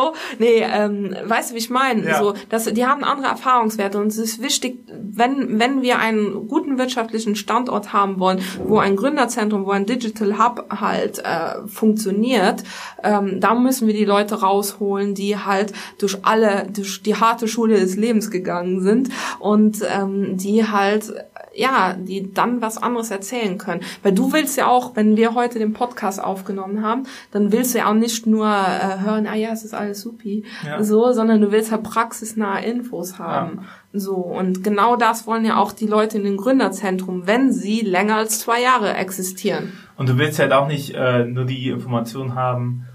[0.00, 2.06] So, nee, ähm, weißt du, wie ich meine?
[2.06, 2.18] Ja.
[2.18, 6.78] So, dass, die haben andere Erfahrungswerte und es ist wichtig, wenn, wenn wir einen guten
[6.78, 12.62] wirtschaftlichen Standort haben wollen, wo ein Gründerzentrum, wo ein Digital Hub halt äh, funktioniert,
[13.02, 17.78] ähm, da müssen wir die Leute rausholen, die halt durch alle, durch die harte Schule
[17.78, 21.12] des Lebens gegangen sind und ähm, die halt
[21.54, 23.82] ja, die dann was anderes erzählen können.
[24.02, 27.78] Weil du willst ja auch, wenn wir heute den Podcast aufgenommen haben, dann willst du
[27.78, 30.82] ja auch nicht nur äh, hören, ah ja, es ist alles supi, ja.
[30.82, 33.60] so, sondern du willst halt praxisnahe Infos haben.
[33.92, 34.00] Ja.
[34.00, 38.16] So, und genau das wollen ja auch die Leute in den Gründerzentrum, wenn sie länger
[38.16, 39.72] als zwei Jahre existieren.
[39.96, 42.86] Und du willst halt auch nicht äh, nur die Information haben,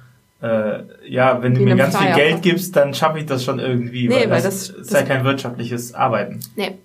[0.41, 4.07] äh, ja, wenn du mir ganz viel Geld gibst, dann schaffe ich das schon irgendwie,
[4.07, 6.40] nee, weil, weil das, das ist ja kein wirtschaftliches Arbeiten.
[6.56, 6.77] Nee.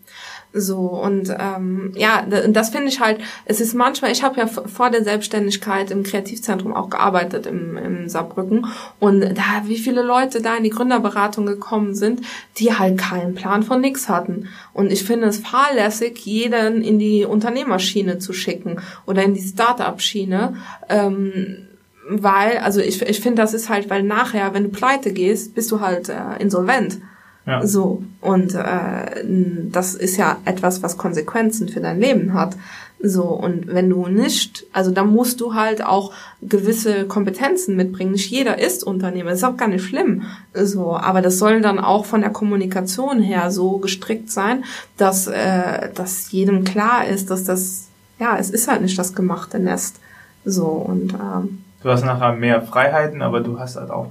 [0.52, 4.90] So und ähm, ja, das finde ich halt, es ist manchmal, ich habe ja vor
[4.90, 8.66] der Selbstständigkeit im Kreativzentrum auch gearbeitet im, im Saarbrücken
[8.98, 12.22] und da, wie viele Leute da in die Gründerberatung gekommen sind,
[12.58, 14.48] die halt keinen Plan von nix hatten.
[14.72, 20.56] Und ich finde es fahrlässig, jeden in die Unternehmerschiene zu schicken oder in die Start-up-Schiene.
[20.88, 21.68] Ähm,
[22.08, 25.70] weil, also ich, ich finde, das ist halt, weil nachher, wenn du pleite gehst, bist
[25.70, 26.98] du halt äh, insolvent.
[27.46, 27.66] Ja.
[27.66, 28.02] So.
[28.20, 29.24] Und äh,
[29.70, 32.56] das ist ja etwas, was Konsequenzen für dein Leben hat.
[33.02, 36.12] So, und wenn du nicht, also da musst du halt auch
[36.42, 38.12] gewisse Kompetenzen mitbringen.
[38.12, 40.24] Nicht jeder ist Unternehmer, ist auch gar nicht schlimm.
[40.52, 44.64] So, aber das soll dann auch von der Kommunikation her so gestrickt sein,
[44.98, 47.88] dass, äh, dass jedem klar ist, dass das,
[48.18, 49.96] ja, es ist halt nicht das gemachte Nest.
[50.44, 54.08] So, und ähm, Du hast nachher mehr Freiheiten, aber du hast halt auch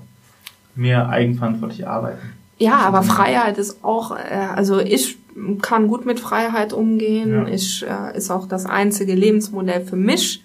[0.73, 2.33] mehr eigenverantwortliche Arbeiten.
[2.59, 5.17] Ja, aber Freiheit ist auch, äh, also ich
[5.61, 7.31] kann gut mit Freiheit umgehen.
[7.31, 7.47] Ja.
[7.47, 10.43] Ich äh, ist auch das einzige Lebensmodell für mich.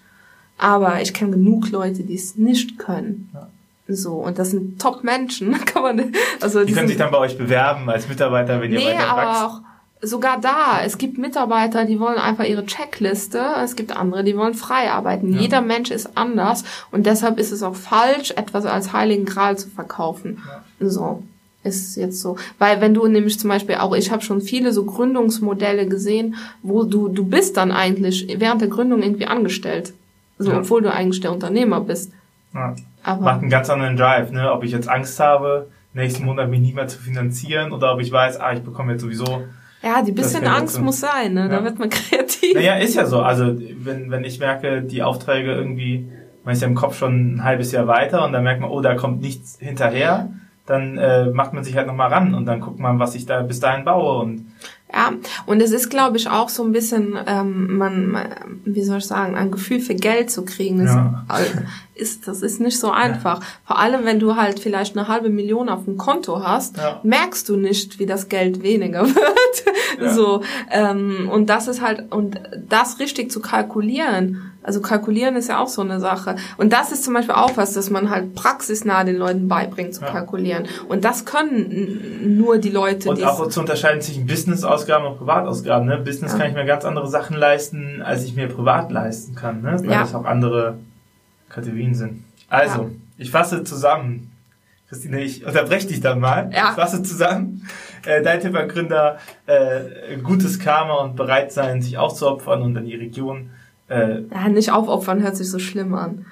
[0.56, 3.30] Aber ich kenne genug Leute, die es nicht können.
[3.34, 3.48] Ja.
[3.88, 6.60] So, und das sind Top-Menschen, kann man, also.
[6.60, 9.46] Die, die können sich dann bei euch bewerben als Mitarbeiter, wenn ihr nee, weiter aber
[9.46, 9.60] auch,
[10.00, 14.54] sogar da, es gibt Mitarbeiter, die wollen einfach ihre Checkliste, es gibt andere, die wollen
[14.54, 15.34] frei arbeiten.
[15.34, 15.40] Ja.
[15.40, 19.68] Jeder Mensch ist anders und deshalb ist es auch falsch, etwas als heiligen Gral zu
[19.68, 20.42] verkaufen.
[20.80, 21.22] So
[21.64, 24.84] ist jetzt so, weil wenn du nämlich zum Beispiel auch, ich habe schon viele so
[24.84, 29.94] Gründungsmodelle gesehen, wo du du bist dann eigentlich während der Gründung irgendwie angestellt,
[30.38, 30.58] so ja.
[30.58, 32.12] obwohl du eigentlich der Unternehmer bist.
[32.54, 32.76] Ja.
[33.02, 34.52] Aber Macht einen ganz anderen Drive, ne?
[34.52, 38.12] Ob ich jetzt Angst habe, nächsten Monat mich nicht mehr zu finanzieren oder ob ich
[38.12, 39.42] weiß, ah, ich bekomme jetzt sowieso.
[39.82, 41.42] Ja, die bisschen Angst muss sein, ne?
[41.42, 41.48] Ja.
[41.48, 42.54] Da wird man kreativ.
[42.54, 43.20] Naja, ist ja so.
[43.20, 46.08] Also wenn wenn ich merke, die Aufträge irgendwie,
[46.44, 48.80] man ist ja im Kopf schon ein halbes Jahr weiter und dann merkt man, oh,
[48.80, 50.30] da kommt nichts hinterher
[50.66, 53.42] dann äh, macht man sich halt nochmal ran und dann guckt man, was ich da
[53.42, 54.22] bis dahin baue.
[54.22, 54.46] Und
[54.92, 55.12] Ja,
[55.46, 58.26] und es ist, glaube ich, auch so ein bisschen, ähm, man, man,
[58.64, 60.78] wie soll ich sagen, ein Gefühl für Geld zu kriegen.
[60.78, 61.24] Das, Ja.
[61.28, 61.54] ist,
[62.26, 63.40] das ist nicht so einfach.
[63.66, 67.00] Vor allem, wenn du halt vielleicht eine halbe Million auf dem Konto hast, Ja.
[67.02, 69.64] merkst du nicht, wie das Geld weniger wird.
[70.00, 70.10] Ja.
[70.12, 74.50] So ähm, und das ist halt und das richtig zu kalkulieren.
[74.62, 76.36] Also kalkulieren ist ja auch so eine Sache.
[76.56, 80.00] Und das ist zum Beispiel auch was, dass man halt praxisnah den Leuten beibringt zu
[80.00, 80.10] Ja.
[80.10, 80.64] kalkulieren.
[80.88, 85.86] Und das können nur die Leute, Und auch zu unterscheiden zwischen Business-Ausgaben und Privatausgaben.
[85.86, 85.98] Ne?
[85.98, 86.38] Business Ja.
[86.38, 89.60] kann ich mir ganz andere Sachen leisten, als ich mir privat leisten kann.
[89.60, 89.76] Ne?
[89.80, 90.00] Weil Ja.
[90.00, 90.78] das auch andere
[91.54, 92.24] Kategorien sind.
[92.48, 92.90] Also, Ja.
[93.18, 94.30] ich fasse zusammen.
[94.88, 96.50] Christine, ich unterbreche dich dann mal.
[96.52, 96.70] Ja.
[96.70, 97.66] Ich fasse zusammen.
[98.06, 102.84] Äh, dein Tipp an Gründer, äh, gutes Karma und bereit sein, sich aufzuopfern und in
[102.84, 103.50] die Region
[103.88, 106.24] äh, ja, nicht aufopfern hört sich so schlimm an.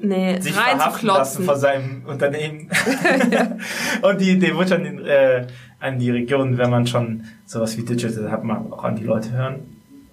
[0.00, 2.70] Nee, sich verhaften lassen von seinem Unternehmen.
[4.02, 5.46] und die, den Wunsch an, den, äh,
[5.80, 9.32] an die Region, wenn man schon sowas wie Digital hat, man auch an die Leute
[9.32, 9.56] hören,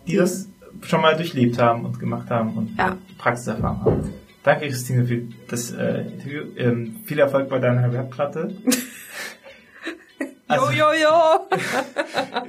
[0.08, 0.48] die das
[0.82, 2.98] schon mal durchlebt haben und gemacht haben und Ja.
[3.18, 4.10] Praxiserfahrung haben.
[4.44, 6.44] Danke, Christine, für das äh, Interview.
[6.58, 8.54] Ähm, viel Erfolg bei deiner Webplatte.
[10.50, 11.48] Also, jo, jo, jo.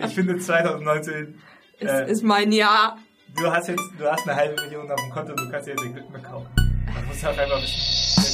[0.05, 1.39] ich finde 2019,
[1.79, 2.99] ist, äh, ist mein Jahr.
[3.37, 5.85] du hast jetzt, du hast eine halbe Million auf dem Konto, du kannst dir jetzt
[5.85, 6.49] den Glück mehr kaufen.
[6.93, 8.25] Man muss halt einfach wissen.